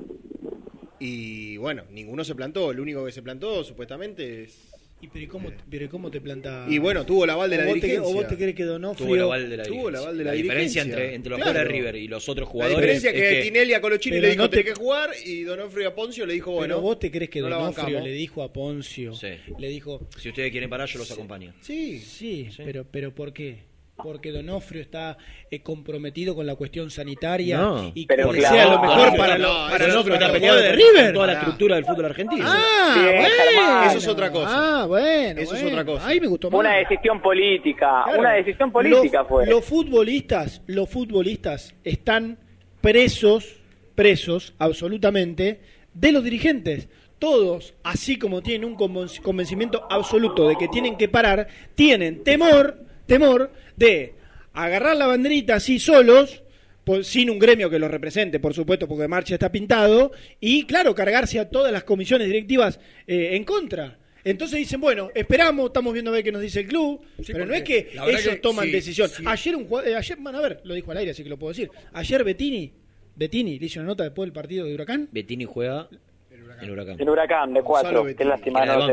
[1.00, 2.72] y bueno, ninguno se plantó.
[2.72, 4.73] El único que se plantó supuestamente es...
[5.04, 6.66] ¿Y pero ¿y cómo, pero ¿y cómo te planta?
[6.70, 8.10] Y bueno, tuvo el aval de la ¿O vos te- dirigencia.
[8.10, 9.06] ¿O vos te crees que Donofrio...
[9.06, 10.00] Tuvo el aval de la dirigencia.
[10.00, 11.04] aval de la diferencia dirigencia.
[11.04, 11.52] entre, entre los Claro.
[11.52, 14.22] jugadores de River y los otros La jugadores diferencia es que, Tinelli a Colochini Pero
[14.24, 16.76] le dijo no te- que jugar y Donofrio a Poncio le dijo bueno.
[16.76, 19.28] Pero vos te crees que no la Donofrio le dijo a Poncio, Sí.
[19.60, 21.54] le dijo, si ustedes quieren parar, yo los acompaño.
[21.60, 23.73] Sí, sí, pero pero ¿por qué?
[23.96, 25.18] Porque Donofrio está
[25.52, 27.92] eh, comprometido con la cuestión sanitaria No.
[27.94, 28.56] y Pero que claro.
[28.56, 31.14] sea lo mejor No, para, no, para otra está peleado de River.
[31.14, 32.44] toda la estructura del fútbol argentino.
[32.46, 33.22] Ah, Bien,
[33.56, 33.84] bueno.
[33.90, 34.82] Eso es otra cosa.
[34.82, 35.40] Ah, bueno.
[35.42, 36.08] Eso es otra cosa.
[36.08, 36.60] Ahí me gustó más.
[36.60, 38.02] Una decisión política.
[38.06, 38.20] Claro.
[38.20, 39.46] Una decisión política los, fue.
[39.46, 42.40] Los futbolistas, los futbolistas están
[42.82, 43.60] presos
[43.96, 45.62] presos absolutamente
[45.94, 46.90] de los dirigentes.
[47.20, 52.83] Todos, así como tienen un conven- convencimiento absoluto de que tienen que parar, tienen temor,
[53.06, 54.14] temor de
[54.54, 56.44] agarrar la banderita así solos,
[56.84, 60.94] por- sin un gremio que los represente, por supuesto, porque Marcha está pintado, y claro,
[60.94, 63.98] cargarse a todas las comisiones directivas eh, en contra.
[64.26, 67.54] Entonces dicen, bueno, esperamos, estamos viendo a ver qué nos dice el club, pero no
[67.54, 69.10] es que ellos que toman sí, decisión.
[69.10, 69.22] sí.
[69.26, 71.52] Ayer un eh, ayer, van a ver, lo dijo al aire, así que lo puedo
[71.52, 71.70] decir.
[71.92, 72.72] Ayer Bettini,
[73.18, 75.10] Bettini le hizo una nota después del partido de Huracán.
[75.12, 75.90] Bettini juega
[76.32, 77.00] en Huracán.
[77.02, 78.06] El huracán de cuatro.
[78.16, 78.88] Qué lástima no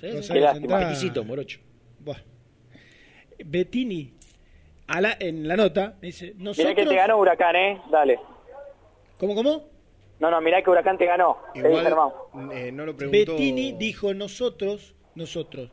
[0.00, 1.22] Qué lástima.
[1.24, 1.58] Morocho.
[2.04, 2.18] Buah.
[3.44, 4.12] Bettini,
[4.86, 6.74] a la- en la nota, dice, Mirá nosotros...
[6.74, 7.80] que te ganó Huracán, ¿eh?
[7.90, 8.18] Dale.
[9.18, 9.68] ¿Cómo, cómo?
[10.20, 11.38] No, no, mirá que Huracán te ganó.
[11.54, 12.12] Dije, hermano.
[12.52, 13.32] eh, no lo preguntó.
[13.32, 15.70] Bettini dijo nosotros, nosotros,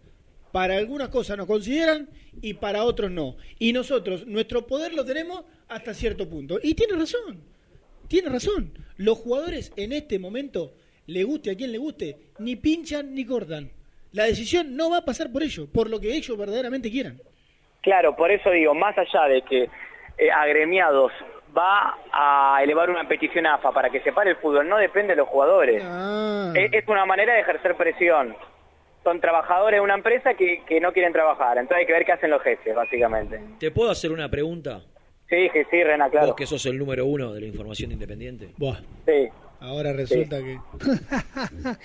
[0.52, 2.10] para algunas cosas nos consideran
[2.42, 3.36] y para otros no.
[3.60, 6.60] Y nosotros, nuestro poder lo tenemos hasta cierto punto.
[6.64, 7.44] Y tiene razón,
[8.08, 8.74] tiene razón.
[8.98, 10.74] Los jugadores en este momento,
[11.06, 13.72] le guste a quien le guste, ni pinchan ni cortan.
[14.12, 17.20] La decisión no va a pasar por ellos, por lo que ellos verdaderamente quieran.
[17.82, 19.70] Claro, por eso digo, más allá de que
[20.18, 21.12] eh, agremiados
[21.58, 25.14] va a elevar una petición a AFA para que se pare el fútbol, no depende
[25.14, 25.82] de los jugadores.
[25.86, 26.52] Ah.
[26.56, 28.36] Es, es una manera de ejercer presión.
[29.04, 32.12] Son trabajadores de una empresa que, que no quieren trabajar, entonces hay que ver qué
[32.12, 33.40] hacen los jefes, básicamente.
[33.60, 34.82] ¿Te puedo hacer una pregunta?
[35.30, 36.28] Sí, que sí, Rena, claro.
[36.28, 38.50] Vos que sos el número uno de la información independiente.
[38.58, 39.30] Buah, Sí.
[39.62, 40.58] ahora resulta que...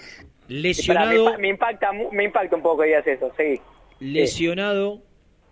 [0.49, 3.61] Lesionado, Pará, me, me impacta, me impacta un poco que digas eso, sí.
[3.99, 5.03] lesionado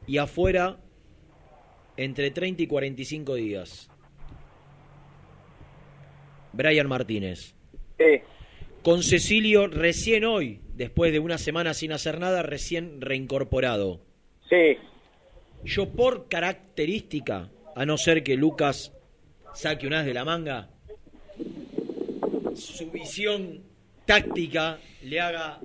[0.06, 0.78] y afuera
[1.96, 3.90] entre 30 y 45 días.
[6.52, 7.54] Brian Martínez.
[7.98, 8.20] Sí.
[8.82, 14.00] Con Cecilio recién hoy, después de una semana sin hacer nada, recién reincorporado.
[14.50, 14.76] Sí.
[15.64, 18.92] Yo por característica, a no ser que Lucas
[19.54, 20.68] saque un as de la manga,
[22.54, 23.62] su visión
[24.12, 25.58] táctica le haga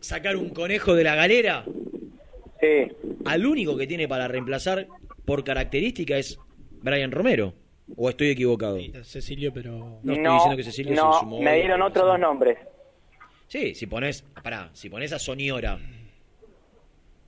[0.00, 1.64] sacar un conejo de la galera.
[2.60, 2.92] Sí.
[3.24, 4.86] Al único que tiene para reemplazar
[5.24, 6.38] por característica es
[6.82, 7.54] Brian Romero.
[7.96, 8.78] ¿O estoy equivocado?
[9.02, 9.98] Cecilio, pero...
[10.02, 11.40] No estoy diciendo que Cecilio no, se sumó.
[11.40, 12.58] me dieron otros dos nombres.
[13.48, 15.78] Sí, si pones, pará, si pones a Soniora,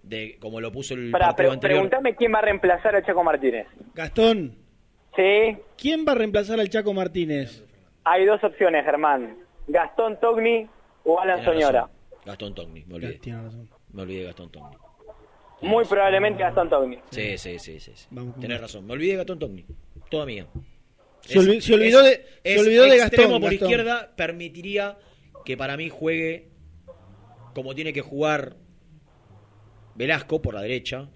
[0.03, 1.79] de como lo puso el Pará, pero anterior.
[1.81, 3.67] pregúntame quién va a reemplazar a Chaco Martínez.
[3.95, 4.55] Gastón,
[5.17, 7.65] Sí, ¿quién va a reemplazar al Chaco Martínez?
[8.11, 9.39] Hay dos opciones, Germán.
[9.69, 10.67] Gastón Togni
[11.05, 11.83] o Alan Soñora.
[11.83, 11.97] razón.
[12.25, 13.21] Gastón Togni, me olvidé.
[13.93, 14.77] Me olvidé de Gastón Togni.
[15.63, 16.99] Muy probablemente Gastón Togni.
[17.11, 17.93] Sí, sí, sí, sí.
[17.95, 18.09] sí.
[18.41, 18.87] Tenés razón.
[18.87, 19.65] Me olvidé de Gastón Togni.
[20.11, 20.47] Toda mía.
[21.21, 23.69] Se olvi- se olvidó de- se es olvidó de extremo Gastón, por Gastón.
[23.71, 24.99] izquierda permitiría
[25.45, 26.49] que para mí juegue
[27.55, 28.57] como tiene que jugar
[29.95, 31.09] Velasco por la derecha.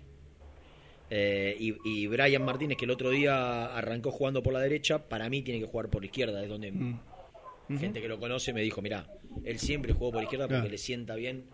[1.10, 5.28] Eh, y, y Brian Martínez, que el otro día arrancó jugando por la derecha, para
[5.28, 6.42] mí tiene que jugar por la izquierda.
[6.42, 7.78] Es donde Mm.
[7.78, 9.06] gente que lo conoce me dijo: Mirá,
[9.44, 10.70] él siempre jugó por la izquierda porque Claro.
[10.70, 11.46] le sienta bien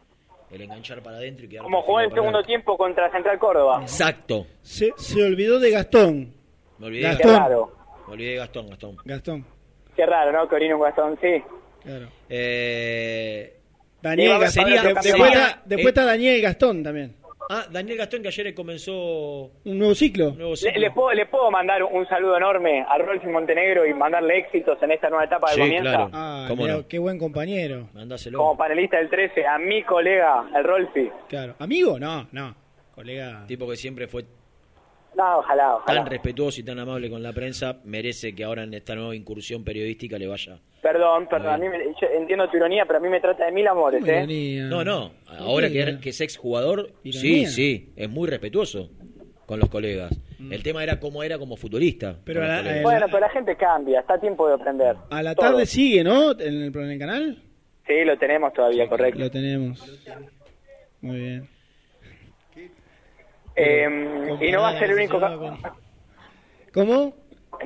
[0.51, 3.78] el enganchar para adentro y quedar Como jugó en el segundo tiempo contra Central Córdoba.
[3.82, 4.47] Exacto.
[4.62, 6.35] Se, se olvidó de Gastón.
[6.78, 7.31] Me olvidé de Gastón.
[7.31, 7.48] Gastón.
[7.48, 7.72] raro.
[8.09, 8.97] Me olvidé de Gastón, Gastón.
[9.05, 9.47] Gastón,
[9.94, 10.74] Qué raro, ¿no?
[10.74, 11.43] Un Gastón, sí.
[11.85, 12.09] claro.
[12.28, 13.56] Eh,
[14.02, 14.64] Daniel Gastón.
[14.64, 17.14] sería- después sería- está, después eh, está Daniel Gastón también.
[17.52, 18.93] Ah, Daniel Gastón que ayer comenzó
[19.64, 20.28] Un nuevo ciclo.
[20.28, 20.81] un nuevo Le, ciclo.
[20.81, 24.93] le puedo, ¿Le puedo mandar un saludo enorme a Rolfi Montenegro y mandarle éxitos en
[24.93, 25.90] esta nueva etapa de Sí, comienza?
[25.90, 26.10] claro.
[26.12, 26.86] Ah, ¿Cómo no?
[26.86, 27.89] qué buen compañero.
[27.93, 28.39] Mandáselo.
[28.39, 31.10] Como panelista del 13, a mi colega, el Rolfi.
[31.28, 31.56] Claro.
[31.59, 31.98] ¿Amigo?
[31.98, 32.55] No, no.
[32.94, 33.44] Colega.
[33.48, 34.24] Tipo que siempre fue
[35.16, 36.01] No, ojalá, ojalá.
[36.03, 39.65] tan respetuoso y tan amable con la prensa, merece que ahora en esta nueva incursión
[39.65, 40.59] periodística le vaya.
[40.81, 43.53] Perdón, perdón, a mí me- yo entiendo tu ironía, pero a mí me trata de
[43.53, 44.16] mil amores, ¿Cómo ¿eh?
[44.19, 44.65] ironía?
[44.66, 48.89] No, no, ahora que, que es exjugador, sí, sí, es muy respetuoso
[49.47, 50.19] con los colegas.
[50.51, 52.12] El tema era cómo era como futbolista.
[52.12, 52.16] Mm.
[52.24, 52.82] Pero a la- colegas.
[52.82, 54.97] Bueno, pero la gente cambia, está a tiempo de aprender.
[55.11, 55.49] A la Todo.
[55.51, 56.31] tarde sigue, ¿no?
[56.32, 57.43] En el, en el canal.
[57.87, 59.19] Sí, lo tenemos todavía, correcto.
[59.20, 60.01] Lo tenemos.
[61.03, 61.49] Muy bien.
[63.62, 65.37] Eh, y no va a ser el único ca-
[66.73, 67.12] ¿Cómo?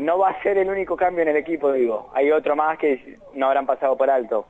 [0.01, 2.11] no va a ser el único cambio en el equipo, digo.
[2.15, 4.47] Hay otro más que no habrán pasado por alto.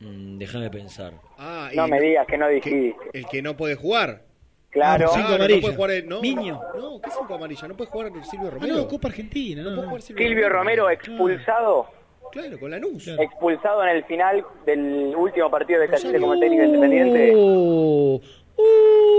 [0.00, 1.12] Mm, déjame pensar.
[1.38, 2.96] Ah, y No me digas que no dijiste.
[3.12, 4.22] El que no puede jugar.
[4.70, 5.08] Claro.
[5.12, 6.60] cinco Claro, no puede jugar el, no, Miño.
[6.76, 7.68] No, ¿qué cinco amarilla?
[7.68, 8.76] No puede jugar Silvio Ah, Romero.
[8.76, 9.62] no, Copa Argentina.
[9.62, 9.88] No, puede no.
[9.88, 11.86] jugar Silvio, Silvio Romero expulsado,
[12.32, 13.04] Claro, con Lanús.
[13.04, 13.22] Claro.
[13.22, 17.32] expulsado en el final del último partido de Casillas como técnico independiente.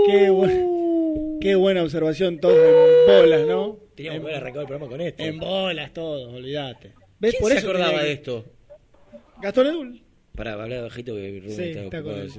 [0.06, 3.78] Qué, bu- qué buena observación, todos en bolas, ¿no?
[3.94, 5.22] Teníamos que haber arrancado el programa con esto.
[5.22, 6.92] En bolas todos, olvídate.
[7.20, 7.32] ¿Ves?
[7.32, 8.44] ¿Quién Por se eso acordaba de esto?
[9.40, 10.02] Gastón Edul.
[10.36, 12.34] Para hablar bajito que Rubén Sí, está está con, ocupado.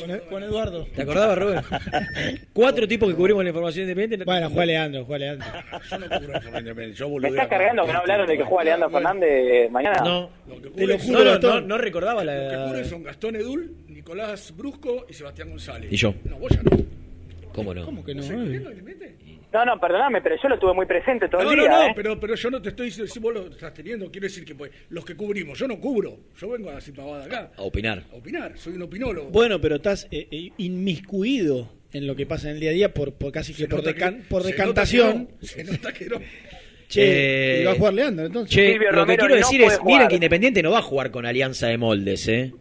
[0.00, 0.86] con- con- con Eduardo.
[0.92, 1.60] ¿Te acordabas, Rubén?
[2.52, 4.24] Cuatro tipos que cubrimos la información independiente.
[4.24, 5.46] Bueno, juega Leandro, juega Leandro.
[5.88, 8.64] Yo no cubro información independiente, yo ¿Me estás cargando que no hablaron de que juega
[8.64, 10.00] Leandro Fernández mañana?
[10.04, 10.30] No.
[10.74, 12.66] Te lo No, no, no, no recordaba Los que la.
[12.66, 15.92] cubren son Gastón Edul, Nicolás Brusco y Sebastián González.
[15.92, 16.14] Y yo.
[16.24, 16.70] No, vos ya no.
[17.52, 17.84] ¿Cómo no?
[17.84, 18.22] ¿Cómo que no?
[19.50, 21.82] No, no, perdóname, pero yo lo tuve muy presente todo No, el no, día, no,
[21.86, 21.92] ¿eh?
[21.96, 24.54] pero, pero yo no te estoy diciendo si vos lo estás teniendo, quiero decir que
[24.54, 28.04] pues, los que cubrimos, yo no cubro, yo vengo a decir pavada acá, A opinar.
[28.12, 29.30] a opinar, soy un opinólogo.
[29.30, 32.92] Bueno, pero estás eh, eh, inmiscuido en lo que pasa en el día a día
[32.94, 35.30] por, por casi que Se por, decan- que- por decantación.
[35.40, 36.18] no, Se nota que no.
[36.88, 38.54] Che, Eh, y va a jugar Leandro, entonces.
[38.54, 39.94] Che, Silvio lo que quiero no decir es, jugar.
[39.94, 42.52] miren que Independiente no va a jugar con Alianza de Moldes, ¿eh?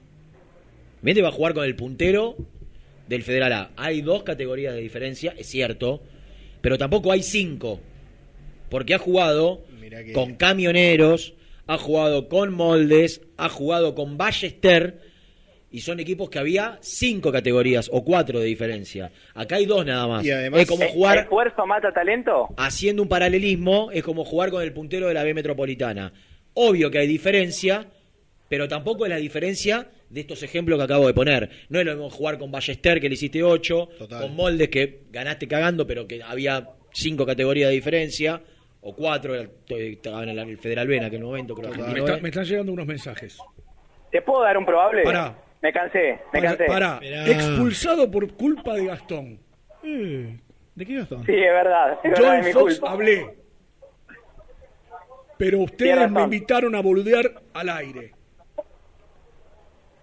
[1.02, 2.36] Independiente va a jugar con el puntero
[3.08, 3.72] del Federal A.
[3.78, 6.02] Hay dos categorías de diferencia, es cierto,
[6.62, 7.80] pero tampoco hay cinco.
[8.70, 9.62] Porque ha jugado
[10.06, 11.34] que- con camioneros,
[11.68, 15.00] ha jugado con Moldes, ha jugado con Ballester,
[15.70, 19.12] y son equipos que había cinco categorías o cuatro de diferencia.
[19.34, 20.26] Acá hay dos nada más.
[20.26, 22.48] Y además- es como jugar ¿Esfuerzo mata talento?
[22.58, 26.14] haciendo un paralelismo, es como jugar con el puntero de la B Metropolitana.
[26.54, 27.86] Obvio que hay diferencia,
[28.50, 31.50] pero tampoco es la diferencia de estos ejemplos que acabo de poner.
[31.70, 34.22] No es lo mismo jugar con Ballester, que le hiciste 8, Total.
[34.22, 38.42] con Moldes, que ganaste cagando, pero que había cinco categorías de diferencia,
[38.82, 39.36] o cuatro,
[39.68, 42.22] estaban en el Federal B en aquel momento, creo que Me, Argentino está- B.
[42.22, 43.38] me están llegando unos mensajes.
[44.12, 45.04] ¿Te puedo dar un probable?
[45.04, 45.36] Pará.
[45.62, 46.66] Me cansé, me cansé.
[46.66, 49.40] Pará, expulsado por culpa de Gastón.
[49.84, 50.38] Eh,
[50.76, 51.26] ¿De qué Gastón?
[51.26, 52.92] Sí, es verdad, es Yo verdad, es en mi Fox culpa.
[52.94, 53.26] hablé.
[55.38, 58.12] Pero ustedes me invitaron a boludear al aire.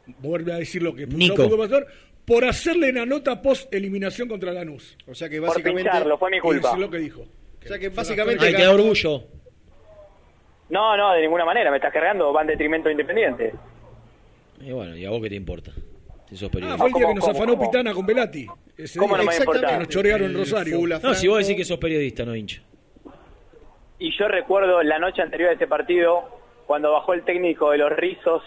[0.07, 1.49] Vuelve a decir lo que Nico.
[1.49, 1.81] que pasó,
[2.25, 4.97] por hacerle una nota post eliminación contra Lanús.
[5.07, 5.91] O sea que Por básicamente.
[5.91, 6.73] pincharlo, fue mi culpa.
[6.73, 7.23] Es lo que dijo.
[7.23, 8.45] O sea que básicamente.
[8.47, 9.25] Ay, te da orgullo.
[10.71, 13.55] No, no, de ninguna manera, me estás cargando, va en detrimento de Independiente.
[14.61, 15.73] Y bueno, ¿y a vos qué te importa?
[16.29, 16.79] Si sos Ah, periodista.
[16.79, 17.71] fue el día ¿Cómo, que nos cómo, afanó cómo?
[17.71, 18.47] Pitana con Velati.
[18.77, 19.25] Ese ¿Cómo día.
[19.25, 19.61] no me?
[19.61, 20.77] Que nos chorearon El Rosario.
[20.79, 22.63] Fula No, si vos decís que sos periodista, no hincha.
[23.99, 27.93] Y yo recuerdo la noche anterior a ese partido, cuando bajó el técnico de los
[27.93, 28.43] rizos,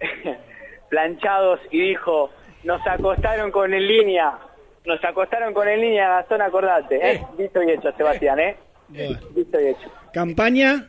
[0.90, 2.30] planchados, y dijo,
[2.64, 4.38] nos acostaron con en línea,
[4.84, 7.26] nos acostaron con en línea, Gastón, acordate, ¿eh?
[7.38, 8.56] Dicho y hecho, Sebastián, ¿eh?
[8.88, 9.18] Bueno.
[9.30, 9.90] Dicho y hecho.
[10.12, 10.88] Campaña.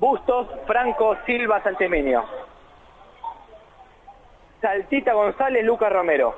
[0.00, 2.24] Bustos, Franco, Silva, Santeminio.
[4.62, 6.34] Saltita González, Lucas Romero.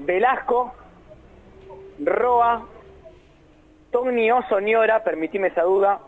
[0.00, 0.74] Velasco,
[2.04, 2.66] Roa,
[3.90, 5.98] Tony Oso Niora, permitime esa duda,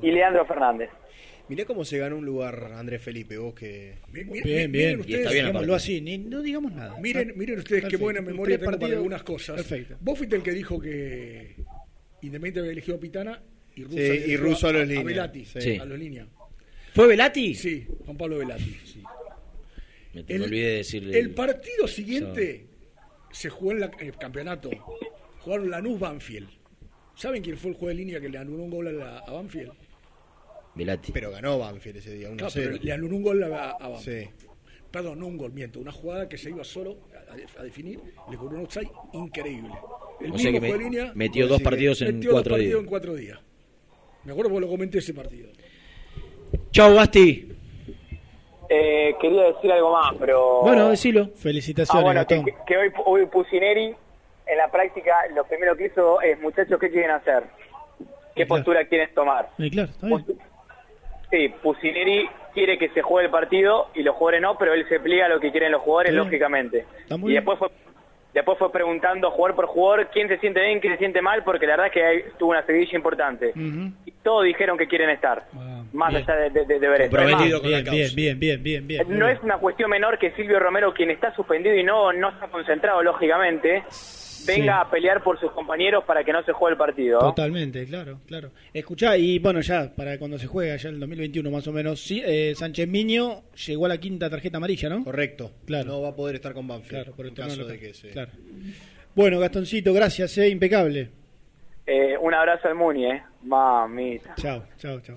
[0.00, 0.90] y Leandro Fernández.
[1.48, 3.94] Mirá cómo se ganó un lugar Andrés Felipe, vos que.
[4.12, 5.00] Bien, miren bien.
[5.00, 6.98] ustedes- está bien Digámoslo así, ni- no digamos nada.
[7.00, 7.88] Miren, miren ustedes Perfecto.
[7.88, 8.96] qué buena memoria Tres tengo para partidos.
[8.98, 9.56] algunas cosas.
[9.56, 9.96] Perfecto.
[10.00, 11.56] Vos fuiste el que dijo que
[12.20, 13.42] Independiente había elegido a Pitana
[13.76, 15.04] y Russo, Sí, y Russo a los líneas.
[15.04, 15.76] Velati, Sí.
[15.78, 16.28] a los líneas.
[16.94, 17.54] ¿Fue Velati?
[17.54, 18.76] Sí, Juan Pablo Velati.
[18.84, 19.02] sí.
[20.14, 21.18] Me, me El- olvidé de decirle.
[21.18, 22.66] El partido siguiente
[23.30, 24.70] se jugó en la- en el campeonato.
[25.38, 26.48] Jugaron Lanús Banfield.
[27.14, 29.32] ¿Saben quién fue el juez de línea que le anuló un gol a, la- a
[29.32, 29.72] Banfield?
[30.78, 31.12] Velati.
[31.12, 32.36] Pero ganó Banfield ese día, 1-0.
[32.36, 34.24] Claro, pero le anuló un gol a, a Banfield.
[34.28, 34.48] Sí.
[34.90, 35.80] Perdón, no un gol, miento.
[35.80, 38.00] Una jugada que se iba solo a, a definir.
[38.30, 39.74] Le cobró un outside increíble.
[40.20, 42.80] El O sea que me- línea metió dos partidos en metió dos cuatro partidos días.
[42.84, 43.38] en cuatro días.
[44.24, 45.50] Me acuerdo porque lo comenté ese partido.
[46.70, 47.52] Chau, Basti.
[48.70, 50.60] Eh, quería decir algo más, pero...
[50.62, 51.28] Bueno, decilo.
[51.32, 52.54] Ah, Felicitaciones, bueno, que, Gastón.
[52.54, 53.94] que- que hoy, hoy Pusineri
[54.46, 57.44] en la práctica lo primero que hizo es, muchachos, ¿qué quieren hacer?
[58.34, 59.50] ¿Qué postura quieren tomar?
[59.58, 60.24] Sí, claro, está bien.
[61.30, 64.98] Sí, Pusineri quiere que se juegue el partido y los jugadores no, pero él se
[65.00, 66.24] pliega a lo que quieren los jugadores, bien.
[66.24, 66.86] lógicamente.
[67.10, 67.68] Y después fue
[68.34, 71.66] después fue preguntando jugador por jugador quién se siente bien, quién se siente mal, porque
[71.66, 73.52] la verdad es que hay- tuvo una seguidilla importante.
[74.06, 76.22] Y todos dijeron que quieren estar, Ah, más bien.
[76.22, 77.16] allá de, de, de, de ver esto.
[77.16, 81.34] Bien, bien, bien, bien, bien, No es una cuestión menor que Silvio Romero, quien está
[81.34, 83.82] suspendido y no, no está concentrado, lógicamente,
[84.56, 87.18] venga a pelear por sus compañeros para que no se juegue el partido.
[87.20, 88.50] Totalmente, claro, claro.
[88.72, 92.00] Escuchá, y bueno, ya para cuando se juega, ya en el 2021 más o menos,
[92.00, 95.04] sí, eh, Sánchez Miño llegó a la quinta tarjeta amarilla, ¿no?
[95.04, 95.52] Correcto.
[95.66, 95.88] Claro.
[95.88, 96.90] No va a poder estar con Banfield.
[96.90, 97.72] Claro, por el en caso local.
[97.72, 98.10] de que se.
[98.10, 98.32] Claro.
[99.14, 101.10] Bueno, Gastoncito, gracias, eh, impecable.
[101.86, 103.22] Eh, un abrazo al Muni, eh.
[103.42, 104.34] Mamita.
[104.36, 105.16] Chao, chao, chao.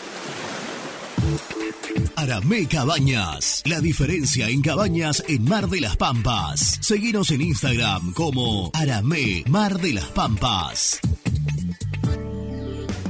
[2.21, 3.63] Aramé Cabañas.
[3.65, 6.77] La diferencia en cabañas en Mar de las Pampas.
[6.79, 10.99] Seguinos en Instagram como Aramé Mar de las Pampas.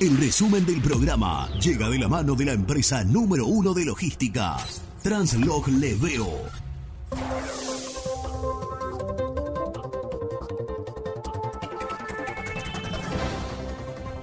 [0.00, 4.56] El resumen del programa llega de la mano de la empresa número uno de logística,
[5.02, 6.28] Translog Leveo.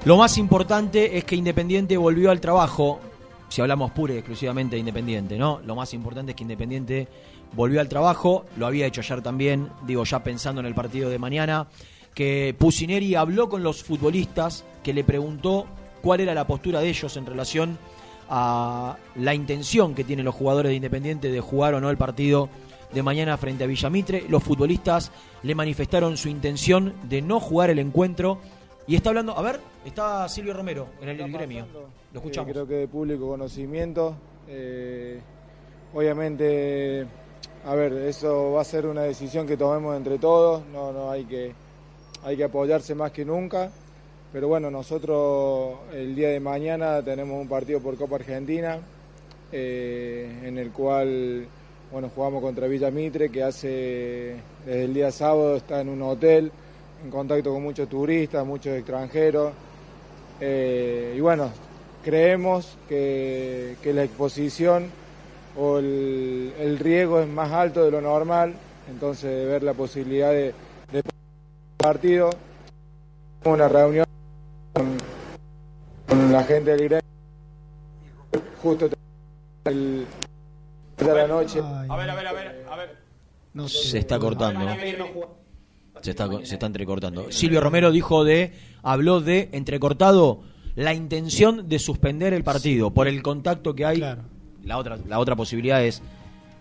[0.06, 3.00] Lo más importante es que Independiente volvió al trabajo.
[3.48, 5.62] Si hablamos pura y exclusivamente de Independiente, ¿no?
[5.66, 7.08] Lo más importante es que Independiente
[7.54, 8.46] volvió al trabajo.
[8.58, 11.68] Lo había hecho ayer también, digo, ya pensando en el partido de mañana.
[12.14, 15.66] Que Pusineri habló con los futbolistas, que le preguntó
[16.02, 17.78] cuál era la postura de ellos en relación
[18.30, 22.50] a la intención que tienen los jugadores de Independiente de jugar o no el partido
[22.94, 24.26] de mañana frente a Villamitre.
[24.30, 25.12] Los futbolistas
[25.44, 28.40] le manifestaron su intención de no jugar el encuentro.
[28.88, 31.66] Y está hablando, a ver, está Silvio Romero en el, el gremio.
[32.14, 32.50] Lo escuchamos.
[32.50, 34.16] Eh, creo que de público conocimiento.
[34.48, 35.20] Eh,
[35.94, 37.06] obviamente,
[37.66, 40.64] a ver, eso va a ser una decisión que tomemos entre todos.
[40.74, 41.54] No, no hay que,
[42.24, 43.70] hay que apoyarse más que nunca.
[44.32, 48.78] Pero bueno, nosotros el día de mañana tenemos un partido por Copa Argentina,
[49.52, 51.48] eh, en el cual
[51.92, 54.36] bueno, jugamos contra Villa Mitre, que hace
[54.66, 56.52] desde el día sábado está en un hotel,
[57.04, 59.52] en contacto con muchos turistas, muchos extranjeros.
[60.40, 61.50] Eh, y bueno,
[62.04, 64.92] creemos que, que la exposición
[65.58, 68.54] o el, el, riesgo es más alto de lo normal,
[68.92, 70.54] entonces ver la posibilidad de
[71.80, 72.30] partido,
[73.46, 74.06] una reunión
[74.74, 74.98] con,
[76.08, 77.04] con la gente del gremio,
[78.62, 78.90] justo
[79.64, 80.06] el,
[80.98, 81.62] de la noche.
[81.62, 83.70] A ver, a ver, a ver, a ver.
[83.70, 84.68] se está cortando.
[86.02, 87.32] Se está, se está entrecortando.
[87.32, 88.54] Silvio Romero dijo de,
[88.84, 90.42] habló de entrecortado
[90.76, 93.98] la intención de suspender el partido por el contacto que hay.
[93.98, 94.24] Claro.
[94.66, 96.02] La otra, la otra posibilidad es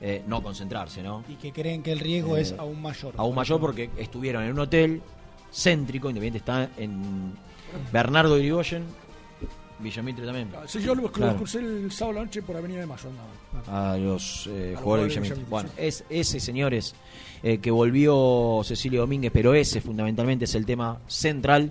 [0.00, 1.24] eh, no concentrarse, ¿no?
[1.28, 3.14] Y que creen que el riesgo Eh, es aún mayor.
[3.16, 5.02] Aún mayor porque estuvieron en un hotel
[5.52, 7.32] céntrico, Independiente está en
[7.92, 8.84] Bernardo de Irigoyen,
[9.80, 10.48] Villamitre también.
[10.66, 11.36] Sí, yo lo, lo Claro.
[11.36, 13.08] crucé el sábado a la noche por Avenida de Mayo.
[13.10, 13.72] no.
[13.72, 15.20] a los eh, A los jugadores de jugadores de Villamitre.
[15.20, 15.74] Villamitre, Bueno, sí.
[15.78, 16.94] es ese, señores,
[17.44, 21.70] eh, que volvió Cecilio Domínguez, pero ese fundamentalmente es el tema central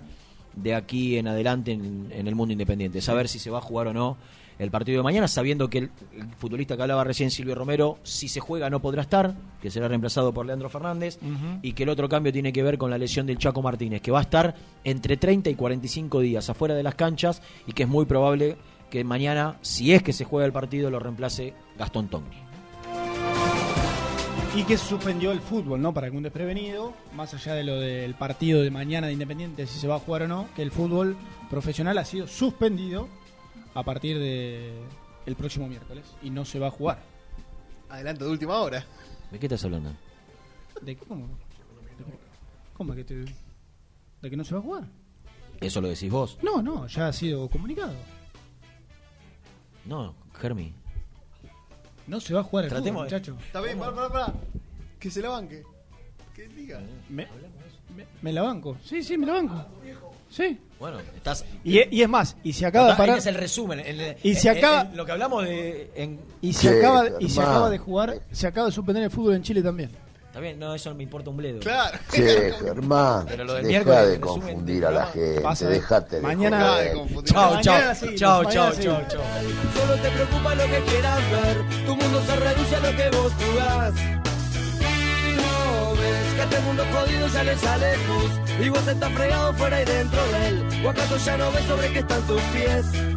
[0.56, 3.02] de aquí en adelante en, en el mundo independiente.
[3.02, 4.16] Saber si se va a jugar o no
[4.60, 8.28] el partido de mañana, sabiendo que el, el futbolista que hablaba recién, Silvio Romero, si
[8.28, 11.20] se juega no podrá estar, que será reemplazado por Leandro Fernández,
[11.62, 14.12] y que el otro cambio tiene que ver con la lesión del Chaco Martínez, que
[14.12, 17.90] va a estar entre 30 y 45 días afuera de las canchas y que es
[17.90, 18.58] muy probable
[18.90, 22.38] que mañana, si es que se juega el partido, lo reemplace Gastón Tongni.
[24.56, 25.94] Y que se suspendió el fútbol, ¿no?
[25.94, 29.88] Para un desprevenido, más allá de lo del partido de mañana de Independiente, si se
[29.88, 31.16] va a jugar o no, que el fútbol
[31.50, 33.08] profesional ha sido suspendido
[33.78, 34.74] a partir de
[35.28, 37.00] el próximo miércoles y no se va a jugar.
[37.90, 38.84] Adelanto de última hora.
[39.32, 39.92] ¿De qué estás hablando?
[40.82, 41.06] ¿De qué?
[41.06, 41.28] ¿Cómo?
[41.28, 42.04] ¿De qué?
[42.74, 43.26] ¿Cómo que te-
[44.22, 44.84] ¿De que no se va a jugar?
[45.62, 46.40] ¿Eso lo decís vos?
[46.42, 47.94] No, no, ya ha sido comunicado.
[49.86, 50.74] No, Germi.
[52.08, 53.46] No se va a jugar el Tratemos fútbol, de- muchacho.
[53.46, 54.34] Está bien, pará, pará, pará.
[55.00, 55.64] Que se la banque.
[56.38, 56.80] Que diga.
[57.10, 57.28] Me,
[57.96, 58.78] me- me la banco.
[58.86, 59.66] Sí, sí, me la banco.
[60.30, 60.58] Sí.
[60.80, 61.44] Bueno, estás.
[61.64, 63.18] Y, e- y es más, y se acaba de parar.
[63.18, 63.80] es el resumen.
[63.80, 65.92] el- Y se el- acaba- el- lo que hablamos de.
[65.96, 69.10] en- Y se, Sí, acaba, y se acaba de jugar, se acaba de suspender el
[69.10, 69.90] fútbol en Chile también.
[70.28, 71.60] Está bien, no, eso no me importa un bledo.
[71.62, 71.98] Claro.
[72.12, 75.68] Che, Germán, Pero lo del deja miércoles, de el resumen confundir a la gente, Pasa.
[75.70, 76.94] dejate de Mañana- joder.
[77.24, 78.84] Chao, chao, chao, chao, seguimos.
[78.84, 79.22] chao, chao.
[79.74, 81.86] Solo te preocupa lo que quieras ver.
[81.88, 83.94] Tu mundo se reduce a lo que vos jugás.
[86.50, 87.94] Este mundo jodido ya le sale.
[88.60, 90.86] Y vos estás fregado fuera y dentro de él.
[90.86, 93.17] ¿O acaso ya no ves sobre qué están tus pies?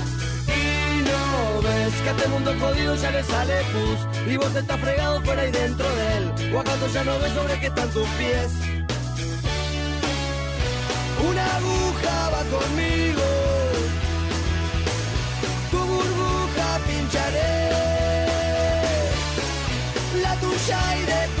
[1.73, 3.99] Ves que a este mundo jodido ya le sale pus.
[4.31, 6.53] Y vos estás fregado fuera y dentro de él.
[6.53, 8.49] ¿O acaso ya no ves sobre qué están tus pies?
[11.29, 13.27] Una aguja va conmigo.
[15.71, 17.53] Tu burbuja pincharé.
[20.23, 21.40] La tuya y de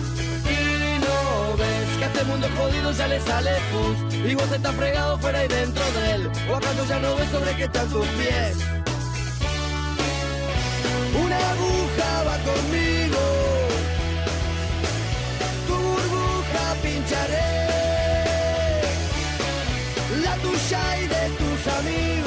[1.97, 4.13] Que a este mundo jodido ya le sale pus.
[4.31, 6.31] Y vos estás fregado fuera y dentro de él.
[6.49, 8.57] ¿O acaso ya no ves sobre qué están tus pies?
[11.23, 13.21] Una aguja va conmigo.
[15.67, 17.51] Tu burbuja pincharé.
[20.23, 22.20] La tuya y de tus amigos